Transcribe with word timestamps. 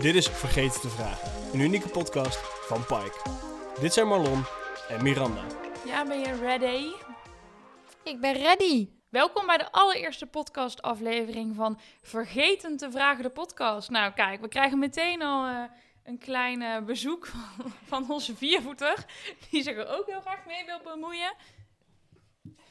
Dit 0.00 0.14
is 0.14 0.28
Vergeten 0.28 0.80
te 0.80 0.88
Vragen, 0.88 1.52
een 1.52 1.60
unieke 1.60 1.88
podcast 1.88 2.38
van 2.66 2.84
Pike. 2.86 3.30
Dit 3.80 3.92
zijn 3.92 4.06
Marlon 4.06 4.44
en 4.88 5.02
Miranda. 5.02 5.44
Ja, 5.84 6.04
ben 6.04 6.18
je 6.18 6.38
ready? 6.38 6.86
Ik 8.04 8.20
ben 8.20 8.32
ready. 8.32 8.88
Welkom 9.08 9.46
bij 9.46 9.56
de 9.56 9.72
allereerste 9.72 10.26
podcastaflevering 10.26 11.56
van 11.56 11.80
Vergeten 12.02 12.76
te 12.76 12.90
Vragen, 12.90 13.22
de 13.22 13.30
podcast. 13.30 13.90
Nou, 13.90 14.12
kijk, 14.12 14.40
we 14.40 14.48
krijgen 14.48 14.78
meteen 14.78 15.22
al 15.22 15.46
eh, 15.46 15.62
een 16.04 16.18
klein 16.18 16.84
bezoek 16.84 17.26
van, 17.26 17.72
van 17.90 18.10
onze 18.10 18.36
viervoeter, 18.36 19.04
die 19.50 19.62
zich 19.62 19.76
er 19.76 19.88
ook 19.88 20.06
heel 20.06 20.20
graag 20.20 20.46
mee 20.46 20.64
wil 20.64 20.80
bemoeien. 20.84 21.34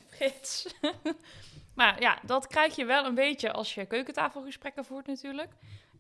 Frits. 0.10 0.76
maar 1.76 2.02
ja, 2.02 2.20
dat 2.24 2.48
krijg 2.48 2.76
je 2.76 2.86
wel 2.86 3.06
een 3.06 3.16
beetje 3.16 3.52
als 3.52 3.74
je 3.74 3.86
keukentafelgesprekken 3.86 4.86
voert 4.86 5.08
natuurlijk. 5.08 5.54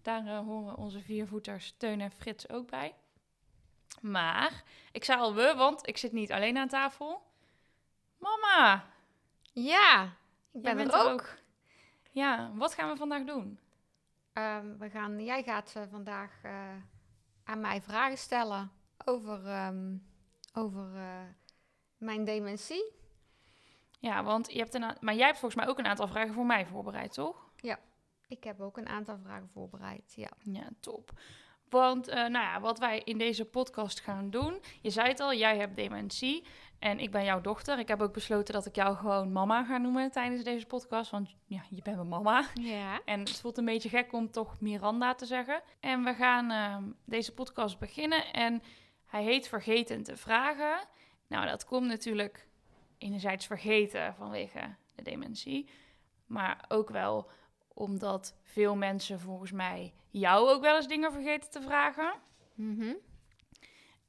Daar 0.07 0.25
eh, 0.25 0.39
horen 0.39 0.75
onze 0.75 1.01
viervoeters 1.01 1.73
Teun 1.77 2.01
en 2.01 2.11
Frits 2.11 2.49
ook 2.49 2.69
bij. 2.69 2.95
Maar, 4.01 4.63
ik 4.91 5.03
zei 5.03 5.19
al 5.19 5.35
we, 5.35 5.53
want 5.55 5.87
ik 5.87 5.97
zit 5.97 6.11
niet 6.11 6.31
alleen 6.31 6.57
aan 6.57 6.67
tafel. 6.67 7.21
Mama, 8.17 8.85
Ja, 9.53 10.13
ik 10.51 10.61
ben 10.61 10.79
er 10.79 11.11
ook. 11.11 11.37
Ja, 12.11 12.51
wat 12.53 12.73
gaan 12.73 12.89
we 12.89 12.95
vandaag 12.95 13.23
doen? 13.23 13.59
Ehm, 14.33 14.77
we 14.77 14.89
gaan, 14.89 15.23
jij 15.23 15.43
gaat 15.43 15.73
eh, 15.75 15.83
vandaag 15.89 16.43
eh, 16.43 16.75
aan 17.43 17.61
mij 17.61 17.81
vragen 17.81 18.17
stellen 18.17 18.71
over, 19.05 19.45
ehm, 19.45 19.95
over 20.53 20.89
mijn 21.97 22.23
dementie. 22.23 22.93
Ja, 23.99 24.23
want 24.23 24.51
je 24.51 24.57
hebt 24.57 24.73
een 24.73 24.97
maar 24.99 25.15
jij 25.15 25.25
hebt 25.25 25.39
volgens 25.39 25.61
mij 25.61 25.69
ook 25.69 25.79
een 25.79 25.87
aantal 25.87 26.07
vragen 26.07 26.33
voor 26.33 26.45
mij 26.45 26.65
voorbereid, 26.65 27.13
toch? 27.13 27.51
Ik 28.27 28.43
heb 28.43 28.61
ook 28.61 28.77
een 28.77 28.87
aantal 28.87 29.17
vragen 29.17 29.49
voorbereid. 29.53 30.13
Ja. 30.15 30.31
Ja, 30.43 30.69
top. 30.79 31.11
Want, 31.69 32.07
eh, 32.07 32.15
nou 32.15 32.31
ja, 32.31 32.59
wat 32.59 32.79
wij 32.79 33.01
in 33.03 33.17
deze 33.17 33.45
podcast 33.45 33.99
gaan 33.99 34.29
doen. 34.29 34.61
Je 34.81 34.89
zei 34.89 35.07
het 35.07 35.19
al, 35.19 35.33
jij 35.33 35.57
hebt 35.57 35.75
dementie 35.75 36.45
en 36.79 36.99
ik 36.99 37.11
ben 37.11 37.23
jouw 37.23 37.41
dochter. 37.41 37.79
Ik 37.79 37.87
heb 37.87 38.01
ook 38.01 38.13
besloten 38.13 38.53
dat 38.53 38.65
ik 38.65 38.75
jou 38.75 38.95
gewoon 38.95 39.31
mama 39.31 39.63
ga 39.63 39.77
noemen 39.77 40.11
tijdens 40.11 40.43
deze 40.43 40.65
podcast. 40.65 41.11
Want 41.11 41.35
ja, 41.45 41.63
je 41.69 41.81
bent 41.81 41.95
mijn 41.95 42.07
mama. 42.07 42.45
Ja. 42.53 43.01
En 43.05 43.19
het 43.19 43.39
voelt 43.39 43.57
een 43.57 43.65
beetje 43.65 43.89
gek 43.89 44.13
om 44.13 44.31
toch 44.31 44.59
Miranda 44.59 45.15
te 45.15 45.25
zeggen. 45.25 45.61
En 45.79 46.03
we 46.03 46.13
gaan 46.13 46.51
ehm, 46.51 46.83
deze 47.05 47.33
podcast 47.33 47.79
beginnen. 47.79 48.33
En 48.33 48.61
hij 49.05 49.23
heet 49.23 49.47
Vergeten 49.47 50.03
te 50.03 50.17
vragen. 50.17 50.87
Nou, 51.27 51.47
dat 51.47 51.65
komt 51.65 51.87
natuurlijk 51.87 52.47
enerzijds 52.97 53.45
vergeten 53.45 54.15
vanwege 54.15 54.75
de 54.95 55.03
dementie. 55.03 55.69
Maar 56.25 56.65
ook 56.67 56.89
wel 56.89 57.29
omdat 57.77 58.35
veel 58.43 58.75
mensen 58.75 59.19
volgens 59.19 59.51
mij 59.51 59.93
jou 60.09 60.49
ook 60.49 60.61
wel 60.61 60.75
eens 60.75 60.87
dingen 60.87 61.11
vergeten 61.11 61.49
te 61.49 61.61
vragen. 61.61 62.13
Mhm. 62.53 62.93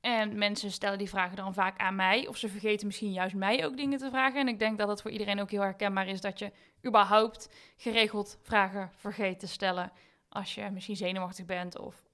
En 0.01 0.39
mensen 0.39 0.71
stellen 0.71 0.99
die 0.99 1.09
vragen 1.09 1.37
dan 1.37 1.55
vaak 1.55 1.79
aan 1.79 1.95
mij. 1.95 2.27
Of 2.27 2.37
ze 2.37 2.49
vergeten 2.49 2.87
misschien 2.87 3.13
juist 3.13 3.35
mij 3.35 3.67
ook 3.67 3.77
dingen 3.77 3.99
te 3.99 4.09
vragen. 4.09 4.41
En 4.41 4.49
ik 4.49 4.59
denk 4.59 4.79
dat 4.79 4.89
het 4.89 5.03
voor 5.03 5.11
iedereen 5.11 5.41
ook 5.41 5.51
heel 5.51 5.61
herkenbaar 5.61 6.07
is 6.09 6.21
dat 6.21 6.39
je 6.39 6.53
überhaupt 6.87 7.49
geregeld 7.77 8.39
vragen 8.43 8.91
vergeet 8.97 9.41
te 9.41 9.47
stellen. 9.47 9.93
Als 10.29 10.55
je 10.55 10.71
misschien 10.71 10.97
zenuwachtig 10.97 11.45
bent 11.45 11.79
of 11.79 12.07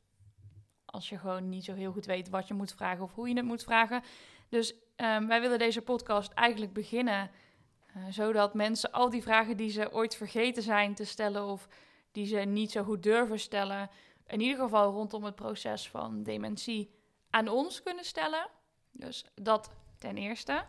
als 0.85 1.09
je 1.09 1.19
gewoon 1.19 1.49
niet 1.49 1.65
zo 1.65 1.75
heel 1.75 1.93
goed 1.93 2.07
weet 2.07 2.29
wat 2.29 2.49
je 2.49 2.55
moet 2.55 2.75
vragen 2.75 3.05
of 3.05 3.15
hoe 3.15 3.29
je 3.29 3.35
het 3.35 3.45
moet 3.45 3.63
vragen. 3.63 4.03
Dus 4.49 4.75
ehm, 4.97 5.27
wij 5.27 5.41
willen 5.41 5.59
deze 5.59 5.83
podcast 5.83 6.33
eigenlijk 6.33 6.73
beginnen 6.73 7.31
zodat 8.09 8.55
mensen 8.55 8.93
al 8.93 9.11
die 9.11 9.23
vragen 9.23 9.57
die 9.57 9.71
ze 9.71 9.93
ooit 9.93 10.17
vergeten 10.17 10.63
zijn 10.63 10.95
te 10.95 11.05
stellen 11.05 11.45
of 11.45 11.69
die 12.13 12.27
ze 12.27 12.39
niet 12.39 12.71
zo 12.71 12.83
goed 12.83 13.03
durven 13.03 13.41
stellen, 13.41 13.91
in 14.27 14.41
ieder 14.41 14.59
geval 14.59 14.93
rondom 14.93 15.25
het 15.25 15.35
proces 15.35 15.89
van 15.89 16.23
dementie 16.23 16.95
aan 17.31 17.49
ons 17.49 17.83
kunnen 17.83 18.05
stellen. 18.05 18.49
Dus 18.91 19.25
dat 19.35 19.71
ten 19.99 20.17
eerste. 20.17 20.67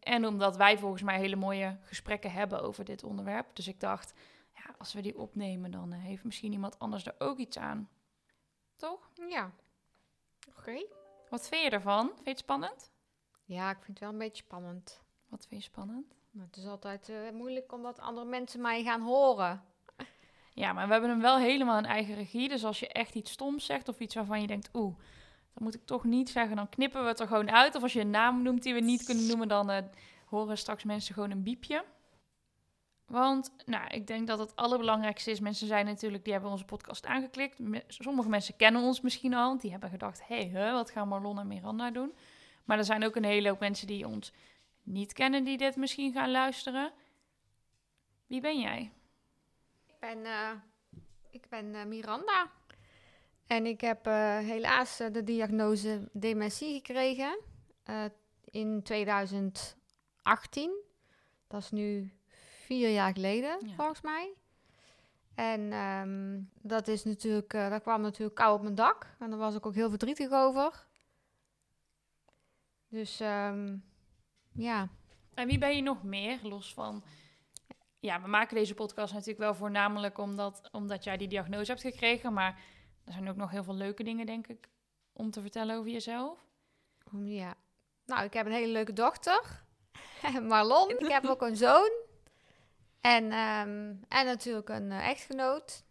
En 0.00 0.26
omdat 0.26 0.56
wij 0.56 0.78
volgens 0.78 1.02
mij 1.02 1.18
hele 1.18 1.36
mooie 1.36 1.78
gesprekken 1.82 2.32
hebben 2.32 2.62
over 2.62 2.84
dit 2.84 3.04
onderwerp. 3.04 3.56
Dus 3.56 3.68
ik 3.68 3.80
dacht, 3.80 4.12
ja, 4.54 4.74
als 4.78 4.92
we 4.92 5.00
die 5.00 5.18
opnemen, 5.18 5.70
dan 5.70 5.92
eh, 5.92 5.98
heeft 6.02 6.24
misschien 6.24 6.52
iemand 6.52 6.78
anders 6.78 7.06
er 7.06 7.14
ook 7.18 7.38
iets 7.38 7.58
aan. 7.58 7.88
Toch? 8.76 9.10
Ja. 9.28 9.52
Oké. 10.48 10.86
Wat 11.28 11.48
vind 11.48 11.62
je 11.62 11.70
ervan? 11.70 12.06
Vind 12.06 12.24
je 12.24 12.30
het 12.30 12.38
spannend? 12.38 12.92
Ja, 13.44 13.70
ik 13.70 13.76
vind 13.76 13.88
het 13.88 13.98
wel 13.98 14.08
een 14.08 14.18
beetje 14.18 14.42
spannend. 14.42 15.02
Wat 15.28 15.46
vind 15.46 15.62
je 15.62 15.68
spannend? 15.68 16.17
Het 16.38 16.56
is 16.56 16.66
altijd 16.66 17.08
eh, 17.08 17.16
moeilijk 17.32 17.72
omdat 17.72 18.00
andere 18.00 18.26
mensen 18.26 18.60
mij 18.60 18.82
gaan 18.82 19.00
horen. 19.00 19.62
Ja, 20.54 20.72
maar 20.72 20.86
we 20.86 20.92
hebben 20.92 21.10
hem 21.10 21.20
wel 21.20 21.38
helemaal 21.38 21.78
in 21.78 21.84
eigen 21.84 22.14
regie. 22.14 22.48
Dus 22.48 22.64
als 22.64 22.80
je 22.80 22.88
echt 22.88 23.14
iets 23.14 23.30
stoms 23.30 23.64
zegt 23.64 23.88
of 23.88 24.00
iets 24.00 24.14
waarvan 24.14 24.40
je 24.40 24.46
denkt, 24.46 24.70
oeh, 24.72 24.96
dat 25.54 25.62
moet 25.62 25.74
ik 25.74 25.84
toch 25.84 26.04
niet 26.04 26.30
zeggen, 26.30 26.56
dan 26.56 26.68
knippen 26.68 27.02
we 27.02 27.08
het 27.08 27.20
er 27.20 27.26
gewoon 27.26 27.50
uit. 27.50 27.74
Of 27.74 27.82
als 27.82 27.92
je 27.92 28.00
een 28.00 28.10
naam 28.10 28.42
noemt 28.42 28.62
die 28.62 28.74
we 28.74 28.80
niet 28.80 29.04
kunnen 29.04 29.26
noemen, 29.26 29.48
dan 29.48 29.70
eh, 29.70 29.82
horen 30.24 30.58
straks 30.58 30.84
mensen 30.84 31.14
gewoon 31.14 31.30
een 31.30 31.42
biepje. 31.42 31.84
Want, 33.06 33.52
nou, 33.66 33.86
ik 33.88 34.06
denk 34.06 34.26
dat 34.26 34.38
het 34.38 34.56
allerbelangrijkste 34.56 35.30
is, 35.30 35.40
mensen 35.40 35.66
zijn 35.66 35.86
natuurlijk, 35.86 36.24
die 36.24 36.32
hebben 36.32 36.50
onze 36.50 36.64
podcast 36.64 37.06
aangeklikt. 37.06 37.60
Sommige 37.86 38.28
mensen 38.28 38.56
kennen 38.56 38.82
ons 38.82 39.00
misschien 39.00 39.34
al, 39.34 39.58
die 39.58 39.70
hebben 39.70 39.90
gedacht, 39.90 40.26
hé, 40.26 40.48
hey, 40.48 40.72
wat 40.72 40.90
gaan 40.90 41.08
Marlon 41.08 41.38
en 41.38 41.46
Miranda 41.46 41.90
doen? 41.90 42.14
Maar 42.64 42.78
er 42.78 42.84
zijn 42.84 43.04
ook 43.04 43.16
een 43.16 43.24
hele 43.24 43.48
hoop 43.48 43.60
mensen 43.60 43.86
die 43.86 44.06
ons 44.06 44.32
niet 44.88 45.12
kennen, 45.12 45.44
die 45.44 45.56
dit 45.56 45.76
misschien 45.76 46.12
gaan 46.12 46.30
luisteren. 46.30 46.92
Wie 48.26 48.40
ben 48.40 48.60
jij? 48.60 48.92
Ik 49.86 49.94
ben, 50.00 50.24
eh, 50.24 50.50
ik 51.30 51.48
ben 51.48 51.74
eh, 51.74 51.84
Miranda. 51.84 52.50
En 53.46 53.66
ik 53.66 53.80
heb 53.80 54.06
eh, 54.06 54.38
helaas 54.38 54.96
de 54.96 55.24
diagnose 55.24 56.08
dementie 56.12 56.74
gekregen 56.74 57.38
in 58.44 58.82
2018. 58.82 60.72
Dat 61.46 61.62
is 61.62 61.70
nu 61.70 62.12
vier 62.64 62.90
jaar 62.90 63.12
geleden, 63.12 63.66
Ja. 63.66 63.74
volgens 63.74 64.00
mij. 64.00 64.32
En 65.34 65.72
ehm, 65.72 66.40
dat 66.62 66.88
is 66.88 67.04
natuurlijk, 67.04 67.50
dat 67.50 67.82
kwam 67.82 68.00
natuurlijk 68.00 68.34
kou 68.34 68.54
op 68.54 68.62
mijn 68.62 68.74
dak. 68.74 69.16
En 69.18 69.30
daar 69.30 69.38
was 69.38 69.54
ik 69.54 69.66
ook 69.66 69.74
heel 69.74 69.88
verdrietig 69.88 70.30
over. 70.30 70.86
Dus 72.88 73.20
ehm, 73.20 73.76
ja, 74.58 74.88
En 75.34 75.46
wie 75.46 75.58
ben 75.58 75.76
je 75.76 75.82
nog 75.82 76.02
meer, 76.02 76.38
los 76.42 76.74
van... 76.74 77.04
Ja, 78.00 78.22
we 78.22 78.28
maken 78.28 78.56
deze 78.56 78.74
podcast 78.74 79.12
natuurlijk 79.12 79.38
wel 79.38 79.54
voornamelijk 79.54 80.18
omdat, 80.18 80.68
omdat 80.72 81.04
jij 81.04 81.16
die 81.16 81.28
diagnose 81.28 81.70
hebt 81.70 81.82
gekregen. 81.82 82.32
Maar 82.32 82.60
er 83.04 83.12
zijn 83.12 83.28
ook 83.28 83.36
nog 83.36 83.50
heel 83.50 83.64
veel 83.64 83.74
leuke 83.74 84.02
dingen, 84.02 84.26
denk 84.26 84.46
ik, 84.46 84.68
om 85.12 85.30
te 85.30 85.40
vertellen 85.40 85.76
over 85.76 85.90
jezelf. 85.90 86.46
Ja. 87.24 87.54
Nou, 88.04 88.24
ik 88.24 88.32
heb 88.32 88.46
een 88.46 88.52
hele 88.52 88.72
leuke 88.72 88.92
dochter. 88.92 89.64
Marlon. 90.48 90.90
Ik 90.90 91.08
heb 91.08 91.24
ook 91.24 91.42
een 91.42 91.56
zoon. 91.56 91.90
En, 93.00 93.32
ehm, 93.32 93.94
en 94.08 94.26
natuurlijk 94.26 94.68
een 94.68 94.92
eh, 94.92 95.08
echtgenoot. 95.08 95.84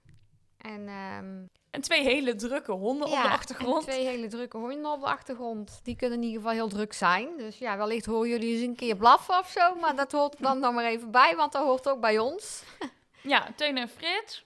En, 0.57 0.87
ehm, 0.87 1.45
En 1.77 1.83
twee 1.83 2.03
hele 2.03 2.35
drukke 2.35 2.71
honden 2.71 3.07
op 3.07 3.13
de 3.13 3.29
achtergrond. 3.29 3.83
twee 3.83 4.05
hele 4.05 4.27
drukke 4.27 4.57
honden 4.57 4.91
op 4.91 4.99
de 4.99 5.05
achtergrond. 5.05 5.79
Die 5.83 5.95
kunnen 5.95 6.17
in 6.17 6.23
ieder 6.23 6.39
geval 6.41 6.55
heel 6.55 6.67
druk 6.67 6.93
zijn. 6.93 7.37
Dus 7.37 7.57
ja, 7.57 7.77
wellicht 7.77 8.05
horen 8.05 8.29
jullie 8.29 8.53
eens 8.53 8.61
een 8.67 8.75
keer 8.75 8.95
blaffen 8.95 9.37
of 9.39 9.49
zo. 9.49 9.75
Maar 9.75 9.95
dat 9.95 10.11
hoort 10.11 10.35
dan 10.43 10.59
nog 10.59 10.73
maar 10.73 10.85
even 10.85 11.11
bij, 11.11 11.35
want 11.35 11.51
dat 11.51 11.63
hoort 11.63 11.89
ook 11.89 11.99
bij 12.01 12.19
ons. 12.19 12.63
Ja, 13.21 13.47
Teun 13.55 13.77
en 13.77 13.89
Frits. 13.89 14.45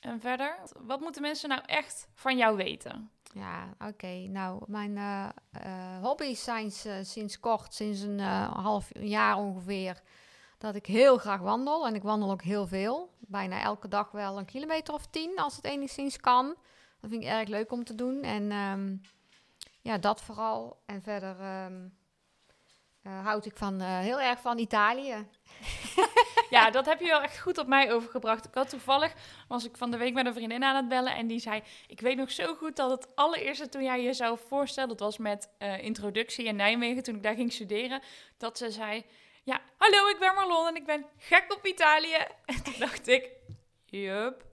En 0.00 0.20
verder, 0.20 0.56
wat 0.80 1.00
moeten 1.00 1.22
mensen 1.22 1.48
nou 1.48 1.60
echt 1.66 2.08
van 2.14 2.36
jou 2.36 2.56
weten? 2.56 3.10
Ja, 3.34 3.74
oké. 3.88 4.06
Nou, 4.28 4.62
mijn 4.66 4.96
eh, 4.96 5.28
eh, 5.52 6.02
hobby's 6.02 6.44
zijn 6.44 6.70
s- 6.70 6.86
sinds 7.02 7.40
kort, 7.40 7.74
sinds 7.74 8.00
een 8.00 8.20
eh, 8.20 8.52
half 8.64 8.88
jaar 8.98 9.36
ongeveer, 9.36 10.00
dat 10.60 10.74
ik 10.74 10.86
heel 10.86 11.18
graag 11.18 11.40
wandel. 11.40 11.86
En 11.86 11.94
ik 11.94 12.02
wandel 12.02 12.30
ook 12.30 12.42
heel 12.42 12.66
veel. 12.66 13.10
Bijna 13.18 13.60
elke 13.62 13.88
dag 13.88 14.10
wel 14.10 14.38
een 14.38 14.44
kilometer 14.44 14.94
of 14.94 15.06
tien, 15.06 15.32
als 15.36 15.56
het 15.56 15.64
enigszins 15.64 16.16
kan. 16.16 16.46
Dat 17.00 17.10
vind 17.10 17.22
ik 17.22 17.28
erg 17.28 17.48
leuk 17.48 17.72
om 17.72 17.84
te 17.84 17.94
doen. 17.94 18.22
En 18.22 18.50
ehm, 18.50 18.96
ja, 19.80 19.98
dat 19.98 20.22
vooral. 20.22 20.82
En 20.86 21.02
verder 21.02 21.40
ehm, 21.40 21.88
eh, 23.02 23.24
houd 23.24 23.46
ik 23.46 23.56
van, 23.56 23.80
eh, 23.80 23.98
heel 23.98 24.20
erg 24.20 24.40
van 24.40 24.58
Italië. 24.58 25.14
Ja, 26.50 26.70
dat 26.70 26.86
heb 26.86 27.00
je 27.00 27.06
wel 27.06 27.22
echt 27.22 27.40
goed 27.40 27.58
op 27.58 27.66
mij 27.66 27.92
overgebracht. 27.92 28.46
Ik 28.46 28.54
had 28.54 28.68
toevallig, 28.68 29.14
was 29.48 29.64
ik 29.64 29.76
van 29.76 29.90
de 29.90 29.96
week 29.96 30.14
met 30.14 30.26
een 30.26 30.34
vriendin 30.34 30.64
aan 30.64 30.76
het 30.76 30.88
bellen 30.88 31.14
en 31.14 31.26
die 31.26 31.38
zei, 31.38 31.62
ik 31.86 32.00
weet 32.00 32.16
nog 32.16 32.30
zo 32.30 32.54
goed 32.54 32.76
dat 32.76 32.90
het 32.90 33.16
allereerste 33.16 33.68
toen 33.68 33.82
jij 33.82 34.02
jezelf 34.02 34.40
voorstelde, 34.48 34.88
dat 34.88 35.00
was 35.00 35.18
met 35.18 35.48
eh, 35.58 35.84
introductie 35.84 36.44
in 36.44 36.56
Nijmegen, 36.56 37.02
toen 37.02 37.14
ik 37.14 37.22
daar 37.22 37.34
ging 37.34 37.52
studeren, 37.52 38.02
dat 38.36 38.58
ze 38.58 38.70
zei, 38.70 39.04
ja, 39.50 39.60
hallo, 39.76 40.08
ik 40.08 40.18
ben 40.18 40.34
Marlon 40.34 40.66
en 40.66 40.76
ik 40.76 40.86
ben 40.86 41.06
gek 41.16 41.52
op 41.52 41.66
Italië. 41.66 42.26
En 42.44 42.62
toen 42.62 42.78
dacht 42.78 43.08
ik, 43.08 43.30
jup, 43.84 44.44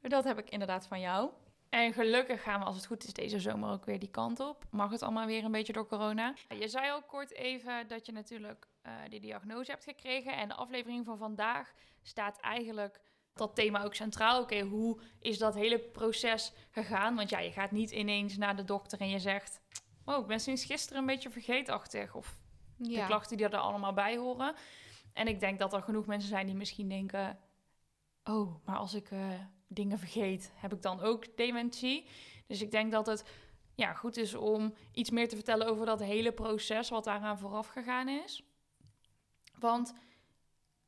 dat 0.00 0.24
heb 0.24 0.38
ik 0.38 0.50
inderdaad 0.50 0.86
van 0.86 1.00
jou. 1.00 1.30
En 1.68 1.92
gelukkig 1.92 2.42
gaan 2.42 2.60
we, 2.60 2.66
als 2.66 2.76
het 2.76 2.86
goed 2.86 3.04
is, 3.04 3.12
deze 3.12 3.40
zomer 3.40 3.70
ook 3.70 3.84
weer 3.84 3.98
die 3.98 4.10
kant 4.10 4.40
op. 4.40 4.64
Mag 4.70 4.90
het 4.90 5.02
allemaal 5.02 5.26
weer 5.26 5.44
een 5.44 5.52
beetje 5.52 5.72
door 5.72 5.86
corona. 5.86 6.34
Je 6.58 6.68
zei 6.68 6.90
al 6.90 7.02
kort 7.02 7.32
even 7.32 7.88
dat 7.88 8.06
je 8.06 8.12
natuurlijk 8.12 8.66
eh 8.82 8.92
die 9.08 9.20
diagnose 9.20 9.70
hebt 9.70 9.84
gekregen. 9.84 10.36
En 10.36 10.48
de 10.48 10.54
aflevering 10.54 11.04
van 11.04 11.18
vandaag 11.18 11.72
staat 12.02 12.40
eigenlijk 12.40 13.00
dat 13.34 13.54
thema 13.54 13.84
ook 13.84 13.94
centraal. 13.94 14.42
Oké, 14.42 14.60
hoe 14.60 15.00
is 15.20 15.38
dat 15.38 15.54
hele 15.54 15.78
proces 15.78 16.52
gegaan? 16.70 17.16
Want 17.16 17.30
ja, 17.30 17.38
je 17.38 17.52
gaat 17.52 17.70
niet 17.70 17.90
ineens 17.90 18.36
naar 18.36 18.56
de 18.56 18.64
dokter 18.64 19.00
en 19.00 19.08
je 19.08 19.18
zegt... 19.18 19.60
Oh, 20.04 20.18
ik 20.18 20.26
ben 20.26 20.40
sinds 20.40 20.64
gisteren 20.64 21.00
een 21.00 21.06
beetje 21.06 21.30
vergeetachtig. 21.30 22.14
Of 22.14 22.38
de 22.88 23.04
klachten 23.06 23.36
die 23.36 23.48
er 23.48 23.56
allemaal 23.56 23.92
bij 23.92 24.16
horen. 24.16 24.54
En 25.12 25.26
ik 25.26 25.40
denk 25.40 25.58
dat 25.58 25.72
er 25.72 25.82
genoeg 25.82 26.06
mensen 26.06 26.28
zijn 26.28 26.46
die 26.46 26.54
misschien 26.54 26.88
denken... 26.88 27.38
Oh, 28.24 28.64
maar 28.64 28.76
als 28.76 28.94
ik 28.94 29.10
eh, 29.10 29.40
dingen 29.66 29.98
vergeet, 29.98 30.52
heb 30.54 30.72
ik 30.72 30.82
dan 30.82 31.00
ook 31.00 31.36
dementie? 31.36 32.06
Dus 32.46 32.62
ik 32.62 32.70
denk 32.70 32.92
dat 32.92 33.06
het 33.06 33.24
ja, 33.74 33.92
goed 33.92 34.16
is 34.16 34.34
om 34.34 34.74
iets 34.92 35.10
meer 35.10 35.28
te 35.28 35.34
vertellen 35.34 35.66
over 35.66 35.86
dat 35.86 36.00
hele 36.00 36.32
proces... 36.32 36.88
wat 36.88 37.04
daaraan 37.04 37.38
vooraf 37.38 37.66
gegaan 37.66 38.08
is. 38.08 38.44
Want 39.58 39.94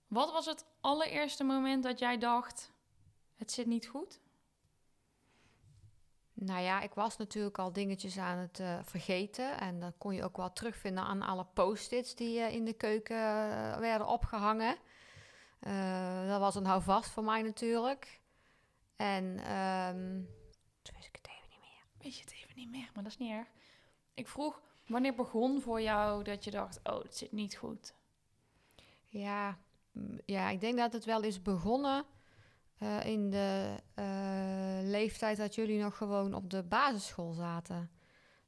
wat 0.06 0.32
was 0.32 0.46
het 0.46 0.64
allereerste 0.80 1.44
moment 1.44 1.82
dat 1.82 1.98
jij 1.98 2.18
dacht... 2.18 2.72
het 3.34 3.52
zit 3.52 3.66
niet 3.66 3.86
goed? 3.86 4.20
Nou 6.44 6.60
ja, 6.60 6.80
ik 6.80 6.94
was 6.94 7.16
natuurlijk 7.16 7.58
al 7.58 7.72
dingetjes 7.72 8.18
aan 8.18 8.38
het 8.38 8.60
eh, 8.60 8.78
vergeten. 8.82 9.60
En 9.60 9.80
dat 9.80 9.94
kon 9.98 10.14
je 10.14 10.24
ook 10.24 10.36
wel 10.36 10.52
terugvinden 10.52 11.04
aan 11.04 11.22
alle 11.22 11.46
post-its 11.52 12.14
die 12.14 12.40
eh, 12.40 12.54
in 12.54 12.64
de 12.64 12.72
keuken 12.72 13.16
eh, 13.16 13.78
werden 13.78 14.06
opgehangen. 14.06 14.76
Eh, 15.60 16.28
dat 16.28 16.40
was 16.40 16.54
een 16.54 16.66
houvast 16.66 17.10
voor 17.10 17.24
mij 17.24 17.42
natuurlijk. 17.42 18.20
En 18.96 19.38
ehm 19.38 20.20
toen 20.82 20.94
wist 20.94 21.08
ik 21.08 21.16
het 21.16 21.28
even 21.28 21.48
niet 21.48 21.60
meer. 21.60 21.84
Weet 21.98 22.16
je 22.16 22.22
het 22.24 22.32
even 22.32 22.56
niet 22.56 22.70
meer, 22.70 22.90
maar 22.94 23.02
dat 23.02 23.12
is 23.12 23.18
niet 23.18 23.30
erg. 23.32 23.48
Ik 24.14 24.28
vroeg, 24.28 24.60
wanneer 24.86 25.14
begon 25.14 25.60
voor 25.60 25.80
jou 25.80 26.24
dat 26.24 26.44
je 26.44 26.50
dacht... 26.50 26.80
oh, 26.82 27.02
het 27.02 27.16
zit 27.16 27.32
niet 27.32 27.56
goed? 27.56 27.94
Ja, 29.06 29.58
ja, 30.24 30.48
ik 30.48 30.60
denk 30.60 30.76
dat 30.76 30.92
het 30.92 31.04
wel 31.04 31.22
is 31.22 31.42
begonnen 31.42 32.04
eh, 32.82 33.06
in 33.06 33.30
de 33.30 33.74
eh, 33.94 34.04
leeftijd 34.82 35.36
dat 35.36 35.54
jullie 35.54 35.82
nog 35.82 35.96
gewoon 35.96 36.34
op 36.34 36.50
de 36.50 36.62
basisschool 36.62 37.32
zaten. 37.32 37.90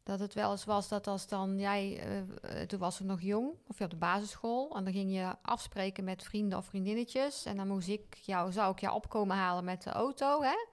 Dat 0.03 0.21
het 0.21 0.35
wel 0.35 0.51
eens 0.51 0.65
was 0.65 0.89
dat 0.89 1.07
als 1.07 1.29
dan 1.29 1.59
jij, 1.59 1.99
eh, 2.43 2.61
toen 2.61 2.79
was 2.79 3.01
ik 3.01 3.07
nog 3.07 3.21
jong, 3.21 3.53
of 3.69 3.79
je 3.79 3.85
op 3.85 3.91
de 3.91 3.97
basisschool, 3.97 4.77
en 4.77 4.85
dan 4.85 4.93
ging 4.93 5.13
je 5.13 5.37
afspreken 5.43 6.05
met 6.05 6.23
vrienden 6.23 6.59
of 6.59 6.67
vriendinnetjes. 6.67 7.45
En 7.45 7.57
dan 7.57 7.69
moest 7.69 7.89
ik 7.89 8.15
jou, 8.15 8.53
zou 8.53 8.73
ik 8.73 8.81
jou 8.81 8.95
opkomen 8.95 9.37
halen 9.37 9.65
met 9.65 9.83
de 9.83 9.91
auto, 9.91 10.43
hè? 10.43 10.67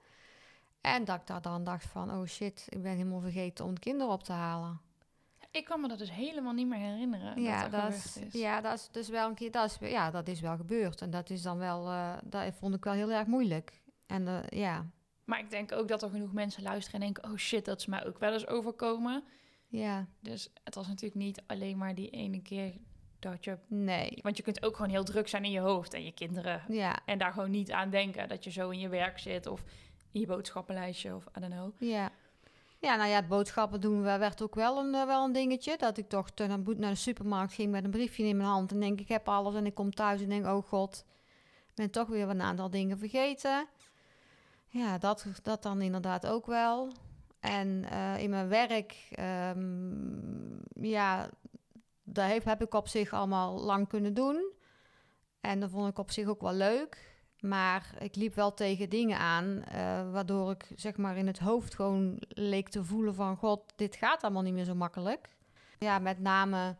En 0.80 1.04
dat 1.04 1.20
ik 1.20 1.26
daar 1.26 1.42
dan 1.42 1.64
dacht 1.64 1.84
van, 1.86 2.10
oh 2.10 2.26
shit, 2.26 2.66
ik 2.68 2.82
ben 2.82 2.92
helemaal 2.92 3.20
vergeten 3.20 3.64
om 3.64 3.74
de 3.74 3.80
kinderen 3.80 4.12
op 4.12 4.22
te 4.22 4.32
halen. 4.32 4.80
Ik 5.52 5.64
kan 5.64 5.80
me 5.80 5.88
dat 5.88 5.98
dus 5.98 6.10
helemaal 6.12 6.52
niet 6.52 6.66
meer 6.66 6.78
herinneren. 6.78 7.42
Ja, 7.42 7.62
dat, 7.62 7.70
dat 7.70 7.80
dat 7.80 7.92
is, 7.92 8.16
is. 8.16 8.32
ja, 8.32 8.60
dat 8.60 8.78
is 8.78 8.88
dus 8.90 9.08
wel 9.08 9.28
een 9.28 9.34
keer, 9.34 9.50
dat 9.50 9.78
is, 9.80 9.90
ja, 9.90 10.10
dat 10.10 10.28
is 10.28 10.40
wel 10.40 10.56
gebeurd. 10.56 11.00
En 11.00 11.10
dat 11.10 11.30
is 11.30 11.42
dan 11.42 11.58
wel, 11.58 11.88
eh, 11.88 12.16
dat 12.24 12.54
vond 12.54 12.74
ik 12.74 12.84
wel 12.84 12.92
heel 12.92 13.10
erg 13.12 13.26
moeilijk. 13.26 13.80
En 14.06 14.28
eh, 14.28 14.58
ja, 14.60 14.86
Maar 15.24 15.38
ik 15.38 15.50
denk 15.50 15.72
ook 15.72 15.88
dat 15.88 16.02
er 16.02 16.10
genoeg 16.10 16.32
mensen 16.32 16.62
luisteren 16.62 17.00
en 17.00 17.06
denken... 17.12 17.30
oh 17.32 17.36
shit, 17.36 17.64
dat 17.64 17.78
is 17.78 17.86
mij 17.86 18.06
ook 18.06 18.18
wel 18.18 18.32
eens 18.32 18.46
overkomen. 18.46 19.24
ja, 19.68 20.06
Dus 20.20 20.50
het 20.64 20.74
was 20.74 20.86
natuurlijk 20.86 21.20
niet 21.20 21.42
alleen 21.46 21.78
maar 21.78 21.94
die 21.94 22.10
ene 22.10 22.42
keer 22.42 22.72
dat 23.18 23.44
je... 23.44 23.58
nee, 23.66 24.18
Want 24.22 24.36
je 24.36 24.42
kunt 24.42 24.64
ook 24.64 24.76
gewoon 24.76 24.90
heel 24.90 25.04
druk 25.04 25.28
zijn 25.28 25.44
in 25.44 25.50
je 25.50 25.60
hoofd 25.60 25.94
en 25.94 26.04
je 26.04 26.12
kinderen... 26.12 26.62
ja, 26.68 26.98
en 27.06 27.18
daar 27.18 27.32
gewoon 27.32 27.50
niet 27.50 27.72
aan 27.72 27.90
denken 27.90 28.28
dat 28.28 28.44
je 28.44 28.50
zo 28.50 28.70
in 28.70 28.78
je 28.78 28.88
werk 28.88 29.18
zit... 29.18 29.46
of 29.46 29.62
in 30.12 30.20
je 30.20 30.26
boodschappenlijstje 30.26 31.14
of 31.14 31.24
I 31.36 31.40
don't 31.40 31.52
know. 31.52 31.72
ja. 31.78 32.10
Ja, 32.82 32.96
nou 32.96 33.08
ja, 33.10 33.22
boodschappen 33.22 33.80
doen 33.80 34.02
we- 34.02 34.18
werd 34.18 34.42
ook 34.42 34.54
wel 34.54 34.78
een, 34.78 34.94
eh, 34.94 35.06
wel 35.06 35.24
een 35.24 35.32
dingetje. 35.32 35.76
Dat 35.76 35.96
ik 35.98 36.08
toch 36.08 36.28
naar 36.76 36.90
de 36.90 36.94
supermarkt 36.94 37.52
ging 37.52 37.70
met 37.70 37.84
een 37.84 37.90
briefje 37.90 38.24
in 38.24 38.36
mijn 38.36 38.48
hand. 38.48 38.72
En 38.72 38.80
denk 38.80 39.00
ik 39.00 39.08
heb 39.08 39.28
alles 39.28 39.54
en 39.54 39.66
ik 39.66 39.74
kom 39.74 39.90
thuis 39.94 40.20
en 40.20 40.28
denk, 40.28 40.46
oh 40.46 40.64
god, 40.68 41.04
ben 41.74 41.90
toch 41.90 42.08
weer 42.08 42.28
een 42.28 42.42
aantal 42.42 42.70
dingen 42.70 42.98
vergeten. 42.98 43.66
Ja, 44.68 44.98
dat, 44.98 45.26
dat 45.42 45.62
dan 45.62 45.80
inderdaad 45.82 46.26
ook 46.26 46.46
wel. 46.46 46.92
En 47.40 47.84
eh, 47.90 48.18
in 48.22 48.30
mijn 48.30 48.48
werk, 48.48 49.06
ehm, 49.10 50.84
ja, 50.88 51.28
dat 52.02 52.24
heeft, 52.24 52.44
heb 52.44 52.62
ik 52.62 52.74
op 52.74 52.88
zich 52.88 53.12
allemaal 53.12 53.60
lang 53.60 53.88
kunnen 53.88 54.14
doen. 54.14 54.52
En 55.40 55.60
dat 55.60 55.70
vond 55.70 55.88
ik 55.88 55.98
op 55.98 56.10
zich 56.10 56.26
ook 56.28 56.40
wel 56.40 56.52
leuk. 56.54 57.11
Maar 57.42 57.94
ik 57.98 58.16
liep 58.16 58.34
wel 58.34 58.54
tegen 58.54 58.90
dingen 58.90 59.18
aan, 59.18 59.62
eh, 59.62 60.10
waardoor 60.12 60.50
ik 60.50 60.72
zeg 60.76 60.96
maar 60.96 61.16
in 61.16 61.26
het 61.26 61.38
hoofd 61.38 61.74
gewoon 61.74 62.16
leek 62.28 62.68
te 62.68 62.84
voelen 62.84 63.14
van... 63.14 63.36
God, 63.36 63.72
dit 63.76 63.96
gaat 63.96 64.22
allemaal 64.22 64.42
niet 64.42 64.54
meer 64.54 64.64
zo 64.64 64.74
makkelijk. 64.74 65.28
Ja, 65.78 65.98
met 65.98 66.18
name 66.18 66.76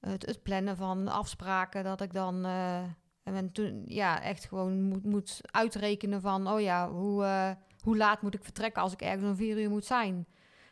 het, 0.00 0.26
het 0.26 0.42
plannen 0.42 0.76
van 0.76 1.08
afspraken, 1.08 1.84
dat 1.84 2.00
ik 2.00 2.12
dan... 2.12 2.44
eh, 2.44 2.82
en 3.22 3.52
toen 3.52 3.82
ja, 3.86 4.22
echt 4.22 4.44
gewoon 4.44 4.82
moet, 4.82 5.04
moet 5.04 5.40
uitrekenen 5.42 6.20
van... 6.20 6.48
Oh 6.48 6.60
ja, 6.60 6.90
hoe, 6.90 7.24
eh, 7.24 7.50
hoe 7.80 7.96
laat 7.96 8.22
moet 8.22 8.34
ik 8.34 8.44
vertrekken 8.44 8.82
als 8.82 8.92
ik 8.92 9.02
ergens 9.02 9.24
om 9.24 9.36
vier 9.36 9.58
uur 9.58 9.70
moet 9.70 9.84
zijn? 9.84 10.26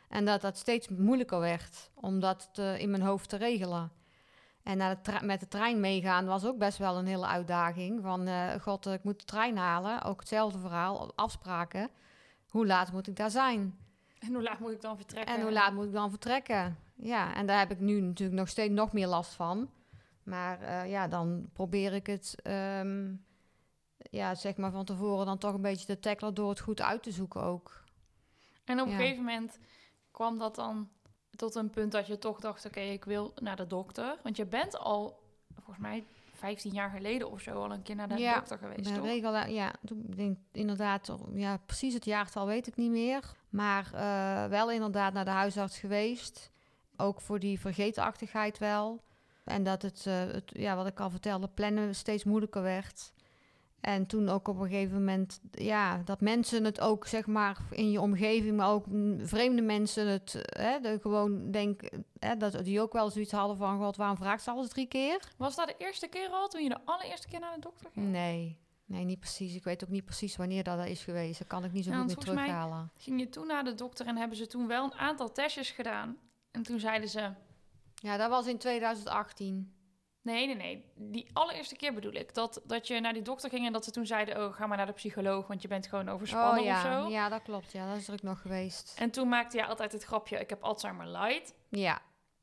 En 0.09 0.25
dat 0.25 0.41
dat 0.41 0.57
steeds 0.57 0.87
moeilijker 0.87 1.39
werd 1.39 1.91
om 1.93 2.19
dat 2.19 2.49
in 2.77 2.89
mijn 2.89 3.01
hoofd 3.01 3.29
te 3.29 3.37
regelen. 3.37 3.91
En 4.65 4.77
naar 4.77 4.97
de 5.03 5.19
met 5.21 5.39
de 5.39 5.47
trein 5.47 5.79
meegaan 5.79 6.25
was 6.25 6.45
ook 6.45 6.57
best 6.57 6.77
wel 6.77 6.97
een 6.97 7.05
hele 7.05 7.25
uitdaging. 7.25 8.01
Van, 8.01 8.27
eh, 8.27 8.53
god, 8.61 8.85
ik 8.85 9.03
moet 9.03 9.19
de 9.19 9.25
trein 9.25 9.57
halen. 9.57 10.01
Ook 10.01 10.19
hetzelfde 10.19 10.59
verhaal, 10.59 11.11
afspraken. 11.15 11.89
Hoe 12.49 12.65
laat 12.65 12.91
moet 12.91 13.07
ik 13.07 13.15
daar 13.15 13.29
zijn? 13.31 13.77
En 14.19 14.33
hoe 14.33 14.43
laat 14.43 14.59
moet 14.59 14.71
ik 14.71 14.81
dan 14.81 14.95
vertrekken? 14.97 15.35
En 15.35 15.41
hoe 15.41 15.51
laat 15.51 15.73
moet 15.73 15.85
ik 15.85 15.91
dan 15.91 16.09
vertrekken? 16.09 16.77
Ja, 16.95 17.35
en 17.35 17.45
daar 17.45 17.59
heb 17.59 17.71
ik 17.71 17.79
nu 17.79 18.01
natuurlijk 18.01 18.37
nog 18.39 18.47
steeds 18.49 18.73
nog 18.73 18.93
meer 18.93 19.07
last 19.07 19.33
van. 19.33 19.69
Maar 20.23 20.61
eh, 20.61 20.89
ja, 20.89 21.07
dan 21.07 21.49
probeer 21.53 21.93
ik 21.93 22.07
het, 22.07 22.35
ehm, 22.43 23.13
ja, 23.97 24.35
zeg 24.35 24.57
maar 24.57 24.71
van 24.71 24.85
tevoren 24.85 25.25
dan 25.25 25.37
toch 25.37 25.53
een 25.53 25.61
beetje 25.61 25.85
te 25.85 25.99
tackelen 25.99 26.33
door 26.33 26.49
het 26.49 26.59
goed 26.59 26.81
uit 26.81 27.03
te 27.03 27.11
zoeken 27.11 27.41
ook. 27.41 27.83
En 28.63 28.81
op 28.81 28.87
Ja. 28.87 28.93
een 28.93 28.99
gegeven 28.99 29.23
moment 29.23 29.59
kwam 30.11 30.37
dat 30.37 30.55
dan 30.55 30.89
tot 31.35 31.55
een 31.55 31.69
punt 31.69 31.91
dat 31.91 32.07
je 32.07 32.19
toch 32.19 32.39
dacht... 32.39 32.65
oké, 32.65 32.79
ik 32.79 33.05
wil 33.05 33.33
naar 33.41 33.55
de 33.55 33.67
dokter. 33.67 34.17
Want 34.23 34.37
je 34.37 34.45
bent 34.45 34.77
al, 34.77 35.19
volgens 35.53 35.77
mij 35.77 36.03
15 36.33 36.71
jaar 36.71 36.89
geleden 36.89 37.31
of 37.31 37.41
zo... 37.41 37.63
al 37.63 37.71
een 37.71 37.81
keer 37.81 37.95
naar 37.95 38.07
de 38.07 38.17
Ja, 38.17 38.35
dokter 38.35 38.57
geweest, 38.57 38.83
ben 38.83 38.93
toch? 38.93 39.05
regel, 39.05 39.47
ja, 39.47 39.73
toen 39.85 40.05
ik 40.07 40.15
denk 40.15 40.37
inderdaad, 40.51 41.11
ja, 41.33 41.57
precies 41.65 41.93
het 41.93 42.05
jaartal 42.05 42.45
weet 42.45 42.67
ik 42.67 42.75
niet 42.75 42.91
meer. 42.91 43.31
Maar 43.49 43.93
eh, 43.93 44.49
wel 44.49 44.71
inderdaad 44.71 45.13
naar 45.13 45.25
de 45.25 45.31
huisarts 45.31 45.79
geweest. 45.79 46.51
Ook 46.97 47.21
voor 47.21 47.39
die 47.39 47.59
vergeetachtigheid 47.59 48.57
wel. 48.57 49.03
En 49.43 49.63
dat 49.63 49.81
het, 49.81 50.05
eh, 50.05 50.19
het, 50.19 50.51
ja, 50.53 50.75
wat 50.75 50.87
ik 50.87 50.99
al 50.99 51.09
vertelde, 51.09 51.47
plannen 51.47 51.95
steeds 51.95 52.23
moeilijker 52.23 52.61
werd. 52.61 53.13
En 53.85 54.05
toen 54.05 54.29
ook 54.29 54.47
op 54.47 54.59
een 54.59 54.67
gegeven 54.67 54.97
moment, 54.97 55.39
ja, 55.51 56.01
dat 56.05 56.21
mensen 56.21 56.63
het 56.63 56.79
ook, 56.79 57.07
zeg 57.07 57.25
maar, 57.25 57.57
in 57.71 57.91
je 57.91 58.01
omgeving, 58.01 58.57
maar 58.57 58.69
ook 58.69 58.85
vreemde 59.17 59.61
mensen 59.61 60.07
het, 60.07 60.45
hè, 60.45 60.79
de, 60.79 60.99
gewoon 61.01 61.51
denken, 61.51 62.05
hè, 62.19 62.37
dat 62.37 62.63
die 62.63 62.81
ook 62.81 62.93
wel 62.93 63.09
zoiets 63.09 63.31
hadden 63.31 63.57
van, 63.57 63.79
god, 63.79 63.95
waarom 63.95 64.17
vraagt 64.17 64.43
ze 64.43 64.51
alles 64.51 64.69
drie 64.69 64.87
keer? 64.87 65.19
Was 65.37 65.55
dat 65.55 65.67
de 65.67 65.75
eerste 65.77 66.07
keer 66.07 66.29
al, 66.29 66.47
toen 66.47 66.63
je 66.63 66.69
de 66.69 66.79
allereerste 66.85 67.27
keer 67.27 67.39
naar 67.39 67.53
de 67.55 67.61
dokter 67.61 67.89
ging? 67.93 68.11
Nee, 68.11 68.57
nee, 68.85 69.03
niet 69.03 69.19
precies. 69.19 69.55
Ik 69.55 69.63
weet 69.63 69.83
ook 69.83 69.89
niet 69.89 70.05
precies 70.05 70.35
wanneer 70.35 70.63
dat 70.63 70.85
is 70.85 71.03
geweest. 71.03 71.39
Dat 71.39 71.47
kan 71.47 71.63
ik 71.63 71.71
niet 71.71 71.83
zo 71.83 71.91
Ja, 71.91 71.97
goed 71.97 72.07
meer 72.07 72.17
terughalen. 72.17 72.91
Ging 72.97 73.19
je 73.19 73.29
toen 73.29 73.47
naar 73.47 73.63
de 73.63 73.75
dokter 73.75 74.05
en 74.05 74.17
hebben 74.17 74.37
ze 74.37 74.47
toen 74.47 74.67
wel 74.67 74.83
een 74.83 74.93
aantal 74.93 75.31
testjes 75.31 75.71
gedaan? 75.71 76.17
En 76.51 76.63
toen 76.63 76.79
zeiden 76.79 77.09
ze... 77.09 77.31
Ja, 77.95 78.17
dat 78.17 78.29
was 78.29 78.47
in 78.47 78.57
2018. 78.57 79.73
Nee, 80.25 80.45
nee, 80.45 80.55
nee. 80.55 80.85
Die 80.95 81.27
allereerste 81.33 81.75
keer 81.75 81.93
bedoel 81.93 82.13
ik. 82.13 82.33
Dat, 82.33 82.61
dat 82.63 82.87
je 82.87 82.99
naar 82.99 83.13
die 83.13 83.21
dokter 83.21 83.49
ging 83.49 83.65
en 83.65 83.73
dat 83.73 83.83
ze 83.83 83.91
toen 83.91 84.05
zeiden... 84.05 84.45
oh, 84.45 84.53
ga 84.53 84.67
maar 84.67 84.77
naar 84.77 84.85
de 84.85 84.91
psycholoog, 84.91 85.47
want 85.47 85.61
je 85.61 85.67
bent 85.67 85.87
gewoon 85.87 86.09
overspannen 86.09 86.59
oh 86.59 86.65
ja, 86.65 86.75
of 86.75 87.03
zo. 87.03 87.09
ja, 87.09 87.29
dat 87.29 87.41
klopt. 87.41 87.71
Ja, 87.71 87.87
dat 87.89 87.97
is 87.97 88.07
er 88.07 88.13
ook 88.13 88.21
nog 88.21 88.41
geweest. 88.41 88.95
En 88.99 89.11
toen 89.11 89.29
maakte 89.29 89.57
je 89.57 89.65
altijd 89.65 89.91
het 89.91 90.03
grapje... 90.03 90.39
ik 90.39 90.49
heb 90.49 90.63
Alzheimer 90.63 91.07
light. 91.07 91.53
Ja. 91.69 92.01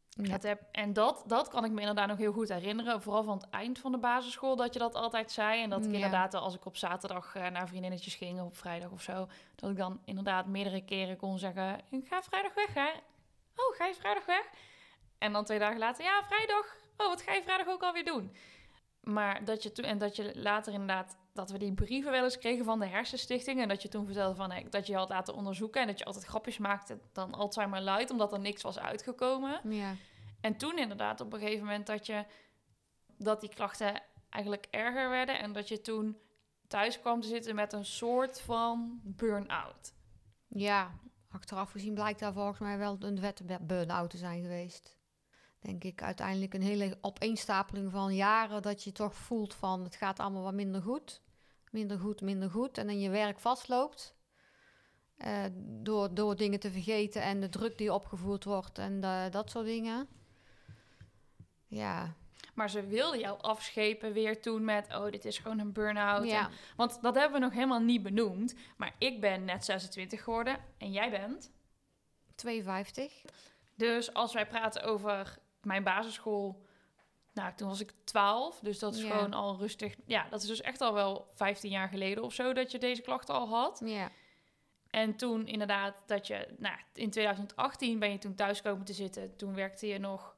ja. 0.09 0.29
Dat 0.31 0.43
heb, 0.43 0.63
en 0.73 0.93
dat, 0.93 1.25
dat 1.27 1.49
kan 1.49 1.65
ik 1.65 1.71
me 1.71 1.81
inderdaad 1.81 2.09
nog 2.09 2.19
heel 2.19 2.33
goed 2.33 2.49
herinneren. 2.49 3.03
Vooral 3.03 3.23
van 3.25 3.37
het 3.37 3.51
eind 3.51 3.79
van 3.79 3.93
de 3.93 3.99
basisschool 3.99 4.57
dat 4.57 4.73
je 4.73 4.79
dat 4.79 4.95
altijd 4.95 5.33
zei. 5.33 5.63
En 5.63 5.71
dat 5.71 5.85
ik 5.85 5.91
Ja. 5.91 5.95
inderdaad, 5.95 6.35
als 6.35 6.55
ik 6.55 6.67
op 6.67 6.77
zaterdag 6.77 7.35
eh, 7.35 7.49
naar 7.49 7.69
vriendinnetjes 7.69 8.15
ging... 8.15 8.41
of 8.41 8.47
op 8.47 8.57
vrijdag 8.57 8.91
of 8.91 9.03
zo... 9.03 9.29
dat 9.55 9.71
ik 9.71 9.77
dan 9.77 10.01
inderdaad 10.05 10.47
meerdere 10.47 10.85
keren 10.85 11.17
kon 11.17 11.39
zeggen... 11.39 11.81
ik 11.91 12.07
ga 12.09 12.23
vrijdag 12.23 12.55
weg, 12.55 12.75
hè? 12.75 12.91
Oh, 13.57 13.77
ga 13.77 13.87
je 13.87 13.95
vrijdag 13.95 14.27
weg? 14.27 14.49
En 15.19 15.33
dan 15.33 15.45
twee 15.45 15.59
dagen 15.59 15.79
later... 15.79 16.05
ja, 16.05 16.23
vrijdag. 16.27 16.81
Oh, 17.03 17.09
wat 17.09 17.23
ga 17.23 17.33
je 17.33 17.43
vrijdag 17.43 17.67
ook 17.67 17.83
alweer 17.83 18.05
doen? 18.05 18.33
Maar 19.01 19.45
dat 19.45 19.63
je 19.63 19.73
toen... 19.73 19.85
en 19.85 19.99
dat 19.99 20.17
je 20.17 20.33
later 20.35 20.73
inderdaad... 20.73 21.17
dat 21.33 21.51
we 21.51 21.59
die 21.59 21.75
brieven 21.75 22.11
wel 22.11 22.25
eens 22.25 22.39
kregen 22.39 22.65
van 22.65 22.79
de 22.79 22.87
hersenstichting... 22.87 23.61
en 23.61 23.69
dat 23.69 23.83
je 23.83 23.89
toen 23.89 24.07
vertelde 24.07 24.35
van, 24.35 24.53
dat 24.71 24.87
je 24.87 24.95
had 24.95 25.09
laten 25.09 25.35
onderzoeken... 25.35 25.81
en 25.81 25.87
dat 25.87 25.99
je 25.99 26.05
altijd 26.05 26.25
grapjes 26.25 26.59
maakte 26.59 26.99
dan 27.13 27.35
Alzheimer 27.35 27.81
light... 27.81 28.11
omdat 28.11 28.33
er 28.33 28.41
niks 28.41 28.63
was 28.63 28.79
uitgekomen... 28.79 29.61
ja. 29.71 29.95
En 30.41 30.57
toen 30.57 30.79
inderdaad 30.79 31.21
op 31.21 31.33
een 31.33 31.39
gegeven 31.39 31.65
moment 31.65 31.87
dat 31.87 32.07
je 32.07 32.25
dat 33.17 33.41
die 33.41 33.55
klachten 33.55 34.03
eigenlijk 34.31 34.67
erger 34.71 35.11
werden 35.11 35.39
en 35.39 35.53
dat 35.53 35.69
je 35.69 35.81
toen 35.81 36.19
thuis 36.69 37.01
kwam 37.01 37.21
te 37.21 37.29
zitten 37.29 37.55
met 37.55 37.73
een 37.73 37.85
soort 37.85 38.41
van 38.41 39.01
burn-out. 39.03 39.95
Ja, 40.49 40.91
achteraf 41.31 41.71
gezien 41.71 41.95
blijkt 41.95 42.21
daar 42.21 42.33
volgens 42.33 42.59
mij 42.59 42.79
wel 42.79 42.97
een 43.01 43.21
wette 43.21 43.59
burn-out 43.61 44.11
te 44.11 44.17
zijn 44.17 44.43
geweest. 44.43 44.97
Denk 45.63 45.85
ik 45.85 46.03
uiteindelijk 46.03 46.55
een 46.55 46.63
hele 46.63 46.99
opeenstapeling 47.01 47.91
van 47.91 48.15
jaren 48.15 48.63
dat 48.63 48.85
je 48.85 48.93
toch 48.93 49.15
voelt 49.15 49.55
van 49.55 49.85
het 49.85 49.97
gaat 49.97 50.19
allemaal 50.19 50.43
wat 50.43 50.55
minder 50.55 50.83
goed. 50.83 51.21
minder 51.71 51.99
goed, 51.99 52.21
minder 52.21 52.51
goed. 52.51 52.79
En 52.79 52.87
dan 52.87 53.01
je 53.01 53.11
werk 53.11 53.39
vastloopt. 53.41 54.15
eh, 55.17 55.45
door, 55.55 56.15
door 56.15 56.37
dingen 56.37 56.61
te 56.61 56.71
vergeten 56.71 57.23
en 57.23 57.41
de 57.41 57.49
druk 57.49 57.79
die 57.79 57.93
opgevoerd 57.93 58.45
wordt 58.45 58.79
en 58.79 59.01
dat 59.31 59.51
soort 59.51 59.67
dingen. 59.67 60.09
Ja, 61.67 62.15
Maar 62.55 62.71
ze 62.71 62.87
wilden 62.87 63.21
jou 63.21 63.41
afschepen 63.41 64.13
weer 64.13 64.41
toen 64.43 64.65
met... 64.65 64.95
oh, 64.95 65.11
dit 65.11 65.25
is 65.25 65.39
gewoon 65.39 65.59
een 65.59 65.73
burn-out. 65.73 66.25
ja. 66.27 66.47
En- 66.47 66.53
Want 66.77 67.03
dat 67.03 67.15
hebben 67.15 67.41
we 67.41 67.45
nog 67.47 67.55
helemaal 67.55 67.81
niet 67.81 68.03
benoemd. 68.03 68.55
Maar 68.77 68.95
ik 68.99 69.21
ben 69.21 69.45
net 69.45 69.65
26 69.65 70.23
geworden 70.23 70.59
en 70.79 70.93
jij 70.93 71.11
bent... 71.11 71.51
52. 72.35 73.23
Dus 73.75 74.15
als 74.15 74.33
wij 74.33 74.47
praten 74.47 74.83
over 74.85 75.39
mijn 75.65 75.83
basisschool... 75.85 76.63
Nou, 77.35 77.53
toen 77.57 77.69
was 77.69 77.81
ik 77.81 77.93
12, 78.05 78.59
dus 78.61 78.79
dat 78.79 78.95
is 78.95 79.03
Ja. 79.03 79.11
gewoon 79.11 79.33
al 79.33 79.57
rustig... 79.59 79.95
Ja, 80.07 80.27
dat 80.31 80.43
is 80.43 80.49
dus 80.49 80.61
echt 80.61 80.81
al 80.81 80.93
wel 80.95 81.31
15 81.35 81.71
jaar 81.71 81.89
geleden 81.89 82.23
of 82.25 82.33
zo... 82.35 82.53
dat 82.53 82.71
je 82.71 82.79
deze 82.79 83.03
klachten 83.03 83.35
al 83.35 83.49
had. 83.49 83.83
Ja, 83.85 84.11
En 84.91 85.17
toen 85.17 85.47
inderdaad 85.47 85.95
dat 86.07 86.27
je... 86.27 86.55
Nou, 86.59 86.77
in 86.95 87.11
2018 87.11 87.99
ben 87.99 88.11
je 88.11 88.19
toen 88.19 88.35
thuis 88.35 88.63
komen 88.63 88.85
te 88.85 88.93
zitten. 88.93 89.37
Toen 89.37 89.55
werkte 89.55 89.87
je 89.87 89.99
nog 89.99 90.37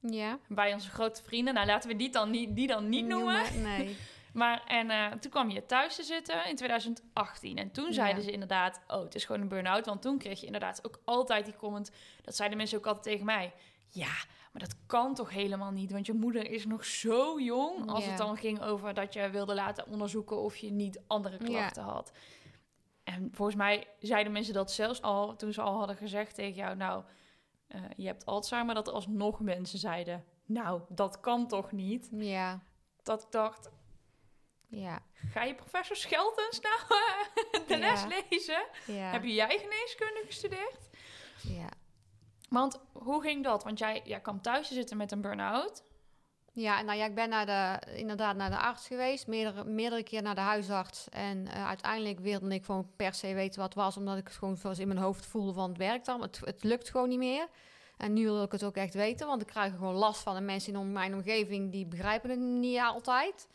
ja. 0.00 0.38
bij 0.48 0.72
onze 0.74 0.90
grote 0.90 1.22
vrienden. 1.22 1.54
Nou, 1.54 1.66
laten 1.66 1.90
we 1.90 1.96
die 1.96 2.10
dan 2.10 2.30
niet, 2.30 2.56
die 2.56 2.66
dan 2.66 2.88
niet 2.88 3.06
noemen. 3.06 3.62
Nee. 3.62 3.96
Maar 4.32 4.64
en 4.66 4.90
eh, 4.90 5.12
toen 5.12 5.30
kwam 5.30 5.50
je 5.50 5.66
thuis 5.66 5.96
te 5.96 6.02
zitten 6.02 6.46
in 6.48 6.56
2018. 6.56 7.56
En 7.58 7.70
toen 7.70 7.92
zeiden 7.92 8.18
Ja. 8.22 8.24
ze 8.28 8.32
inderdaad, 8.32 8.80
oh, 8.86 9.02
het 9.02 9.14
is 9.14 9.24
gewoon 9.24 9.40
een 9.40 9.48
burn-out. 9.48 9.86
Want 9.86 10.02
toen 10.02 10.18
kreeg 10.18 10.40
je 10.40 10.46
inderdaad 10.46 10.86
ook 10.86 11.00
altijd 11.04 11.44
die 11.44 11.56
comment. 11.56 11.90
Dat 12.22 12.36
zeiden 12.36 12.58
mensen 12.58 12.78
ook 12.78 12.86
altijd 12.86 13.04
tegen 13.04 13.24
mij. 13.26 13.52
Ja, 13.88 14.12
maar 14.56 14.68
dat 14.68 14.76
kan 14.86 15.14
toch 15.14 15.30
helemaal 15.30 15.70
niet? 15.70 15.92
Want 15.92 16.06
je 16.06 16.12
moeder 16.12 16.50
is 16.50 16.66
nog 16.66 16.84
zo 16.84 17.40
jong. 17.40 17.88
Als 17.90 18.06
het 18.06 18.16
dan 18.18 18.36
ging 18.36 18.62
over 18.62 18.94
dat 18.94 19.12
je 19.12 19.30
wilde 19.30 19.54
laten 19.54 19.86
onderzoeken 19.88 20.36
of 20.36 20.56
je 20.56 20.70
niet 20.70 21.00
andere 21.06 21.36
klachten 21.36 21.82
had. 21.82 22.12
En 23.04 23.28
volgens 23.32 23.56
mij 23.56 23.86
zeiden 23.98 24.32
mensen 24.32 24.54
dat 24.54 24.72
zelfs 24.72 25.02
al 25.02 25.36
toen 25.36 25.52
ze 25.52 25.60
al 25.60 25.78
hadden 25.78 25.96
gezegd 25.96 26.34
tegen 26.34 26.54
jou, 26.54 26.76
nou, 26.76 27.04
eh, 27.66 27.80
je 27.96 28.06
hebt 28.06 28.26
Alzheimer, 28.26 28.74
dat 28.74 28.86
er 28.86 28.92
alsnog 28.92 29.40
mensen 29.40 29.78
zeiden, 29.78 30.24
nou, 30.44 30.80
dat 30.88 31.20
kan 31.20 31.48
toch 31.48 31.72
niet? 31.72 32.08
Ja, 32.12 32.62
Dat 33.02 33.22
ik 33.22 33.30
dacht, 33.30 33.70
ja, 34.68 35.02
Ga 35.12 35.42
je 35.42 35.54
professor 35.54 35.96
Scheltens 35.96 36.60
nou 36.60 36.76
eh, 36.88 37.66
de 37.68 37.76
Ja. 37.76 37.78
les 37.78 38.04
lezen? 38.30 38.66
ja. 38.86 39.10
Heb 39.10 39.24
jij 39.24 39.58
geneeskunde 39.58 40.22
gestudeerd? 40.26 40.88
ja. 41.42 41.68
Want 42.48 42.80
hoe 42.92 43.22
ging 43.22 43.44
dat? 43.44 43.64
Want 43.64 43.78
jij, 43.78 44.02
jij 44.04 44.20
kwam 44.20 44.42
thuis 44.42 44.68
te 44.68 44.74
zitten 44.74 44.96
met 44.96 45.12
een 45.12 45.20
burn-out. 45.20 45.82
Ja, 46.56 46.82
nou 46.82 46.98
ja, 46.98 47.04
ik 47.04 47.14
ben 47.14 47.28
naar 47.28 47.46
de, 47.46 47.92
inderdaad 47.96 48.36
naar 48.36 48.50
de 48.50 48.58
arts 48.58 48.86
geweest. 48.86 49.26
Meerdere, 49.26 49.64
meerdere 49.64 50.02
keer 50.02 50.22
naar 50.22 50.34
de 50.34 50.40
huisarts. 50.40 51.08
En 51.08 51.46
eh, 51.46 51.66
uiteindelijk 51.66 52.20
wilde 52.20 52.54
ik 52.54 52.64
gewoon 52.64 52.90
per 52.96 53.14
se 53.14 53.34
weten 53.34 53.60
wat 53.60 53.74
was. 53.74 53.96
Omdat 53.96 54.18
ik 54.18 54.26
het 54.26 54.36
gewoon 54.36 54.56
zoals 54.56 54.78
in 54.78 54.88
mijn 54.88 55.00
hoofd 55.00 55.26
voelde 55.26 55.52
van 55.52 55.68
het 55.68 55.78
werkt 55.78 56.06
dan. 56.06 56.22
Het, 56.22 56.40
het 56.44 56.64
lukt 56.64 56.90
gewoon 56.90 57.08
niet 57.08 57.18
meer. 57.18 57.48
En 57.96 58.12
nu 58.12 58.24
wil 58.24 58.42
ik 58.42 58.52
het 58.52 58.64
ook 58.64 58.76
echt 58.76 58.94
weten. 58.94 59.26
Want 59.26 59.40
ik 59.40 59.46
krijg 59.46 59.72
gewoon 59.72 59.94
last 59.94 60.22
van. 60.22 60.36
En 60.36 60.44
mensen 60.44 60.74
in 60.74 60.92
mijn 60.92 61.14
omgeving 61.14 61.72
die 61.72 61.86
begrijpen 61.86 62.30
het 62.30 62.38
niet 62.38 62.78
altijd. 62.78 63.48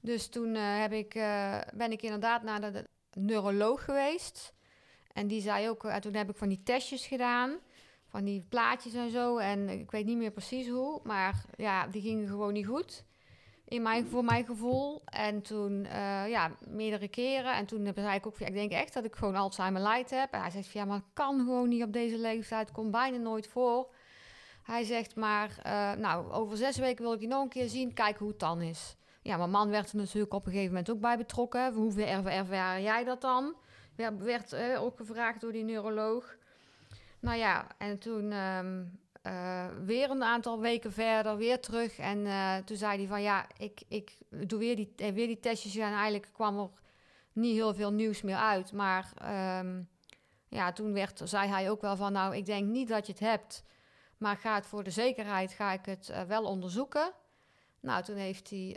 Dus 0.00 0.28
toen 0.28 0.54
eh, 0.54 0.80
heb 0.80 0.92
ik, 0.92 1.14
eh, 1.14 1.58
ben 1.74 1.92
ik 1.92 2.02
inderdaad 2.02 2.42
naar 2.42 2.60
de, 2.60 2.70
de 3.10 3.20
neuroloog 3.20 3.84
geweest. 3.84 4.52
En 5.12 5.26
die 5.26 5.40
zei 5.40 5.68
ook, 5.68 5.90
toen 5.90 6.14
heb 6.14 6.30
ik 6.30 6.36
van 6.36 6.48
die 6.48 6.62
testjes 6.62 7.06
gedaan 7.06 7.58
van 8.12 8.24
die 8.24 8.46
plaatjes 8.48 8.94
en 8.94 9.10
zo. 9.10 9.36
En 9.36 9.68
ik 9.68 9.90
weet 9.90 10.06
niet 10.06 10.16
meer 10.16 10.30
precies 10.30 10.68
hoe. 10.68 11.00
Maar 11.04 11.44
ja, 11.56 11.86
die 11.86 12.02
gingen 12.02 12.28
gewoon 12.28 12.52
niet 12.52 12.66
goed. 12.66 13.04
In 13.64 13.82
mijn, 13.82 14.06
voor 14.06 14.24
mijn 14.24 14.44
gevoel. 14.44 15.02
En 15.04 15.42
toen, 15.42 15.84
eh, 15.84 16.28
ja, 16.28 16.50
meerdere 16.68 17.08
keren. 17.08 17.54
En 17.54 17.66
toen 17.66 17.92
zei 17.94 18.16
ik 18.16 18.26
ook, 18.26 18.38
ik 18.38 18.52
denk 18.54 18.72
echt 18.72 18.94
dat 18.94 19.04
ik 19.04 19.14
gewoon 19.16 19.36
Alzheimer 19.36 19.82
light 19.82 20.10
heb. 20.10 20.32
Hij 20.32 20.50
zegt, 20.50 20.72
ja, 20.72 20.84
maar 20.84 20.98
dat 20.98 21.08
kan 21.12 21.38
gewoon 21.38 21.68
niet 21.68 21.82
op 21.82 21.92
deze 21.92 22.18
leeftijd. 22.18 22.72
Komt 22.72 22.90
bijna 22.90 23.16
nooit 23.16 23.46
voor. 23.46 23.94
Hij 24.62 24.84
zegt, 24.84 25.16
maar 25.16 25.58
eh, 25.62 25.92
nou, 25.92 26.30
over 26.32 26.56
zes 26.56 26.76
weken 26.76 27.04
wil 27.04 27.12
ik 27.12 27.20
je 27.20 27.26
nog 27.26 27.42
een 27.42 27.48
keer 27.48 27.68
zien. 27.68 27.94
Kijken 27.94 28.18
hoe 28.18 28.28
het 28.28 28.38
dan 28.38 28.60
is. 28.60 28.96
Ja, 29.22 29.36
mijn 29.36 29.50
man 29.50 29.68
werd 29.70 29.90
er 29.90 29.96
natuurlijk 29.96 30.34
op 30.34 30.46
een 30.46 30.52
gegeven 30.52 30.72
moment 30.72 30.90
ook 30.90 31.00
bij 31.00 31.16
betrokken. 31.16 31.96
Erv- 31.96 32.26
ervaar 32.26 32.80
jij 32.80 33.04
dat 33.04 33.20
dan? 33.20 33.54
Werd, 33.96 34.22
werd 34.22 34.52
eh, 34.52 34.82
ook 34.82 34.96
gevraagd 34.96 35.40
door 35.40 35.52
die 35.52 35.64
neuroloog. 35.64 36.36
Nou 37.22 37.38
ja, 37.38 37.66
en 37.78 37.98
toen 37.98 38.32
ehm, 38.32 38.84
eh, 39.22 39.66
weer 39.84 40.10
een 40.10 40.22
aantal 40.22 40.60
weken 40.60 40.92
verder, 40.92 41.36
weer 41.36 41.60
terug. 41.60 41.98
En 41.98 42.26
eh, 42.26 42.56
toen 42.56 42.76
zei 42.76 42.98
hij 42.98 43.06
van 43.06 43.22
ja, 43.22 43.46
ik, 43.56 43.82
ik 43.88 44.18
doe 44.28 44.58
weer 44.58 44.76
die, 44.76 44.92
eh, 44.96 45.12
weer 45.12 45.26
die 45.26 45.40
testjes. 45.40 45.76
En 45.76 45.92
eigenlijk 45.92 46.28
kwam 46.32 46.58
er 46.58 46.68
niet 47.32 47.54
heel 47.54 47.74
veel 47.74 47.92
nieuws 47.92 48.22
meer 48.22 48.36
uit. 48.36 48.72
Maar 48.72 49.12
ehm, 49.16 49.82
ja, 50.48 50.72
toen 50.72 50.92
werd, 50.92 51.20
zei 51.24 51.48
hij 51.48 51.70
ook 51.70 51.80
wel 51.80 51.96
van 51.96 52.12
nou, 52.12 52.36
ik 52.36 52.46
denk 52.46 52.68
niet 52.68 52.88
dat 52.88 53.06
je 53.06 53.12
het 53.12 53.20
hebt. 53.20 53.64
Maar 54.18 54.36
ga 54.36 54.54
het 54.54 54.66
voor 54.66 54.84
de 54.84 54.90
zekerheid, 54.90 55.52
ga 55.52 55.72
ik 55.72 55.84
het 55.84 56.26
wel 56.26 56.44
onderzoeken. 56.44 57.12
Nou, 57.80 58.02
toen 58.02 58.16
heeft 58.16 58.50
hij 58.50 58.76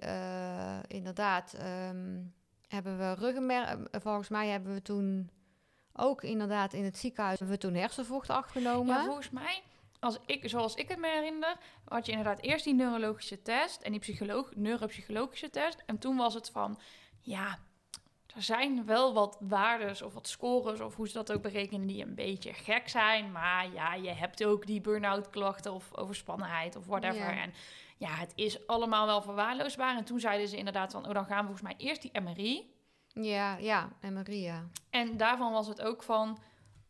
inderdaad, 0.87 1.53
ehm, 1.53 2.21
hebben 2.67 2.97
we 2.97 3.13
ruggenmerk, 3.13 3.87
volgens 3.91 4.29
mij 4.29 4.47
hebben 4.47 4.73
we 4.73 4.81
toen 4.81 5.29
ook 5.95 6.23
inderdaad 6.23 6.73
in 6.73 6.83
het 6.83 6.97
ziekenhuis 6.97 7.39
hebben 7.39 7.57
we 7.57 7.61
toen 7.61 7.73
hersenvocht 7.73 8.29
afgenomen. 8.29 8.95
Ja, 8.95 9.05
volgens 9.05 9.29
mij, 9.29 9.61
als 9.99 10.17
ik, 10.25 10.49
zoals 10.49 10.75
ik 10.75 10.89
het 10.89 10.99
me 10.99 11.07
herinner, 11.07 11.57
had 11.85 12.05
je 12.05 12.11
inderdaad 12.11 12.41
eerst 12.41 12.63
die 12.63 12.73
neurologische 12.73 13.41
test 13.41 13.81
en 13.81 13.91
die 13.91 13.99
psycholoog, 13.99 14.51
neuropsychologische 14.55 15.49
test. 15.49 15.83
En 15.85 15.97
toen 15.97 16.15
was 16.15 16.33
het 16.33 16.49
van, 16.49 16.79
ja, 17.21 17.57
er 18.35 18.41
zijn 18.41 18.85
wel 18.85 19.13
wat 19.13 19.37
waardes 19.39 20.01
of 20.01 20.13
wat 20.13 20.27
scores 20.27 20.79
of 20.79 20.95
hoe 20.95 21.07
ze 21.07 21.13
dat 21.13 21.31
ook 21.31 21.41
berekenen 21.41 21.87
die 21.87 22.03
een 22.03 22.15
beetje 22.15 22.53
gek 22.53 22.89
zijn. 22.89 23.31
Maar 23.31 23.73
ja, 23.73 23.93
je 23.93 24.11
hebt 24.11 24.45
ook 24.45 24.65
die 24.65 24.81
burn-out 24.81 25.29
klachten 25.29 25.73
of 25.73 25.97
overspannenheid 25.97 26.75
of 26.75 26.85
whatever. 26.85 27.33
Ja. 27.33 27.41
En 27.41 27.53
ja, 27.97 28.09
het 28.09 28.31
is 28.35 28.67
allemaal 28.67 29.05
wel 29.05 29.21
verwaarloosbaar. 29.21 29.97
En 29.97 30.03
toen 30.03 30.19
zeiden 30.19 30.47
ze 30.47 30.57
inderdaad 30.57 30.91
van, 30.91 31.07
oh, 31.07 31.13
dan 31.13 31.25
gaan 31.25 31.37
we 31.37 31.45
volgens 31.45 31.61
mij 31.61 31.87
eerst 31.87 32.01
die 32.01 32.21
MRI. 32.21 32.73
Ja, 33.21 33.57
ja, 33.57 33.89
en 33.99 34.13
Maria. 34.13 34.63
En 34.89 35.17
daarvan 35.17 35.51
was 35.51 35.67
het 35.67 35.81
ook 35.81 36.03
van... 36.03 36.37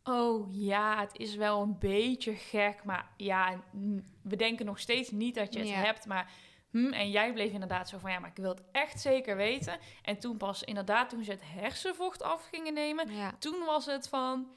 Oh 0.03 0.48
ja, 0.53 1.00
het 1.00 1.17
is 1.17 1.36
wel 1.36 1.62
een 1.62 1.77
beetje 1.79 2.36
gek, 2.36 2.84
maar 2.84 3.10
ja, 3.17 3.63
mm, 3.72 4.03
we 4.24 4.36
denken 4.36 4.65
nog 4.65 4.79
steeds 4.79 5.12
niet 5.12 5.36
dat 5.36 5.53
je 5.53 5.60
het 5.60 5.67
Ja. 5.67 5.75
hebt. 5.75 6.05
Maar, 6.05 6.32
hm, 6.72 6.94
en 6.94 7.10
jij 7.10 7.34
bleef 7.34 7.51
inderdaad 7.51 7.89
zo 7.89 7.98
van, 7.98 8.12
ja, 8.12 8.20
maar 8.20 8.29
ik 8.29 8.36
wil 8.36 8.50
het 8.50 8.62
echt 8.72 9.01
zeker 9.01 9.36
weten. 9.36 9.79
En 10.01 10.20
toen 10.20 10.38
pas 10.38 10.63
inderdaad, 10.63 11.10
toen 11.10 11.24
ze 11.24 11.32
het 11.32 11.41
hersenvocht 11.44 12.22
af 12.24 12.48
gingen 12.51 12.74
nemen, 12.74 13.12
Ja, 13.15 13.36
toen 13.39 13.65
was 13.65 13.86
het 13.86 14.08
van... 14.08 14.48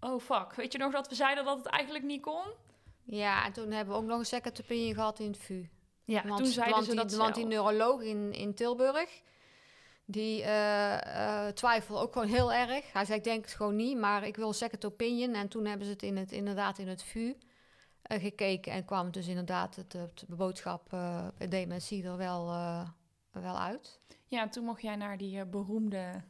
Oh 0.00 0.20
fuck, 0.20 0.54
weet 0.54 0.72
je 0.72 0.78
nog 0.78 0.92
dat 0.92 1.08
we 1.08 1.14
zeiden 1.14 1.44
dat 1.44 1.58
het 1.58 1.66
eigenlijk 1.66 2.04
niet 2.04 2.22
kon? 2.22 2.44
ja, 3.04 3.44
en 3.44 3.52
toen 3.52 3.70
hebben 3.70 3.94
we 3.94 4.00
ook 4.00 4.06
nog 4.06 4.18
een 4.18 4.24
second 4.26 4.60
opinion 4.62 4.94
gehad 4.94 5.18
in 5.18 5.26
het 5.26 5.38
VU. 5.38 5.68
Ja, 6.04 6.22
want, 6.26 6.36
toen 6.42 6.52
zeiden 6.52 6.74
want 6.74 6.86
ze 6.86 6.90
die, 6.94 7.00
dat 7.00 7.14
Want 7.14 7.34
die 7.34 7.46
neuroloog 7.46 8.00
in, 8.02 8.32
in 8.32 8.54
Tilburg, 8.54 9.22
die 10.04 10.42
eh 10.42 11.46
twijfelde 11.46 12.00
ook 12.00 12.12
gewoon 12.12 12.28
heel 12.28 12.52
erg. 12.52 12.92
Hij 12.92 13.04
zei, 13.04 13.18
ik 13.18 13.24
denk 13.24 13.44
het 13.44 13.54
gewoon 13.54 13.76
niet, 13.76 13.98
maar 13.98 14.26
ik 14.26 14.36
wil 14.36 14.52
second 14.52 14.84
opinion. 14.84 15.34
En 15.34 15.48
toen 15.48 15.64
hebben 15.64 15.86
ze 15.86 15.92
het, 15.92 16.02
in 16.02 16.16
het 16.16 16.32
inderdaad 16.32 16.78
in 16.78 16.88
het 16.88 17.02
VU 17.02 17.34
eh, 18.02 18.20
gekeken. 18.20 18.72
En 18.72 18.84
kwam 18.84 19.10
dus 19.10 19.26
inderdaad 19.26 19.76
het, 19.76 19.92
het 19.92 20.24
boodschap 20.28 20.96
dementie 21.48 22.04
er 22.04 22.16
wel, 22.16 22.46
wel 23.32 23.58
uit. 23.58 24.00
Ja, 24.26 24.40
en 24.42 24.50
toen 24.50 24.64
mocht 24.64 24.82
jij 24.82 24.96
naar 24.96 25.16
die 25.18 25.44
beroemde 25.44 26.22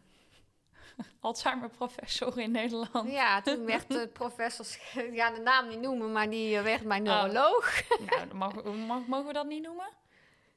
Alzheimer-professor 1.21 2.39
in 2.39 2.51
Nederland. 2.51 3.11
Ja, 3.11 3.41
toen 3.43 3.67
werd 3.67 3.89
de 3.89 4.09
professor, 4.13 4.67
ja 5.13 5.31
de 5.31 5.41
naam 5.41 5.69
niet 5.69 5.81
noemen, 5.81 6.13
maar 6.13 6.31
die 6.31 6.61
werd 6.61 6.85
mijn 6.85 7.03
neuroloog. 7.03 7.83
Nou, 8.11 8.35
mag- 8.35 8.65
mogen 9.07 9.27
we 9.27 9.33
dat 9.33 9.47
niet 9.47 9.63
noemen? 9.63 9.89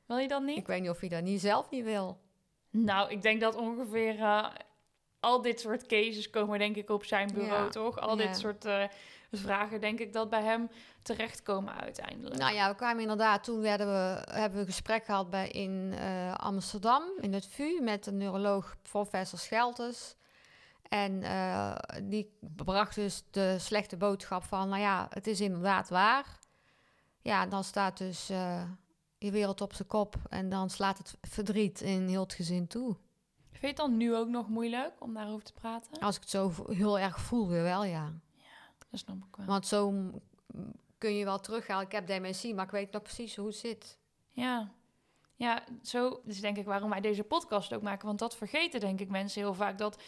Wil 0.06 0.18
je 0.18 0.28
dat 0.28 0.44
niet? 0.44 0.58
Ik 0.58 0.68
weet 0.68 0.82
niet 0.82 0.90
of 0.90 1.00
hij 1.00 1.10
dat 1.10 1.24
niet 1.24 1.42
zelf 1.42 1.70
niet 1.70 1.84
wil. 1.84 2.20
Nou, 2.70 3.10
ik 3.12 3.22
denk 3.22 3.42
dat 3.42 3.56
ongeveer 3.56 4.20
eh, 4.22 4.48
al 5.20 5.42
dit 5.42 5.60
soort 5.60 5.86
cases 5.86 6.30
komen 6.30 6.60
denk 6.60 6.76
ik 6.76 6.90
op 6.90 7.04
zijn 7.04 7.32
bureau, 7.34 7.64
Ja. 7.64 7.70
toch? 7.70 8.00
Al 8.00 8.18
Ja. 8.18 8.26
dit 8.28 8.38
soort 8.38 8.66
eh, 8.66 8.84
vragen 9.32 9.82
denk 9.82 10.00
ik 10.00 10.14
dat 10.14 10.30
bij 10.30 10.44
hem 10.44 10.70
terechtkomen 11.02 11.74
uiteindelijk. 11.74 12.36
Nou 12.38 12.54
ja, 12.54 12.70
we 12.70 12.76
kwamen 12.76 13.02
inderdaad, 13.02 13.44
toen 13.44 13.62
werden 13.62 13.88
we, 13.88 14.22
hebben 14.32 14.54
we 14.54 14.60
een 14.60 14.66
gesprek 14.72 15.06
gehad 15.06 15.30
bij, 15.30 15.48
in 15.50 15.94
eh, 15.94 16.34
Amsterdam, 16.34 17.04
in 17.20 17.34
het 17.34 17.48
VU, 17.48 17.80
met 17.82 18.04
de 18.04 18.12
neuroloog 18.12 18.76
professor 18.82 19.40
Scheltes. 19.40 20.16
En 20.90 21.24
die 22.04 22.38
bracht 22.40 22.96
dus 22.96 23.24
de 23.32 23.56
slechte 23.60 23.98
boodschap 23.98 24.44
van, 24.44 24.70
nou 24.70 24.82
ja, 24.82 25.08
het 25.10 25.28
is 25.28 25.42
inderdaad 25.42 25.90
waar. 25.90 26.26
Ja, 27.22 27.46
dan 27.46 27.64
staat 27.64 27.98
dus 27.98 28.32
je 29.18 29.32
wereld 29.32 29.62
op 29.62 29.74
zijn 29.74 29.88
kop 29.88 30.16
en 30.30 30.50
dan 30.50 30.70
slaat 30.70 30.98
het 30.98 31.18
verdriet 31.22 31.82
in 31.82 32.08
heel 32.08 32.24
het 32.24 32.34
gezin 32.34 32.68
toe. 32.68 32.96
Vind 33.50 33.62
je 33.62 33.68
het 33.68 33.78
dan 33.78 33.98
nu 33.98 34.16
ook 34.16 34.28
nog 34.28 34.50
moeilijk 34.50 34.94
om 35.00 35.14
daarover 35.14 35.46
te 35.46 35.54
praten? 35.54 36.00
Als 36.00 36.16
ik 36.16 36.22
het 36.22 36.30
zo 36.30 36.52
heel 36.68 37.00
erg 37.00 37.20
voel, 37.20 37.48
weer 37.48 37.64
wel, 37.64 37.84
ja. 37.84 38.14
Dat 38.90 39.00
snap 39.00 39.18
ik 39.18 39.36
wel. 39.36 39.46
Want 39.46 39.68
zo 39.68 40.12
kun 40.98 41.16
je 41.16 41.26
wel 41.26 41.40
terughalen. 41.40 41.86
Ik 41.86 41.92
heb 41.92 42.08
dementie, 42.08 42.56
maar 42.56 42.66
ik 42.66 42.72
weet 42.72 42.92
nog 42.92 43.02
precies 43.02 43.36
hoe 43.36 43.48
het 43.48 43.56
zit. 43.56 44.00
Ja. 44.32 44.72
Ja, 45.36 45.64
zo 45.82 46.22
is 46.26 46.42
denk 46.42 46.58
ik 46.58 46.66
waarom 46.66 46.90
wij 46.90 47.02
deze 47.02 47.24
podcast 47.24 47.74
ook 47.74 47.82
maken. 47.82 48.08
Want 48.08 48.20
dat 48.20 48.36
vergeten 48.36 48.80
denk 48.80 49.00
ik 49.00 49.10
mensen 49.10 49.42
heel 49.42 49.54
vaak. 49.54 49.78
Dat 49.78 50.02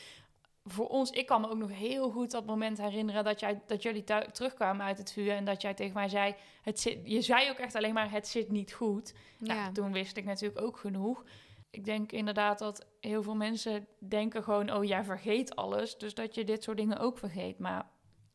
voor 0.63 0.87
ons, 0.87 1.09
ik 1.11 1.25
kan 1.25 1.41
me 1.41 1.49
ook 1.49 1.57
nog 1.57 1.71
heel 1.71 2.09
goed 2.11 2.31
dat 2.31 2.45
moment 2.45 2.77
herinneren 2.77 3.23
dat, 3.23 3.39
jij, 3.39 3.61
dat 3.67 3.81
jullie 3.83 4.03
terugkwamen 4.31 4.85
uit 4.85 4.97
het 4.97 5.11
vuur. 5.11 5.31
En 5.31 5.45
dat 5.45 5.61
jij 5.61 5.73
tegen 5.73 5.93
mij 5.93 6.09
zei, 6.09 6.35
het 6.61 6.79
zit, 6.79 6.99
je 7.03 7.21
zei 7.21 7.49
ook 7.49 7.57
echt 7.57 7.75
alleen 7.75 7.93
maar, 7.93 8.11
het 8.11 8.27
zit 8.27 8.51
niet 8.51 8.73
goed. 8.73 9.13
Nou, 9.39 9.59
Ja. 9.59 9.71
toen 9.71 9.91
wist 9.91 10.17
ik 10.17 10.25
natuurlijk 10.25 10.61
ook 10.61 10.77
genoeg. 10.77 11.23
Ik 11.69 11.85
denk 11.85 12.11
inderdaad 12.11 12.59
dat 12.59 12.87
heel 12.99 13.23
veel 13.23 13.35
mensen 13.35 13.87
denken 13.99 14.43
gewoon, 14.43 14.73
oh 14.73 14.83
jij 14.83 15.03
vergeet 15.03 15.55
alles. 15.55 15.97
Dus 15.97 16.13
dat 16.13 16.35
je 16.35 16.43
dit 16.43 16.63
soort 16.63 16.77
dingen 16.77 16.99
ook 16.99 17.17
vergeet. 17.17 17.59
Maar 17.59 17.89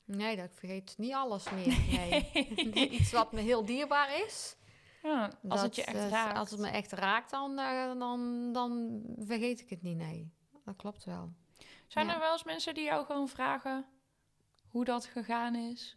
Nee, 0.07 0.37
dat 0.37 0.45
ik 0.45 0.55
vergeet 0.55 0.95
niet 0.99 1.13
alles 1.15 1.51
meer. 1.51 1.79
Nee. 1.91 2.31
Iets 2.91 3.13
wat 3.13 3.33
me 3.33 3.41
heel 3.41 3.65
dierbaar 3.65 4.25
is. 4.27 4.57
ja, 5.03 5.31
als 5.49 5.63
het 5.63 5.77
je 5.77 5.85
echt 5.85 5.97
eh, 5.97 6.09
raakt. 6.09 6.39
Als 6.39 6.51
het 6.51 6.61
me 6.61 6.69
echt 6.69 6.93
raakt, 6.93 7.31
dan, 7.31 7.59
eh, 7.59 7.99
dan, 7.99 8.53
dan 8.53 9.03
vergeet 9.19 9.61
ik 9.61 9.71
het 9.71 9.83
niet. 9.83 9.97
Nee, 9.97 10.33
dat 10.65 10.77
klopt 10.77 11.05
wel. 11.05 11.33
Zijn 11.87 12.07
ja. 12.07 12.15
er 12.15 12.21
wel 12.21 12.33
eens 12.33 12.45
mensen 12.45 12.75
die 12.75 12.85
jou 12.85 13.05
gewoon 13.05 13.29
vragen 13.29 13.87
hoe 14.69 14.85
dat 14.85 15.05
gegaan 15.05 15.55
is? 15.55 15.97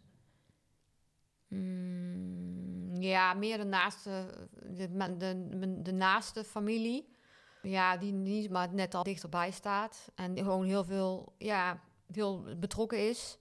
Mm, 1.48 2.94
ja, 3.02 3.34
meer 3.34 3.58
de 3.58 3.64
naaste, 3.64 4.48
de, 4.50 5.16
de, 5.16 5.48
de, 5.58 5.82
de 5.82 5.92
naaste 5.92 6.44
familie. 6.44 7.16
Ja, 7.62 7.96
die 7.96 8.12
niet, 8.12 8.50
maar 8.50 8.74
net 8.74 8.94
al 8.94 9.02
dichterbij 9.02 9.50
staat. 9.50 10.12
En 10.14 10.34
die 10.34 10.44
gewoon 10.44 10.64
heel 10.64 10.84
veel, 10.84 11.34
ja, 11.38 11.80
heel 12.12 12.56
betrokken 12.56 13.08
is. 13.08 13.38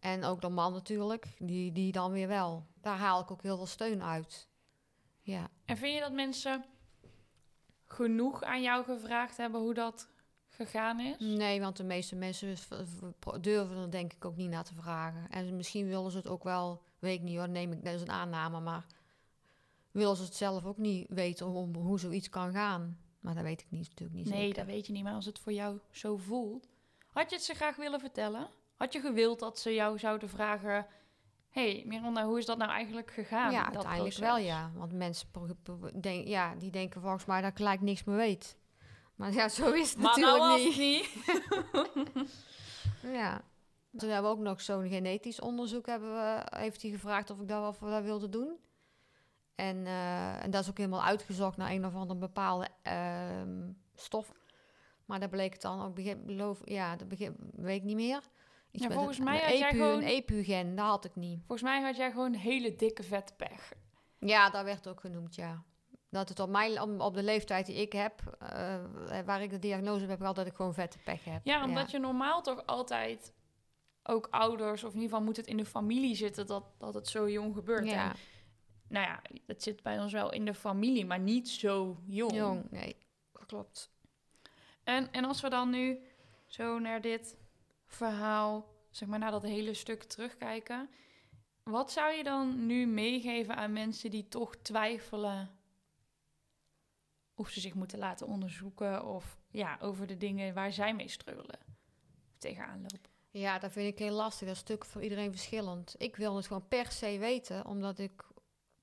En 0.00 0.24
ook 0.24 0.40
de 0.40 0.48
man 0.48 0.72
natuurlijk, 0.72 1.26
die, 1.38 1.72
die 1.72 1.92
dan 1.92 2.12
weer 2.12 2.28
wel. 2.28 2.66
Daar 2.80 2.96
haal 2.96 3.20
ik 3.20 3.30
ook 3.30 3.42
heel 3.42 3.56
veel 3.56 3.66
steun 3.66 4.02
uit. 4.02 4.48
Ja. 5.20 5.50
En 5.64 5.76
vind 5.76 5.94
je 5.94 6.00
dat 6.00 6.12
mensen 6.12 6.64
genoeg 7.84 8.42
aan 8.42 8.62
jou 8.62 8.84
gevraagd 8.84 9.36
hebben 9.36 9.60
hoe 9.60 9.74
dat 9.74 10.08
gegaan 10.58 11.00
is? 11.00 11.18
Nee, 11.18 11.60
want 11.60 11.76
de 11.76 11.84
meeste 11.84 12.16
mensen 12.16 12.56
durven 13.40 13.76
er 13.76 13.90
denk 13.90 14.12
ik 14.12 14.24
ook 14.24 14.36
niet 14.36 14.50
naar 14.50 14.64
te 14.64 14.74
vragen. 14.74 15.30
En 15.30 15.56
misschien 15.56 15.88
willen 15.88 16.10
ze 16.10 16.16
het 16.16 16.28
ook 16.28 16.44
wel, 16.44 16.82
weet 16.98 17.18
ik 17.18 17.22
niet 17.22 17.36
hoor, 17.36 17.48
neem 17.48 17.72
ik, 17.72 17.84
dat 17.84 17.94
is 17.94 18.00
een 18.00 18.10
aanname, 18.10 18.60
maar 18.60 18.86
willen 19.90 20.16
ze 20.16 20.22
het 20.22 20.34
zelf 20.34 20.64
ook 20.64 20.76
niet 20.78 21.06
weten 21.08 21.46
hoe, 21.46 21.76
hoe 21.76 21.98
zoiets 21.98 22.28
kan 22.28 22.52
gaan. 22.52 22.98
Maar 23.20 23.34
dat 23.34 23.42
weet 23.42 23.60
ik 23.60 23.70
niet, 23.70 23.88
natuurlijk 23.88 24.18
niet 24.18 24.28
Nee, 24.28 24.40
zeker. 24.40 24.54
dat 24.54 24.66
weet 24.66 24.86
je 24.86 24.92
niet, 24.92 25.02
maar 25.02 25.14
als 25.14 25.26
het 25.26 25.38
voor 25.38 25.52
jou 25.52 25.78
zo 25.90 26.16
voelt. 26.16 26.68
Had 27.10 27.30
je 27.30 27.36
het 27.36 27.44
ze 27.44 27.54
graag 27.54 27.76
willen 27.76 28.00
vertellen? 28.00 28.48
Had 28.76 28.92
je 28.92 29.00
gewild 29.00 29.38
dat 29.38 29.58
ze 29.58 29.74
jou 29.74 29.98
zouden 29.98 30.28
vragen... 30.28 30.86
hey, 31.50 31.84
Miranda, 31.86 32.26
hoe 32.26 32.38
is 32.38 32.46
dat 32.46 32.58
nou 32.58 32.70
eigenlijk 32.70 33.10
gegaan? 33.10 33.52
ja, 33.52 33.64
dat 33.64 33.74
uiteindelijk 33.74 34.14
proces? 34.14 34.34
wel 34.34 34.44
ja. 34.46 34.70
Want 34.74 34.92
mensen 34.92 35.28
denk, 36.00 36.26
ja, 36.26 36.54
die 36.54 36.70
denken 36.70 37.00
volgens 37.00 37.24
mij 37.24 37.40
dat 37.40 37.50
ik 37.50 37.56
gelijk 37.56 37.80
niks 37.80 38.04
meer 38.04 38.16
weet. 38.16 38.57
Maar 39.18 39.32
ja, 39.32 39.48
zo 39.48 39.72
is 39.72 39.90
het 39.90 39.98
Maar 40.02 40.06
natuurlijk 40.18 40.38
nou 40.38 40.62
was 40.62 40.76
niet. 40.76 41.06
het 41.22 42.22
niet. 42.22 42.36
Ja. 43.12 43.40
Toen 43.96 44.08
hebben 44.08 44.30
we 44.30 44.36
ook 44.36 44.42
nog 44.42 44.60
zo'n 44.60 44.88
genetisch 44.88 45.40
onderzoek 45.40 45.86
hebben 45.86 46.12
we, 46.14 46.42
heeft 46.56 46.82
hij 46.82 46.90
gevraagd 46.90 47.30
of 47.30 47.40
ik 47.40 47.48
dat, 47.48 47.68
of 47.68 47.78
we 47.78 47.90
dat 47.90 48.02
wilde 48.02 48.28
doen. 48.28 48.56
En, 49.54 49.86
eh, 49.86 50.44
en 50.44 50.50
dat 50.50 50.62
is 50.62 50.70
ook 50.70 50.76
helemaal 50.76 51.02
uitgezocht 51.04 51.56
naar 51.56 51.70
een 51.70 51.86
of 51.86 51.94
andere 51.94 52.18
bepaalde 52.20 52.68
ehm, 52.82 53.70
stof. 53.94 54.32
Maar 55.04 55.20
dat 55.20 55.30
bleek 55.30 55.52
het 55.52 55.62
dan 55.62 55.82
ook, 55.82 55.94
begin, 55.94 56.24
beloof, 56.26 56.60
ja, 56.64 56.96
dat 56.96 57.08
begin, 57.08 57.36
weet 57.54 57.76
ik 57.76 57.82
niet 57.82 57.96
meer. 57.96 58.20
Iets 58.70 58.82
Ja, 58.82 58.88
met 58.88 58.96
volgens 58.96 59.18
een- 59.18 59.24
mij 59.24 59.42
een 59.42 59.48
had 59.48 59.58
jij 59.58 59.70
gewoon- 59.70 59.96
Een 60.02 60.02
epu-gen, 60.08 60.74
dat 60.76 60.86
had 60.86 61.04
ik 61.04 61.16
niet. 61.16 61.38
Volgens 61.38 61.62
mij 61.62 61.82
had 61.82 61.96
jij 61.96 62.10
gewoon 62.10 62.34
hele 62.34 62.74
dikke 62.74 63.02
vette 63.02 63.34
pech. 63.34 63.72
Ja, 64.18 64.50
dat 64.50 64.64
werd 64.64 64.88
ook 64.88 65.00
genoemd, 65.00 65.34
ja. 65.34 65.62
Dat 66.10 66.28
het 66.28 66.40
op, 66.40 66.48
mijn, 66.48 66.80
op, 66.80 67.00
op 67.00 67.14
de 67.14 67.22
leeftijd 67.22 67.66
die 67.66 67.76
ik 67.76 67.92
heb, 67.92 68.36
eh, 68.38 69.20
waar 69.24 69.42
ik 69.42 69.50
de 69.50 69.58
diagnose 69.58 70.06
heb 70.06 70.18
gehad, 70.18 70.36
dat 70.36 70.46
ik 70.46 70.54
gewoon 70.54 70.74
vette 70.74 70.98
pech 70.98 71.24
heb. 71.24 71.40
Ja, 71.44 71.64
omdat 71.64 71.90
je 71.90 71.98
normaal 71.98 72.42
toch 72.42 72.66
altijd 72.66 73.32
ook 74.02 74.28
ouders, 74.30 74.84
of 74.84 74.94
in 74.94 75.00
ieder 75.00 75.10
geval 75.10 75.24
moet 75.24 75.36
het 75.36 75.46
in 75.46 75.56
de 75.56 75.64
familie 75.64 76.14
zitten 76.14 76.46
dat, 76.46 76.64
dat 76.78 76.94
het 76.94 77.08
zo 77.08 77.28
jong 77.30 77.54
gebeurt. 77.54 77.86
Ja, 77.86 78.10
En, 78.10 78.16
nou 78.88 79.06
ja, 79.06 79.22
het 79.46 79.62
zit 79.62 79.82
bij 79.82 80.00
ons 80.00 80.12
wel 80.12 80.32
in 80.32 80.44
de 80.44 80.54
familie, 80.54 81.06
maar 81.06 81.20
niet 81.20 81.48
zo 81.48 81.98
jong. 82.06 82.34
jong, 82.34 82.70
nee, 82.70 82.96
dat 83.32 83.46
klopt. 83.46 83.90
En, 84.84 85.12
en 85.12 85.24
als 85.24 85.40
we 85.40 85.48
dan 85.48 85.70
nu 85.70 85.98
zo 86.46 86.78
naar 86.78 87.00
dit 87.00 87.36
verhaal, 87.86 88.66
zeg 88.90 89.08
maar 89.08 89.18
naar 89.18 89.30
dat 89.30 89.42
hele 89.42 89.74
stuk 89.74 90.02
terugkijken. 90.02 90.90
Wat 91.62 91.92
zou 91.92 92.12
je 92.12 92.22
dan 92.22 92.66
nu 92.66 92.86
meegeven 92.86 93.56
aan 93.56 93.72
mensen 93.72 94.10
die 94.10 94.28
toch 94.28 94.56
twijfelen 94.56 95.57
of 97.38 97.48
ze 97.48 97.60
zich 97.60 97.74
moeten 97.74 97.98
laten 97.98 98.26
onderzoeken 98.26 99.06
of 99.06 99.38
ja, 99.50 99.78
over 99.80 100.06
de 100.06 100.16
dingen 100.16 100.54
waar 100.54 100.72
zij 100.72 100.94
mee 100.94 101.08
struggelen 101.08 101.58
tegenaan 102.38 102.80
lopen? 102.80 103.10
Ja, 103.30 103.58
dat 103.58 103.72
vind 103.72 103.92
ik 103.92 103.98
heel 103.98 104.14
lastig. 104.14 104.46
Dat 104.46 104.56
is 104.56 104.62
natuurlijk 104.62 104.90
voor 104.90 105.02
iedereen 105.02 105.30
verschillend. 105.30 105.94
Ik 105.98 106.16
wil 106.16 106.36
het 106.36 106.46
gewoon 106.46 106.68
per 106.68 106.92
se 106.92 107.18
weten, 107.18 107.66
omdat 107.66 107.98
ik, 107.98 108.24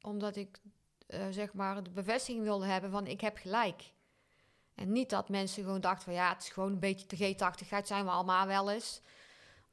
omdat 0.02 0.36
ik 0.36 0.60
eh, 1.08 1.28
zeg 1.30 1.54
maar 1.54 1.84
de 1.84 1.90
bevestiging 1.90 2.44
wilde 2.44 2.66
hebben 2.66 2.92
van 2.92 3.08
ik 3.08 3.22
heb 3.22 3.38
gelijk. 3.38 3.92
En 4.76 4.92
niet 4.92 5.10
dat 5.10 5.30
mensen 5.30 5.64
gewoon 5.64 5.82
dachten 5.82 6.04
van 6.04 6.14
ja, 6.14 6.34
het 6.34 6.42
is 6.44 6.50
gewoon 6.50 6.72
een 6.72 6.80
beetje 6.80 7.08
de 7.08 7.36
G80, 7.36 7.86
zijn 7.86 8.06
we 8.06 8.12
allemaal 8.12 8.48
wel 8.48 8.72
eens. 8.72 9.02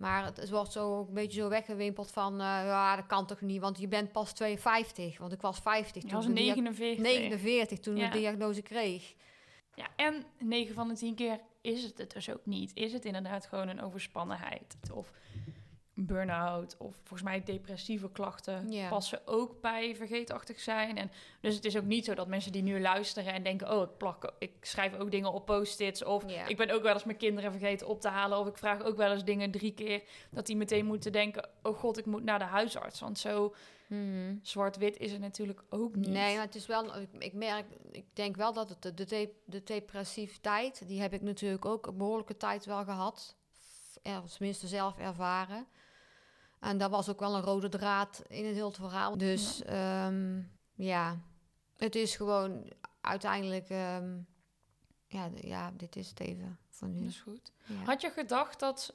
Maar 0.02 0.24
het, 0.24 0.36
het 0.36 0.50
wordt 0.50 0.72
zo 0.72 0.98
een 1.08 1.14
beetje 1.14 1.40
zo 1.40 1.48
weggewimpeld 1.48 2.10
van 2.10 2.32
eh, 2.32 2.38
ja, 2.46 2.96
dat 2.96 3.06
kan 3.06 3.26
toch 3.26 3.40
niet, 3.40 3.60
want 3.60 3.78
je 3.78 3.88
bent 3.88 4.12
pas 4.12 4.32
52. 4.32 5.18
Want 5.18 5.32
ik 5.32 5.40
was 5.40 5.58
50 5.58 6.02
Je 6.02 6.08
toen 6.08 6.16
was 6.16 6.26
de 6.26 6.32
dia- 6.32 6.54
49. 6.54 7.04
49 7.04 7.78
toen 7.78 7.96
ik 7.96 8.12
de 8.12 8.18
diagnose 8.18 8.62
kreeg. 8.62 9.14
Ja, 9.74 9.86
en 9.96 10.24
9 10.38 10.74
van 10.74 10.88
de 10.88 10.94
10 10.94 11.14
keer 11.14 11.40
is 11.60 11.82
het 11.82 11.98
het 11.98 12.12
dus 12.12 12.30
ook 12.30 12.46
niet. 12.46 12.70
Is 12.74 12.92
het 12.92 13.04
inderdaad 13.04 13.46
gewoon 13.46 13.68
een 13.68 13.82
overspannenheid 13.82 14.76
of 14.92 15.12
burn-out 15.94 16.76
of 16.78 16.94
volgens 16.96 17.22
mij 17.22 17.42
depressieve 17.42 18.10
klachten 18.10 18.66
passen 18.88 19.20
ook 19.26 19.60
bij 19.60 19.96
vergeetachtig 19.96 20.60
zijn. 20.60 20.96
En 20.96 21.10
dus 21.40 21.54
het 21.54 21.64
is 21.64 21.76
ook 21.76 21.84
niet 21.84 22.04
zo 22.04 22.14
dat 22.14 22.26
mensen 22.28 22.52
die 22.52 22.62
nu 22.62 22.80
luisteren 22.80 23.32
en 23.32 23.42
denken, 23.42 23.72
oh, 23.76 23.82
ik 23.82 23.96
plak, 23.96 24.32
ik 24.38 24.52
schrijf 24.60 24.98
ook 24.98 25.10
dingen 25.10 25.32
op 25.32 25.46
post-its 25.46 26.04
of 26.04 26.24
ik 26.48 26.56
ben 26.56 26.70
ook 26.70 26.82
wel 26.82 26.92
eens 26.94 27.04
mijn 27.04 27.16
kinderen 27.18 27.50
vergeten 27.50 27.86
op 27.86 28.00
te 28.00 28.08
halen 28.08 28.38
of 28.38 28.46
ik 28.46 28.56
vraag 28.58 28.82
ook 28.82 28.96
wel 28.96 29.12
eens 29.12 29.24
dingen 29.24 29.50
drie 29.50 29.72
keer 29.74 30.02
dat 30.30 30.46
die 30.46 30.56
meteen 30.56 30.86
moeten 30.86 31.12
denken, 31.12 31.48
oh 31.62 31.78
god, 31.78 31.98
ik 31.98 32.06
moet 32.06 32.24
naar 32.24 32.38
de 32.38 32.44
huisarts, 32.44 33.00
want 33.00 33.18
zo 33.18 33.54
Mhm. 33.86 34.34
zwart-wit 34.42 34.96
is 34.98 35.12
het 35.12 35.20
natuurlijk 35.20 35.62
ook 35.70 35.94
niet. 35.96 36.08
Nee, 36.08 36.34
maar 36.36 36.44
het 36.44 36.54
is 36.54 36.66
wel. 36.66 36.96
Ik, 37.18 37.32
merk, 37.32 37.64
ik 37.90 38.04
denk 38.12 38.36
wel 38.36 38.52
dat 38.52 38.68
het 38.68 38.82
de, 38.82 38.94
de, 38.94 39.04
de, 39.04 39.30
de 39.44 39.62
depressiviteit, 39.62 40.82
die 40.88 41.00
heb 41.00 41.12
ik 41.12 41.22
natuurlijk 41.22 41.64
ook 41.64 41.86
een 41.86 41.96
behoorlijke 41.96 42.36
tijd 42.36 42.64
wel 42.64 42.84
gehad. 42.84 43.36
F- 43.92 43.96
Er, 44.02 44.22
tenminste 44.36 44.66
zelf 44.66 44.98
ervaren. 44.98 45.66
En 46.62 46.78
dat 46.78 46.90
was 46.90 47.08
ook 47.08 47.20
wel 47.20 47.34
een 47.34 47.42
rode 47.42 47.68
draad 47.68 48.22
in 48.28 48.44
het 48.46 48.54
hele 48.54 48.72
verhaal. 48.72 49.16
Dus 49.18 49.62
ja, 49.66 50.12
ja 50.74 51.18
het 51.76 51.94
is 51.94 52.16
gewoon 52.16 52.72
uiteindelijk. 53.00 53.68
ehm, 53.68 54.18
ja, 55.06 55.30
ja, 55.40 55.70
dit 55.76 55.96
is 55.96 56.08
het 56.08 56.20
even 56.20 56.58
voor 56.68 56.88
nu. 56.88 56.98
Dat 57.00 57.08
is 57.08 57.20
goed. 57.20 57.52
Ja. 57.66 57.74
Had 57.74 58.00
je 58.00 58.10
gedacht 58.10 58.60
dat. 58.60 58.94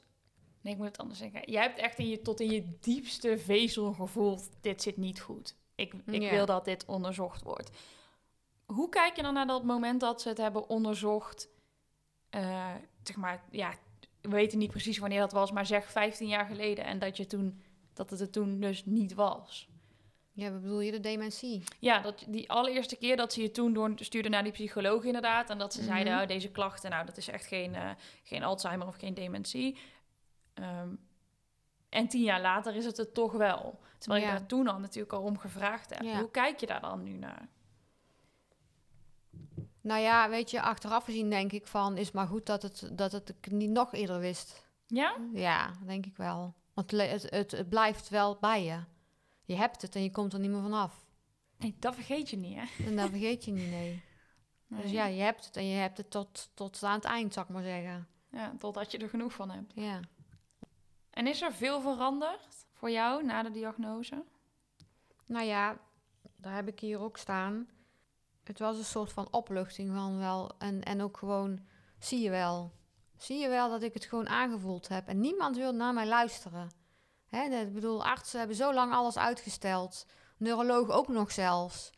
Nee, 0.61 0.73
ik 0.73 0.79
moet 0.79 0.87
het 0.87 0.97
anders 0.97 1.19
zeggen. 1.19 1.51
Jij 1.51 1.61
hebt 1.61 1.79
echt 1.79 1.97
in 1.99 2.07
je, 2.07 2.21
tot 2.21 2.39
in 2.39 2.49
je 2.51 2.77
diepste 2.79 3.37
vezel 3.37 3.93
gevoeld: 3.93 4.49
dit 4.61 4.81
zit 4.81 4.97
niet 4.97 5.19
goed. 5.21 5.55
Ik, 5.75 5.93
ik 6.05 6.21
Ja. 6.21 6.29
wil 6.29 6.45
dat 6.45 6.65
dit 6.65 6.85
onderzocht 6.85 7.43
wordt. 7.43 7.69
Hoe 8.65 8.89
kijk 8.89 9.15
je 9.15 9.21
dan 9.21 9.33
naar 9.33 9.47
dat 9.47 9.63
moment 9.63 9.99
dat 9.99 10.21
ze 10.21 10.29
het 10.29 10.37
hebben 10.37 10.69
onderzocht? 10.69 11.47
Eh, 12.29 12.73
zeg 13.03 13.15
maar, 13.15 13.43
ja, 13.51 13.73
we 14.29 14.35
weten 14.35 14.57
niet 14.57 14.71
precies 14.71 14.97
wanneer 14.97 15.19
dat 15.19 15.31
was, 15.31 15.51
maar 15.51 15.65
zeg 15.65 15.91
15 15.91 16.27
jaar 16.27 16.45
geleden. 16.45 16.85
En 16.85 16.99
dat, 16.99 17.17
je 17.17 17.25
toen, 17.27 17.61
dat 17.93 18.09
het 18.09 18.19
er 18.19 18.29
toen 18.29 18.59
dus 18.59 18.85
niet 18.85 19.13
was. 19.13 19.69
ja, 20.33 20.51
wat 20.51 20.61
bedoel 20.61 20.79
je 20.79 20.91
de 20.91 20.99
dementie? 20.99 21.63
Ja, 21.79 21.99
dat, 22.01 22.25
die 22.27 22.49
allereerste 22.49 22.95
keer 22.95 23.17
dat 23.17 23.33
ze 23.33 23.41
je 23.41 23.51
toen 23.51 23.73
doorstuurden 23.73 24.31
naar 24.31 24.43
die 24.43 24.51
psycholoog 24.51 25.03
inderdaad. 25.03 25.49
En 25.49 25.57
dat 25.57 25.73
ze 25.73 25.79
Mhm. 25.79 25.89
zeiden, 25.89 26.21
oh, 26.21 26.27
deze 26.27 26.49
klachten, 26.51 26.89
nou, 26.89 27.05
dat 27.05 27.17
is 27.17 27.27
echt 27.27 27.45
geen, 27.45 27.75
eh, 27.75 27.89
geen 28.23 28.43
Alzheimer 28.43 28.87
of 28.87 28.95
geen 28.95 29.13
dementie. 29.13 29.77
Ehm, 30.53 30.89
en 31.89 32.07
tien 32.07 32.23
jaar 32.23 32.41
later 32.41 32.75
is 32.75 32.85
het 32.85 32.97
het 32.97 33.13
toch 33.13 33.31
wel. 33.31 33.79
Terwijl 33.97 34.21
je 34.21 34.27
Ja. 34.27 34.37
daar 34.37 34.45
toen 34.47 34.67
al 34.67 34.79
natuurlijk 34.79 35.13
al 35.13 35.21
om 35.23 35.37
gevraagd 35.37 35.89
hebt. 35.89 36.05
Ja. 36.05 36.19
Hoe 36.19 36.31
kijk 36.31 36.59
je 36.59 36.65
daar 36.65 36.81
dan 36.81 37.03
nu 37.03 37.11
naar? 37.17 37.47
Nou 39.87 40.01
ja, 40.01 40.29
weet 40.29 40.51
je, 40.51 40.61
achteraf 40.61 41.03
gezien 41.03 41.29
denk 41.29 41.51
ik 41.51 41.67
van, 41.67 41.97
is 41.97 42.11
maar 42.11 42.27
goed 42.27 42.45
dat 42.45 42.61
het, 42.61 42.89
dat 42.91 43.11
het 43.11 43.29
ik 43.29 43.51
niet 43.51 43.69
nog 43.69 43.93
eerder 43.93 44.19
wist. 44.19 44.65
Ja? 44.87 45.17
Ja, 45.33 45.71
denk 45.85 46.05
ik 46.05 46.17
wel. 46.17 46.53
Want 46.73 46.91
het, 46.91 47.29
het, 47.29 47.51
het 47.51 47.69
blijft 47.69 48.09
wel 48.09 48.37
bij 48.39 48.63
je. 48.63 48.79
Je 49.43 49.55
hebt 49.55 49.81
het 49.81 49.95
en 49.95 50.03
je 50.03 50.11
komt 50.11 50.33
er 50.33 50.39
niet 50.39 50.49
meer 50.49 50.61
vanaf. 50.61 51.05
Nee, 51.57 51.75
dat 51.79 51.95
vergeet 51.95 52.29
je 52.29 52.37
niet, 52.37 52.57
hè? 52.59 52.85
En 52.85 52.95
dat 52.95 53.09
vergeet 53.09 53.45
je 53.45 53.51
niet, 53.51 53.69
nee. 53.79 54.03
Dus 54.67 54.91
ja, 54.91 55.05
je 55.05 55.21
hebt 55.21 55.45
het 55.45 55.57
en 55.57 55.65
je 55.65 55.77
hebt 55.77 55.97
het 55.97 56.11
tot, 56.11 56.49
tot 56.53 56.83
aan 56.83 56.95
het 56.95 57.05
eind, 57.05 57.33
zou 57.33 57.45
ik 57.45 57.53
maar 57.53 57.63
zeggen. 57.63 58.07
ja, 58.31 58.53
totdat 58.59 58.91
je 58.91 58.97
er 58.97 59.09
genoeg 59.09 59.33
van 59.33 59.49
hebt. 59.49 59.71
Ja. 59.75 59.99
En 61.09 61.27
is 61.27 61.41
er 61.41 61.53
veel 61.53 61.81
veranderd 61.81 62.65
voor 62.73 62.91
jou 62.91 63.25
na 63.25 63.43
de 63.43 63.51
diagnose? 63.51 64.23
Nou 65.25 65.45
ja, 65.45 65.77
daar 66.35 66.55
heb 66.55 66.67
ik 66.67 66.79
hier 66.79 66.99
ook 66.99 67.17
staan. 67.17 67.67
Het 68.47 68.59
was 68.59 68.77
een 68.77 68.83
soort 68.85 69.13
van 69.13 69.27
opluchting 69.31 69.93
van 69.93 70.17
wel. 70.17 70.51
En, 70.57 70.83
en 70.83 71.01
ook 71.01 71.17
gewoon, 71.17 71.59
zie 71.99 72.21
je 72.21 72.29
wel. 72.29 72.71
Zie 73.17 73.39
je 73.39 73.49
wel 73.49 73.69
dat 73.69 73.81
ik 73.81 73.93
het 73.93 74.05
gewoon 74.05 74.29
aangevoeld 74.29 74.87
heb. 74.87 75.07
En 75.07 75.19
niemand 75.19 75.55
wil 75.55 75.73
naar 75.73 75.93
mij 75.93 76.07
luisteren. 76.07 76.69
Hè, 77.25 77.43
ik 77.43 77.73
bedoel, 77.73 78.05
artsen 78.05 78.39
hebben 78.39 78.57
zo 78.57 78.73
lang 78.73 78.93
alles 78.93 79.17
uitgesteld. 79.17 80.05
Neuroloog 80.37 80.89
ook 80.89 81.07
nog 81.07 81.31
zelfs. 81.31 81.91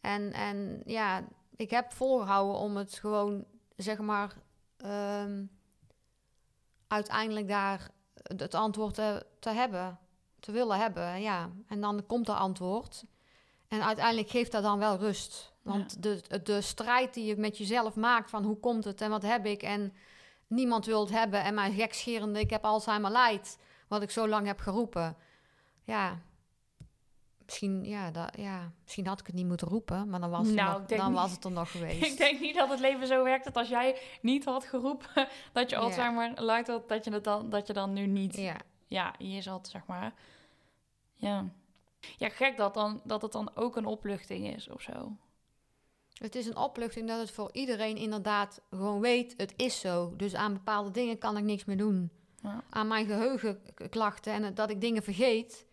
En, 0.00 0.32
en 0.32 0.82
ja, 0.84 1.24
ik 1.56 1.70
heb 1.70 1.92
volgehouden 1.92 2.56
om 2.56 2.76
het 2.76 2.94
gewoon, 2.94 3.44
zeg 3.76 3.98
maar, 3.98 4.34
ehm, 4.76 5.44
uiteindelijk 6.88 7.48
daar 7.48 7.90
het 8.22 8.54
antwoord 8.54 8.94
te, 8.94 9.26
te 9.38 9.50
hebben. 9.50 9.98
Te 10.40 10.52
willen 10.52 10.78
hebben, 10.78 11.20
ja. 11.20 11.50
En 11.68 11.80
dan 11.80 12.06
komt 12.06 12.28
er 12.28 12.34
antwoord. 12.34 13.04
En 13.68 13.82
uiteindelijk 13.82 14.30
geeft 14.30 14.52
dat 14.52 14.62
dan 14.62 14.78
wel 14.78 14.96
rust. 14.96 15.53
Want 15.64 16.02
de, 16.02 16.40
de 16.42 16.60
strijd 16.60 17.14
die 17.14 17.24
je 17.24 17.36
met 17.36 17.58
jezelf 17.58 17.94
maakt 17.96 18.30
van 18.30 18.44
hoe 18.44 18.60
komt 18.60 18.84
het 18.84 19.00
en 19.00 19.10
wat 19.10 19.22
heb 19.22 19.46
ik 19.46 19.62
en 19.62 19.92
niemand 20.46 20.86
wil 20.86 21.00
het 21.00 21.10
hebben 21.10 21.42
en 21.44 21.54
mijn 21.54 21.72
gekscherende 21.72 22.40
ik 22.40 22.50
heb 22.50 22.64
Alzheimer 22.64 23.10
light, 23.10 23.58
wat 23.88 24.02
ik 24.02 24.10
zo 24.10 24.28
lang 24.28 24.46
heb 24.46 24.60
geroepen. 24.60 25.16
Ja, 25.84 26.18
misschien, 27.46 27.84
ja, 27.84 28.10
dat, 28.10 28.36
ja, 28.36 28.72
misschien 28.82 29.06
had 29.06 29.20
ik 29.20 29.26
het 29.26 29.34
niet 29.34 29.46
moeten 29.46 29.68
roepen, 29.68 30.08
maar 30.08 30.20
dan 30.20 30.30
was, 30.30 30.46
het, 30.46 30.56
Nou, 30.56 30.80
nog, 30.80 30.88
dan 30.88 31.06
niet. 31.06 31.18
was 31.20 31.30
het 31.30 31.44
er 31.44 31.50
nog 31.50 31.70
geweest. 31.76 32.02
Ik 32.02 32.16
denk 32.16 32.40
niet 32.40 32.54
dat 32.54 32.68
het 32.68 32.80
leven 32.80 33.06
zo 33.06 33.24
werkt 33.24 33.44
dat 33.44 33.56
als 33.56 33.68
jij 33.68 33.98
niet 34.22 34.44
had 34.44 34.64
geroepen 34.64 35.28
dat 35.52 35.70
je. 35.70 35.76
Alzheimer 35.76 36.42
lijkt 36.42 36.68
had, 36.68 36.88
dat 36.88 37.04
je 37.04 37.12
het 37.12 37.24
dan 37.24 37.50
dat 37.50 37.66
je 37.66 37.72
dan 37.72 37.92
nu 37.92 38.06
niet. 38.06 38.36
Ja, 38.36 38.56
Ja, 38.88 39.14
hier 39.18 39.42
zat 39.42 39.68
zeg 39.68 39.86
maar. 39.86 40.14
Ja. 41.14 41.44
Ja, 42.16 42.28
gek 42.28 42.56
dat, 42.56 42.74
dan, 42.74 43.00
dat 43.04 43.22
het 43.22 43.32
dan 43.32 43.50
ook 43.54 43.76
een 43.76 43.86
opluchting 43.86 44.54
is 44.54 44.68
of 44.68 44.82
zo. 44.82 45.16
Het 46.14 46.34
is 46.34 46.46
een 46.46 46.56
opluchting 46.56 47.08
dat 47.08 47.18
het 47.18 47.30
voor 47.30 47.50
iedereen 47.52 47.96
inderdaad 47.96 48.60
gewoon 48.70 49.00
weet, 49.00 49.34
het 49.36 49.52
is 49.56 49.80
zo. 49.80 50.16
Dus 50.16 50.34
aan 50.34 50.52
bepaalde 50.52 50.90
dingen 50.90 51.18
kan 51.18 51.36
ik 51.36 51.44
niks 51.44 51.64
meer 51.64 51.76
doen. 51.76 52.10
Ja. 52.42 52.64
aan 52.70 52.86
mijn 52.86 53.06
geheugenklachten 53.06 54.32
en 54.32 54.54
dat 54.54 54.70
ik 54.70 54.80
dingen 54.80 55.02
vergeet, 55.02 55.66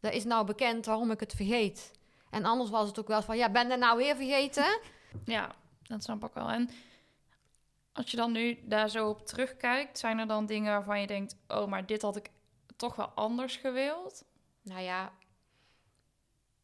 dat 0.00 0.12
is 0.12 0.24
nou 0.24 0.46
bekend 0.46 0.86
waarom 0.86 1.10
ik 1.10 1.20
het 1.20 1.32
vergeet. 1.32 1.92
En 2.30 2.44
anders 2.44 2.70
was 2.70 2.88
het 2.88 2.98
ook 2.98 3.08
wel 3.08 3.22
van, 3.22 3.36
ja, 3.36 3.50
ben 3.50 3.68
je 3.68 3.76
nou 3.76 3.96
weer 3.96 4.16
vergeten? 4.16 4.80
Ja, 5.24 5.54
dat 5.82 6.02
snap 6.02 6.24
ik 6.24 6.32
wel. 6.34 6.48
En 6.48 6.70
als 7.92 8.10
je 8.10 8.16
dan 8.16 8.32
nu 8.32 8.58
daar 8.64 8.90
zo 8.90 9.08
op 9.08 9.26
terugkijkt, 9.26 9.98
zijn 9.98 10.18
er 10.18 10.26
dan 10.26 10.46
dingen 10.46 10.72
waarvan 10.72 11.00
je 11.00 11.06
denkt: 11.06 11.36
oh, 11.48 11.66
maar 11.66 11.86
dit 11.86 12.02
had 12.02 12.16
ik 12.16 12.30
toch 12.76 12.96
wel 12.96 13.06
anders 13.06 13.56
gewild? 13.56 14.24
nou 14.62 14.80
ja, 14.80 15.12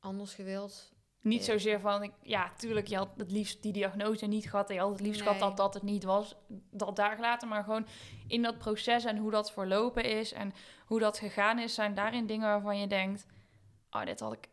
anders 0.01 0.35
gewild. 0.35 0.93
Niet 1.29 1.45
zozeer 1.45 1.81
van, 1.81 2.03
ik, 2.03 2.13
ja, 2.23 2.53
tuurlijk, 2.57 2.87
je 2.87 2.97
had 2.97 3.09
het 3.17 3.31
liefst 3.31 3.63
die 3.63 3.73
diagnose 3.73 4.27
niet 4.27 4.51
gehad. 4.51 4.69
En 4.69 4.75
je 4.75 4.81
had 4.81 4.91
het 4.91 5.01
liefst 5.01 5.23
gehad 5.23 5.39
dat 5.39 5.57
dat 5.57 5.75
het 5.75 5.83
niet 5.83 6.05
was, 6.05 6.37
dat 6.71 6.97
daar 6.97 7.15
gelaten. 7.15 7.49
Maar 7.49 7.65
gewoon 7.65 7.87
in 8.27 8.43
dat 8.43 8.59
proces 8.59 9.05
en 9.05 9.17
hoe 9.17 9.31
dat 9.31 9.53
verlopen 9.53 10.05
is 10.05 10.33
en 10.33 10.53
hoe 10.87 10.99
dat 10.99 11.19
gegaan 11.19 11.59
is, 11.59 11.75
zijn 11.75 11.95
daarin 11.95 12.27
dingen 12.27 12.49
waarvan 12.49 12.79
je 12.79 12.87
denkt: 12.87 13.27
oh, 13.91 14.05
dit 14.05 14.21
had 14.21 14.33
ik. 14.33 14.49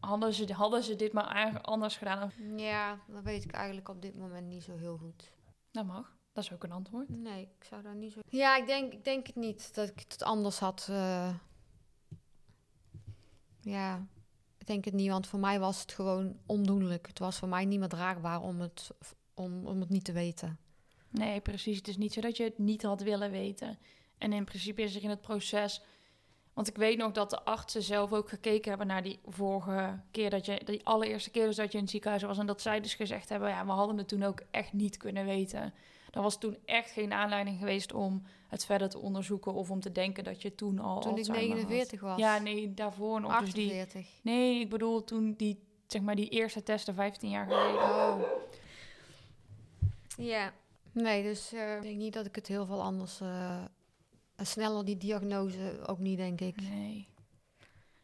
Hadden 0.00 0.34
ze, 0.34 0.52
hadden 0.52 0.82
ze 0.82 0.96
dit 0.96 1.12
maar 1.12 1.60
anders 1.60 1.96
gedaan? 1.96 2.32
Ja, 2.56 2.98
dat 3.06 3.22
weet 3.22 3.44
ik 3.44 3.52
eigenlijk 3.52 3.88
op 3.88 4.02
dit 4.02 4.16
moment 4.16 4.46
niet 4.46 4.62
zo 4.62 4.76
heel 4.76 4.96
goed. 4.96 5.32
Dat 5.70 5.84
mag. 5.86 6.16
Dat 6.32 6.44
is 6.44 6.52
ook 6.52 6.64
een 6.64 6.72
antwoord. 6.72 7.08
Nee, 7.08 7.42
ik 7.58 7.64
zou 7.64 7.82
daar 7.82 7.94
niet 7.94 8.12
zo... 8.12 8.20
Ja, 8.28 8.56
ik 8.56 8.66
denk, 8.66 8.92
ik 8.92 9.04
denk 9.04 9.26
het 9.26 9.36
niet 9.36 9.74
dat 9.74 9.88
ik 9.88 9.98
het 10.08 10.22
anders 10.22 10.58
had... 10.58 10.86
eh, 10.90 11.34
Ja, 13.60 14.06
ik 14.64 14.70
denk 14.70 14.84
het 14.84 14.94
niet, 14.94 15.10
want 15.10 15.26
voor 15.26 15.38
mij 15.38 15.60
was 15.60 15.80
het 15.80 15.92
gewoon 15.92 16.36
ondoenlijk. 16.46 17.06
Het 17.06 17.18
was 17.18 17.38
voor 17.38 17.48
mij 17.48 17.64
niet 17.64 17.78
meer 17.78 17.88
draagbaar 17.88 18.40
om 18.40 18.60
het, 18.60 18.90
om, 19.34 19.66
om 19.66 19.80
het 19.80 19.88
niet 19.88 20.04
te 20.04 20.12
weten. 20.12 20.58
Nee, 21.08 21.40
precies. 21.40 21.76
Het 21.76 21.88
is 21.88 21.96
niet 21.96 22.12
zo 22.12 22.20
dat 22.20 22.36
je 22.36 22.44
het 22.44 22.58
niet 22.58 22.82
had 22.82 23.02
willen 23.02 23.30
weten. 23.30 23.78
En 24.18 24.32
in 24.32 24.44
principe 24.44 24.82
is 24.82 24.96
er 24.96 25.02
in 25.02 25.10
het 25.10 25.20
proces. 25.20 25.82
Want 26.52 26.68
ik 26.68 26.76
weet 26.76 26.98
nog 26.98 27.12
dat 27.12 27.30
de 27.30 27.44
artsen 27.44 27.82
zelf 27.82 28.12
ook 28.12 28.28
gekeken 28.28 28.68
hebben 28.68 28.86
naar 28.86 29.02
die 29.02 29.18
vorige 29.26 30.00
keer 30.10 30.30
dat 30.30 30.46
je, 30.46 30.60
die 30.64 30.86
allereerste 30.86 31.30
keer 31.30 31.46
dus 31.46 31.56
dat 31.56 31.72
je 31.72 31.76
in 31.78 31.82
het 31.82 31.92
ziekenhuis 31.92 32.22
was. 32.22 32.38
En 32.38 32.46
dat 32.46 32.62
zij 32.62 32.80
dus 32.80 32.94
gezegd 32.94 33.28
hebben, 33.28 33.48
ja, 33.48 33.66
we 33.66 33.72
hadden 33.72 33.98
het 33.98 34.08
toen 34.08 34.22
ook 34.22 34.42
echt 34.50 34.72
niet 34.72 34.96
kunnen 34.96 35.24
weten. 35.24 35.74
Er 36.10 36.22
was 36.22 36.38
toen 36.38 36.56
echt 36.64 36.90
geen 36.90 37.12
aanleiding 37.12 37.58
geweest 37.58 37.92
om 37.92 38.22
het 38.54 38.64
verder 38.64 38.88
te 38.88 38.98
onderzoeken 38.98 39.54
of 39.54 39.70
om 39.70 39.80
te 39.80 39.92
denken 39.92 40.24
dat 40.24 40.42
je 40.42 40.54
toen 40.54 40.78
al 40.78 41.00
Toen 41.00 41.12
ik 41.12 41.18
Alzheimer 41.18 41.56
had. 41.56 41.68
49 41.68 42.00
was. 42.00 42.18
Ja, 42.18 42.38
nee, 42.38 42.74
daarvoor 42.74 43.20
nog. 43.20 43.40
Dus 43.40 43.52
die, 43.52 43.70
48. 43.70 44.06
nee, 44.22 44.60
ik 44.60 44.70
bedoel 44.70 45.04
toen 45.04 45.34
die, 45.36 45.62
zeg 45.86 46.02
maar, 46.02 46.14
die 46.14 46.28
eerste 46.28 46.62
testen 46.62 46.94
15 46.94 47.30
jaar 47.30 47.46
geleden. 47.46 47.82
Oh. 47.82 48.20
Ja. 50.16 50.52
Nee, 50.92 51.22
dus 51.22 51.52
eh, 51.52 51.76
ik 51.76 51.82
denk 51.82 51.96
niet 51.96 52.12
dat 52.12 52.26
ik 52.26 52.34
het 52.34 52.46
heel 52.46 52.66
veel 52.66 52.82
anders... 52.82 53.20
eh, 53.20 53.64
sneller 54.36 54.84
die 54.84 54.96
diagnose 54.96 55.82
ook 55.86 55.98
niet, 55.98 56.16
denk 56.16 56.40
ik. 56.40 56.60
Nee. 56.60 57.08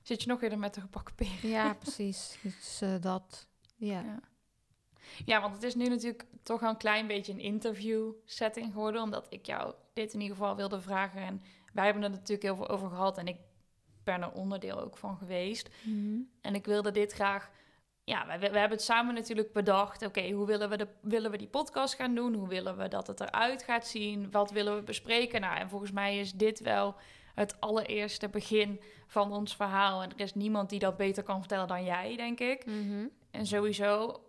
Zit 0.02 0.22
je 0.22 0.28
nog 0.28 0.42
eerder 0.42 0.58
met 0.58 0.74
de 0.74 0.80
gebakken 0.80 1.14
peren? 1.14 1.48
Ja, 1.48 1.74
precies. 1.74 2.38
Dus 2.42 2.80
eh, 2.80 2.94
dat... 3.00 3.46
Ja. 3.76 4.00
Ja. 4.00 4.20
Ja, 5.24 5.40
want 5.40 5.54
het 5.54 5.62
is 5.62 5.74
nu 5.74 5.88
natuurlijk 5.88 6.24
toch 6.42 6.60
wel 6.60 6.70
een 6.70 6.76
klein 6.76 7.06
beetje 7.06 7.32
een 7.32 7.40
interview 7.40 8.12
setting 8.24 8.72
geworden. 8.72 9.02
Omdat 9.02 9.26
ik 9.30 9.46
jou 9.46 9.74
dit 9.92 10.12
in 10.12 10.20
ieder 10.20 10.36
geval 10.36 10.56
wilde 10.56 10.80
vragen. 10.80 11.20
En 11.20 11.42
wij 11.72 11.84
hebben 11.84 12.02
het 12.02 12.12
natuurlijk 12.12 12.42
heel 12.42 12.56
veel 12.56 12.68
over 12.68 12.88
gehad. 12.88 13.18
En 13.18 13.26
ik 13.26 13.36
ben 14.04 14.22
er 14.22 14.32
onderdeel 14.32 14.80
ook 14.80 14.96
van 14.96 15.16
geweest. 15.16 15.68
En 16.40 16.54
ik 16.54 16.64
wilde 16.64 16.90
dit 16.90 17.12
graag. 17.12 17.50
Ja, 18.04 18.26
we, 18.26 18.38
we 18.38 18.58
hebben 18.58 18.76
het 18.76 18.82
samen 18.82 19.14
natuurlijk 19.14 19.52
bedacht. 19.52 20.06
Oké, 20.06 20.30
hoe 20.30 20.46
willen 20.46 20.68
we, 20.68 20.76
de, 20.76 20.88
willen 21.00 21.30
we 21.30 21.36
die 21.36 21.48
podcast 21.48 21.94
gaan 21.94 22.14
doen? 22.14 22.34
Hoe 22.34 22.48
willen 22.48 22.76
we 22.76 22.88
dat 22.88 23.06
het 23.06 23.20
eruit 23.20 23.62
gaat 23.62 23.86
zien? 23.86 24.30
Wat 24.30 24.50
willen 24.50 24.76
we 24.76 24.82
bespreken? 24.82 25.40
Nou, 25.40 25.58
en 25.58 25.68
volgens 25.68 25.90
mij 25.90 26.18
is 26.18 26.32
dit 26.32 26.60
wel 26.60 26.94
het 27.34 27.60
allereerste 27.60 28.28
begin 28.28 28.80
van 29.06 29.32
ons 29.32 29.56
verhaal. 29.56 30.02
En 30.02 30.10
er 30.10 30.20
is 30.20 30.34
niemand 30.34 30.70
die 30.70 30.78
dat 30.78 30.96
beter 30.96 31.22
kan 31.22 31.38
vertellen 31.38 31.68
dan 31.68 31.84
jij, 31.84 32.16
denk 32.16 32.40
ik. 32.40 32.66
Mhm. 32.66 33.06
En 33.30 33.46
sowieso, 33.46 34.20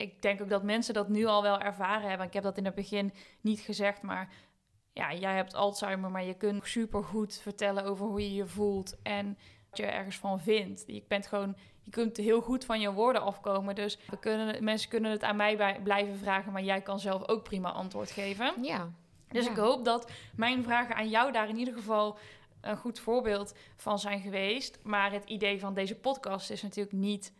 ik 0.00 0.22
denk 0.22 0.40
ook 0.42 0.48
dat 0.48 0.62
mensen 0.62 0.94
dat 0.94 1.08
nu 1.08 1.24
al 1.26 1.42
wel 1.42 1.58
ervaren 1.60 2.08
hebben. 2.08 2.26
Ik 2.26 2.32
heb 2.32 2.42
dat 2.42 2.56
in 2.56 2.64
het 2.64 2.74
begin 2.74 3.12
niet 3.40 3.60
gezegd, 3.60 4.02
maar 4.02 4.28
ja, 4.92 5.14
jij 5.14 5.34
hebt 5.34 5.54
Alzheimer, 5.54 6.10
maar 6.10 6.24
je 6.24 6.34
kunt 6.34 6.66
super 6.66 7.04
goed 7.04 7.38
vertellen 7.42 7.84
over 7.84 8.06
hoe 8.06 8.20
je 8.20 8.34
je 8.34 8.46
voelt 8.46 8.96
en 9.02 9.38
wat 9.68 9.78
je 9.78 9.86
ergens 9.86 10.16
van 10.16 10.40
vindt. 10.40 10.82
Je 10.86 11.02
bent 11.08 11.26
gewoon, 11.26 11.56
je 11.82 11.90
kunt 11.90 12.16
heel 12.16 12.40
goed 12.40 12.64
van 12.64 12.80
je 12.80 12.92
woorden 12.92 13.22
afkomen. 13.22 13.74
Dus 13.74 13.98
we 14.10 14.18
kunnen, 14.18 14.64
mensen 14.64 14.88
kunnen 14.90 15.10
het 15.10 15.22
aan 15.22 15.36
mij 15.36 15.56
bij- 15.56 15.80
blijven 15.82 16.18
vragen, 16.18 16.52
maar 16.52 16.62
jij 16.62 16.80
kan 16.80 17.00
zelf 17.00 17.28
ook 17.28 17.42
prima 17.42 17.70
antwoord 17.72 18.10
geven. 18.10 18.52
Ja. 18.62 18.90
Dus 19.28 19.44
Ja. 19.44 19.50
ik 19.50 19.56
hoop 19.56 19.84
dat 19.84 20.10
mijn 20.34 20.62
vragen 20.62 20.94
aan 20.94 21.08
jou 21.08 21.32
daar 21.32 21.48
in 21.48 21.56
ieder 21.56 21.74
geval 21.74 22.18
een 22.60 22.76
goed 22.76 22.98
voorbeeld 23.00 23.54
van 23.76 23.98
zijn 23.98 24.20
geweest. 24.20 24.78
Maar 24.82 25.12
het 25.12 25.24
idee 25.24 25.60
van 25.60 25.74
deze 25.74 25.96
podcast 25.96 26.50
is 26.50 26.62
natuurlijk 26.62 26.96
niet 26.96 27.32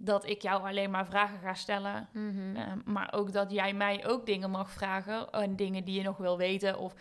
dat 0.00 0.26
ik 0.26 0.42
jou 0.42 0.66
alleen 0.68 0.90
maar 0.90 1.06
vragen 1.06 1.38
ga 1.38 1.54
stellen. 1.54 2.08
Mhm. 2.12 2.56
eh, 2.56 2.72
maar 2.84 3.12
ook 3.12 3.32
dat 3.32 3.50
jij 3.50 3.72
mij 3.74 4.06
ook 4.08 4.26
dingen 4.26 4.50
mag 4.50 4.70
vragen. 4.70 5.30
En 5.30 5.56
dingen 5.56 5.84
die 5.84 5.94
je 5.94 6.02
nog 6.02 6.16
wil 6.16 6.36
weten. 6.36 6.78
Of 6.78 6.94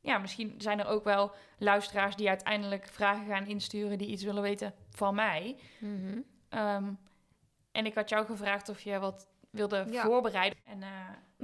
ja, 0.00 0.18
misschien 0.18 0.54
zijn 0.58 0.78
er 0.80 0.86
ook 0.86 1.04
wel 1.04 1.32
luisteraars 1.58 2.16
die 2.16 2.28
uiteindelijk 2.28 2.88
vragen 2.88 3.26
gaan 3.26 3.46
insturen 3.46 3.98
die 3.98 4.08
iets 4.08 4.22
willen 4.22 4.42
weten 4.42 4.74
van 4.90 5.14
mij. 5.14 5.56
Mhm. 5.78 6.18
Ehm, 6.48 6.92
en 7.72 7.86
ik 7.86 7.94
had 7.94 8.08
jou 8.08 8.26
gevraagd 8.26 8.68
of 8.68 8.80
je 8.80 8.98
wat 8.98 9.28
wilde 9.50 9.86
Ja. 9.90 10.02
voorbereiden. 10.04 10.58
En 10.64 10.82
eh, 10.82 10.88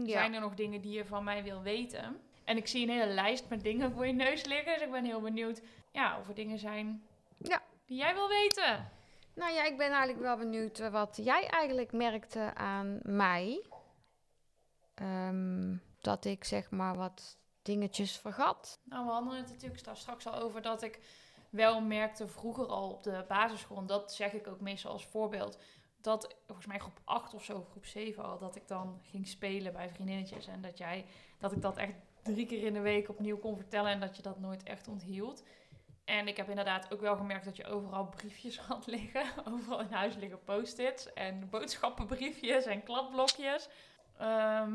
Ja. 0.04 0.12
zijn 0.12 0.34
er 0.34 0.40
nog 0.40 0.54
dingen 0.54 0.80
die 0.80 0.92
je 0.92 1.04
van 1.04 1.24
mij 1.24 1.42
wil 1.42 1.62
weten? 1.62 2.20
En 2.44 2.56
ik 2.56 2.66
zie 2.66 2.82
een 2.88 2.94
hele 2.98 3.12
lijst 3.12 3.48
met 3.48 3.62
dingen 3.62 3.92
voor 3.92 4.06
je 4.06 4.12
neus 4.12 4.44
liggen. 4.44 4.72
Dus 4.72 4.82
ik 4.82 4.90
ben 4.90 5.04
heel 5.04 5.20
benieuwd 5.20 5.62
ja, 5.92 6.18
of 6.18 6.28
er 6.28 6.34
dingen 6.34 6.58
zijn 6.58 7.02
Ja. 7.38 7.62
die 7.86 7.96
jij 7.98 8.14
wil 8.14 8.28
weten. 8.28 8.90
Nou 9.34 9.52
ja, 9.52 9.64
ik 9.64 9.76
ben 9.76 9.90
eigenlijk 9.90 10.20
wel 10.20 10.36
benieuwd 10.36 10.78
eh, 10.78 10.90
wat 10.90 11.18
jij 11.22 11.46
eigenlijk 11.46 11.92
merkte 11.92 12.54
aan 12.54 12.98
mij. 13.02 13.64
Ehm, 14.94 15.76
dat 16.00 16.24
ik 16.24 16.44
zeg 16.44 16.70
maar 16.70 16.96
wat 16.96 17.38
dingetjes 17.62 18.16
vergat. 18.16 18.80
Nou, 18.84 19.06
we 19.06 19.12
hadden 19.12 19.36
het 19.36 19.48
natuurlijk 19.48 19.80
straks 19.96 20.26
al 20.26 20.34
over 20.34 20.62
dat 20.62 20.82
ik 20.82 20.98
wel 21.50 21.80
merkte 21.80 22.28
vroeger 22.28 22.66
al 22.66 22.90
op 22.90 23.02
de 23.02 23.24
basisschool. 23.28 23.76
En 23.76 23.86
dat 23.86 24.14
zeg 24.14 24.32
ik 24.32 24.46
ook 24.46 24.60
meestal 24.60 24.92
als 24.92 25.06
voorbeeld. 25.06 25.58
Dat 26.00 26.36
volgens 26.46 26.66
mij 26.66 26.78
groep 26.78 27.00
8 27.04 27.34
of 27.34 27.44
zo, 27.44 27.66
groep 27.70 27.86
7 27.86 28.24
al, 28.24 28.38
dat 28.38 28.56
ik 28.56 28.68
dan 28.68 29.00
ging 29.02 29.28
spelen 29.28 29.72
bij 29.72 29.90
vriendinnetjes. 29.90 30.46
En 30.46 30.60
dat 30.60 30.78
jij, 30.78 31.06
dat 31.38 31.52
ik 31.52 31.62
dat 31.62 31.76
echt 31.76 31.94
drie 32.22 32.46
keer 32.46 32.66
in 32.66 32.72
de 32.72 32.80
week 32.80 33.08
opnieuw 33.08 33.38
kon 33.38 33.56
vertellen 33.56 33.90
en 33.90 34.00
dat 34.00 34.16
je 34.16 34.22
dat 34.22 34.40
nooit 34.40 34.62
echt 34.62 34.88
onthield. 34.88 35.42
En 36.10 36.28
ik 36.28 36.36
heb 36.36 36.48
inderdaad 36.48 36.92
ook 36.92 37.00
wel 37.00 37.16
gemerkt 37.16 37.44
dat 37.44 37.56
je 37.56 37.66
overal 37.66 38.08
briefjes 38.08 38.58
had 38.68 38.86
liggen. 38.86 39.24
Overal 39.52 39.80
in 39.80 39.92
huis 39.92 40.16
liggen 40.16 40.44
post-its 40.44 41.12
en 41.12 41.48
boodschappenbriefjes 41.50 42.64
en 42.64 42.82
kladblokjes. 42.82 43.68
Ehm, 44.18 44.72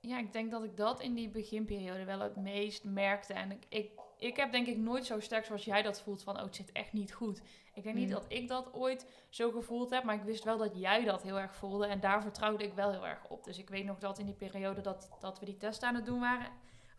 ja, 0.00 0.18
ik 0.18 0.32
denk 0.32 0.50
dat 0.50 0.64
ik 0.64 0.76
dat 0.76 1.00
in 1.00 1.14
die 1.14 1.28
beginperiode 1.28 2.04
wel 2.04 2.20
het 2.20 2.36
meest 2.36 2.84
merkte. 2.84 3.32
En 3.32 3.50
ik, 3.50 3.64
ik 3.68 3.90
ik 4.18 4.36
heb 4.36 4.52
denk 4.52 4.66
ik 4.66 4.76
nooit 4.76 5.06
zo 5.06 5.20
sterk 5.20 5.44
zoals 5.44 5.64
jij 5.64 5.82
dat 5.82 6.02
voelt 6.02 6.22
van, 6.22 6.36
oh, 6.36 6.42
het 6.42 6.56
zit 6.56 6.72
echt 6.72 6.92
niet 6.92 7.12
goed. 7.12 7.42
Ik 7.74 7.82
denk 7.82 7.94
niet 7.94 8.08
Mm. 8.08 8.14
dat 8.14 8.24
ik 8.28 8.48
dat 8.48 8.72
ooit 8.72 9.06
zo 9.28 9.50
gevoeld 9.50 9.90
heb, 9.90 10.04
maar 10.04 10.14
ik 10.14 10.22
wist 10.22 10.44
wel 10.44 10.58
dat 10.58 10.80
jij 10.80 11.04
dat 11.04 11.22
heel 11.22 11.38
erg 11.38 11.54
voelde. 11.54 11.86
En 11.86 12.00
daar 12.00 12.22
vertrouwde 12.22 12.64
ik 12.64 12.72
wel 12.72 12.90
heel 12.90 13.06
erg 13.06 13.28
op. 13.28 13.44
Dus 13.44 13.58
ik 13.58 13.68
weet 13.68 13.84
nog 13.84 13.98
dat 13.98 14.18
in 14.18 14.26
die 14.26 14.34
periode 14.34 14.80
dat, 14.80 15.16
dat 15.20 15.38
we 15.38 15.44
die 15.44 15.56
test 15.56 15.82
aan 15.82 15.94
het 15.94 16.06
doen 16.06 16.20
waren, 16.20 16.46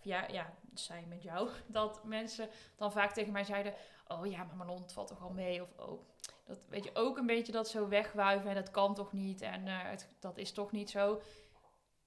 ja, 0.07 0.27
ja, 0.27 0.53
zij 0.73 1.05
met 1.07 1.23
jou, 1.23 1.49
dat 1.67 2.03
mensen 2.03 2.49
dan 2.75 2.91
vaak 2.91 3.13
tegen 3.13 3.33
mij 3.33 3.43
zeiden, 3.43 3.73
oh 4.07 4.25
ja, 4.25 4.43
maar 4.43 4.55
Manon, 4.55 4.81
het 4.81 4.93
valt 4.93 5.07
toch 5.07 5.21
al 5.21 5.33
mee? 5.33 5.61
Of, 5.61 5.69
oh, 5.77 6.01
dat 6.45 6.59
weet 6.69 6.83
je, 6.83 6.91
ook 6.93 7.17
een 7.17 7.25
beetje 7.25 7.51
dat 7.51 7.69
zo 7.69 7.87
wegwuiven 7.87 8.49
en 8.49 8.55
dat 8.55 8.71
kan 8.71 8.95
toch 8.95 9.13
niet 9.13 9.41
en 9.41 9.65
het, 9.65 10.09
dat 10.19 10.37
is 10.37 10.51
toch 10.51 10.71
niet 10.71 10.89
zo. 10.89 11.21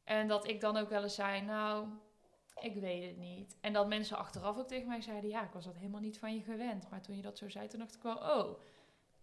En 0.05 0.29
dat 0.29 0.49
ik 0.49 0.61
dan 0.61 0.77
ook 0.77 0.89
wel 0.89 1.03
eens 1.03 1.15
zei, 1.15 1.41
nou, 1.41 1.87
ik 2.61 2.75
weet 2.75 3.07
het 3.07 3.17
niet. 3.17 3.57
En 3.61 3.73
dat 3.73 3.89
mensen 3.89 4.17
achteraf 4.17 4.59
ook 4.59 4.69
tegen 4.69 4.89
mij 4.89 5.01
zeiden, 5.01 5.31
ja, 5.31 5.45
ik 5.45 5.53
was 5.53 5.65
dat 5.65 5.77
helemaal 5.77 6.01
niet 6.01 6.19
van 6.19 6.35
je 6.35 6.43
gewend. 6.43 6.91
Maar 6.91 7.03
toen 7.03 7.17
je 7.17 7.23
dat 7.23 7.39
zo 7.39 7.49
zei, 7.49 7.69
toen 7.69 7.79
dacht 7.79 7.95
ik 7.95 8.03
wel, 8.03 8.17
oh. 8.17 8.61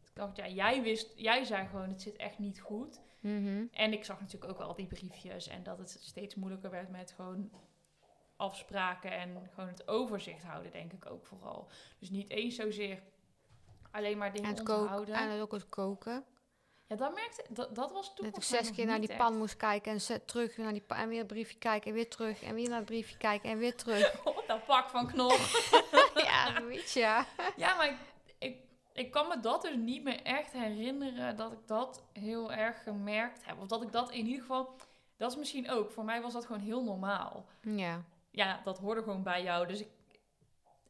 Ik 0.05 0.23
dacht, 0.23 0.37
ja, 0.37 0.47
jij 0.47 0.81
wist, 0.81 1.13
jij 1.15 1.43
zei 1.43 1.67
gewoon, 1.67 1.89
het 1.89 2.01
zit 2.01 2.15
echt 2.15 2.39
niet 2.39 2.61
goed. 2.61 3.01
Mhm. 3.19 3.65
En 3.71 3.93
ik 3.93 4.03
zag 4.03 4.19
natuurlijk 4.19 4.51
ook 4.51 4.57
wel 4.57 4.75
die 4.75 4.87
briefjes 4.87 5.47
en 5.47 5.63
dat 5.63 5.77
het 5.77 5.97
steeds 6.01 6.35
moeilijker 6.35 6.71
werd 6.71 6.89
met 6.89 7.11
gewoon 7.11 7.51
afspraken 8.37 9.11
en 9.11 9.49
gewoon 9.53 9.69
het 9.69 9.87
overzicht 9.87 10.43
houden, 10.43 10.71
denk 10.71 10.93
ik 10.93 11.11
ook 11.11 11.25
vooral. 11.25 11.67
Dus 11.99 12.09
niet 12.09 12.29
eens 12.29 12.55
zozeer 12.55 13.01
alleen 13.91 14.17
maar 14.17 14.27
En 14.27 14.33
dingen 14.33 14.55
koken. 14.55 14.79
onthouden. 14.79 15.15
En 15.15 15.41
ook 15.41 15.51
het 15.51 15.69
koken. 15.69 16.25
Ja, 16.87 16.95
dat 16.95 17.13
merkte, 17.13 17.45
dat, 17.49 17.75
dat 17.75 17.91
was 17.91 18.15
toen 18.15 18.25
Dat 18.25 18.37
ik 18.37 18.43
zes 18.43 18.71
keer 18.71 18.85
naar 18.85 18.99
die 18.99 19.09
echt. 19.09 19.17
pan 19.17 19.37
moest 19.37 19.57
kijken 19.57 19.91
en 19.91 20.01
zet 20.01 20.27
terug 20.27 20.57
naar 20.57 20.71
die 20.73 20.81
pan 20.81 20.97
en 20.97 21.07
weer 21.07 21.17
het 21.17 21.27
briefje 21.27 21.57
kijken 21.57 21.89
en 21.89 21.93
weer 21.95 22.09
terug 22.09 22.43
en 22.43 22.55
weer 22.55 22.67
naar 22.69 22.77
het 22.77 22.85
briefje 22.85 23.17
kijken 23.17 23.49
en 23.49 23.57
weer 23.57 23.75
terug. 23.75 24.15
Oh, 24.25 24.47
dat 24.47 24.65
pak 24.65 24.89
van 24.89 25.07
knol. 25.07 25.31
ja, 26.27 26.59
zoiets 26.59 26.93
ja. 26.93 27.25
Ja, 27.55 27.75
maar 27.75 27.87
ik, 27.87 27.97
ik, 28.37 28.57
ik 28.93 29.11
kan 29.11 29.27
me 29.27 29.39
dat 29.39 29.61
dus 29.61 29.75
niet 29.75 30.03
meer 30.03 30.21
echt 30.21 30.51
herinneren 30.51 31.35
dat 31.35 31.51
ik 31.51 31.59
dat 31.65 32.03
heel 32.13 32.51
erg 32.53 32.83
gemerkt 32.83 33.45
heb. 33.45 33.59
Of 33.59 33.67
dat 33.67 33.81
ik 33.81 33.91
dat 33.91 34.11
in 34.11 34.25
ieder 34.25 34.41
geval... 34.41 34.75
Dat 35.17 35.31
is 35.31 35.37
misschien 35.37 35.69
ook. 35.69 35.91
Voor 35.91 36.05
mij 36.05 36.21
was 36.21 36.33
dat 36.33 36.45
gewoon 36.45 36.61
heel 36.61 36.83
normaal. 36.83 37.45
Ja. 37.61 38.03
Ja, 38.37 38.61
dat 38.63 38.77
hoorde 38.77 39.03
gewoon 39.03 39.23
bij 39.23 39.43
jou. 39.43 39.67
Dus 39.67 39.79
ik, 39.79 39.87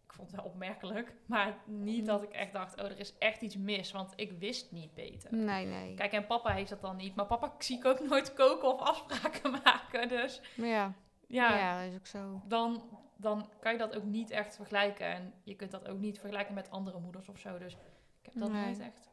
ik 0.03 0.13
vond 0.13 0.31
het 0.31 0.41
wel 0.41 0.49
opmerkelijk. 0.49 1.13
Maar 1.25 1.57
niet 1.65 2.05
dat 2.05 2.23
ik 2.23 2.31
echt 2.31 2.53
dacht, 2.53 2.79
oh, 2.79 2.86
er 2.86 2.99
is 2.99 3.17
echt 3.17 3.41
iets 3.41 3.57
mis. 3.57 3.91
Want 3.91 4.13
ik 4.15 4.31
wist 4.31 4.71
niet 4.71 4.93
beter. 4.93 5.33
Nee, 5.36 5.65
nee. 5.65 5.93
Kijk, 5.93 6.12
en 6.12 6.25
papa 6.25 6.51
heeft 6.53 6.69
dat 6.69 6.81
dan 6.81 6.95
niet. 6.95 7.15
Maar 7.15 7.25
papa 7.25 7.53
zie 7.60 7.77
ik 7.77 7.86
ook 7.86 7.99
nooit 7.99 8.33
koken 8.33 8.73
of 8.73 8.79
afspraken 8.79 9.51
maken. 9.63 10.07
Dus 10.10 10.41
ja. 10.55 10.93
ja, 11.27 11.57
Ja. 11.57 11.81
dat 11.81 11.91
is 11.91 11.97
ook 11.97 12.07
zo. 12.07 12.41
Dan, 12.45 12.83
dan 13.17 13.49
kan 13.60 13.71
je 13.71 13.77
dat 13.77 13.95
ook 13.95 14.03
niet 14.03 14.29
echt 14.29 14.55
vergelijken. 14.55 15.05
En 15.07 15.33
je 15.43 15.55
kunt 15.55 15.71
dat 15.71 15.88
ook 15.88 15.99
niet 15.99 16.19
vergelijken 16.19 16.53
met 16.53 16.71
andere 16.71 16.99
moeders 16.99 17.29
of 17.29 17.39
zo. 17.39 17.57
Dus 17.57 17.73
ik 17.73 17.79
heb 18.25 18.33
dat 18.33 18.51
Nee. 18.51 18.63
nooit 18.65 18.79
echt... 18.79 19.12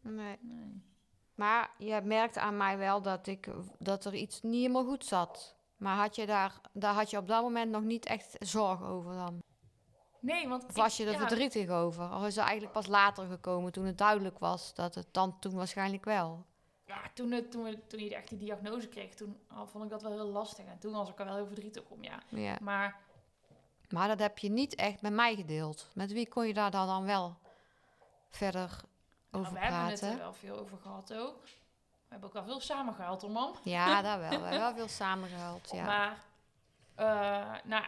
Nee. 0.00 0.38
Nee. 0.40 0.82
Maar 1.34 1.70
je 1.78 2.00
merkte 2.04 2.40
aan 2.40 2.56
mij 2.56 2.78
wel 2.78 3.02
dat, 3.02 3.26
ik, 3.26 3.48
dat 3.78 4.04
er 4.04 4.14
iets 4.14 4.42
niet 4.42 4.60
helemaal 4.60 4.84
goed 4.84 5.04
zat. 5.04 5.56
Maar 5.76 5.96
had 5.96 6.16
je 6.16 6.26
daar, 6.26 6.60
daar 6.72 6.94
had 6.94 7.10
je 7.10 7.18
op 7.18 7.28
dat 7.28 7.42
moment 7.42 7.70
nog 7.70 7.82
niet 7.82 8.06
echt 8.06 8.36
zorgen 8.38 8.86
over 8.86 9.14
dan? 9.14 9.42
Nee, 10.20 10.48
want... 10.48 10.64
Of 10.66 10.74
was 10.74 10.96
je 10.96 11.04
er 11.04 11.12
ja, 11.12 11.18
verdrietig 11.18 11.68
over? 11.68 12.12
Of 12.14 12.26
is 12.26 12.36
het 12.36 12.44
eigenlijk 12.44 12.72
pas 12.72 12.86
later 12.86 13.26
gekomen 13.26 13.72
toen 13.72 13.84
het 13.84 13.98
duidelijk 13.98 14.38
was 14.38 14.74
dat 14.74 14.94
het 14.94 15.06
dan 15.10 15.38
toen 15.38 15.54
waarschijnlijk 15.54 16.04
wel? 16.04 16.44
Ja, 16.86 17.00
toen, 17.14 17.30
het, 17.30 17.50
toen, 17.50 17.62
we, 17.62 17.86
toen 17.86 18.00
je 18.00 18.14
echt 18.14 18.28
die 18.28 18.38
diagnose 18.38 18.88
kreeg, 18.88 19.14
toen 19.14 19.36
vond 19.64 19.84
ik 19.84 19.90
dat 19.90 20.02
wel 20.02 20.12
heel 20.12 20.26
lastig. 20.30 20.64
En 20.64 20.78
toen 20.78 20.92
was 20.92 21.08
ik 21.08 21.18
er 21.18 21.24
wel 21.24 21.34
heel 21.34 21.46
verdrietig 21.46 21.82
om, 21.88 22.02
ja. 22.04 22.22
Ja. 22.28 22.56
Maar 22.60 22.96
Maar 23.88 24.08
dat 24.08 24.18
heb 24.18 24.38
je 24.38 24.50
niet 24.50 24.74
echt 24.74 25.02
met 25.02 25.12
mij 25.12 25.34
gedeeld. 25.36 25.88
Met 25.94 26.12
wie 26.12 26.28
kon 26.28 26.46
je 26.46 26.54
daar 26.54 26.70
dan, 26.70 27.04
wel 27.04 27.36
verder 28.30 28.80
nou, 29.30 29.44
over 29.44 29.52
we 29.52 29.58
hebben 29.58 29.80
het 29.80 30.00
er 30.00 30.06
praten? 30.06 30.18
wel 30.18 30.32
veel 30.32 30.58
over 30.58 30.78
gehad 30.78 31.14
ook. 31.14 31.44
We 32.14 32.20
hebben 32.20 32.40
ook 32.40 32.46
wel 32.46 32.54
veel 32.54 32.66
samen 32.66 32.94
gehaald, 32.94 33.22
hoor, 33.22 33.30
mam. 33.30 33.52
Ja, 33.62 34.02
daar 34.02 34.18
wel. 34.18 34.28
We 34.28 34.34
hebben 34.34 34.58
wel 34.58 34.74
veel 34.74 34.88
samengehaald. 34.88 35.70
Ja. 35.72 35.84
Maar, 35.84 36.24
eh, 36.94 37.60
nou, 37.64 37.84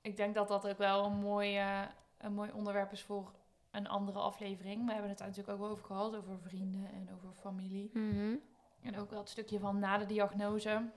ik 0.00 0.16
denk 0.16 0.34
dat 0.34 0.48
dat 0.48 0.68
ook 0.68 0.78
wel 0.78 1.04
een 1.04 1.16
mooi, 1.16 1.56
eh, 1.56 1.80
een 2.18 2.32
mooi 2.32 2.50
onderwerp 2.52 2.92
is 2.92 3.02
voor 3.02 3.32
een 3.70 3.88
andere 3.88 4.18
aflevering. 4.18 4.86
We 4.86 4.92
hebben 4.92 5.10
het 5.10 5.18
natuurlijk 5.18 5.48
ook 5.48 5.58
wel 5.58 5.68
over 5.68 5.84
gehad, 5.84 6.16
over 6.16 6.38
vrienden 6.40 6.92
en 6.92 7.08
over 7.14 7.28
familie. 7.40 7.90
Mhm. 7.92 8.36
En 8.82 8.98
ook 8.98 9.10
wel 9.10 9.18
het 9.18 9.28
stukje 9.28 9.58
van 9.58 9.78
na 9.78 9.98
de 9.98 10.06
diagnose. 10.06 10.90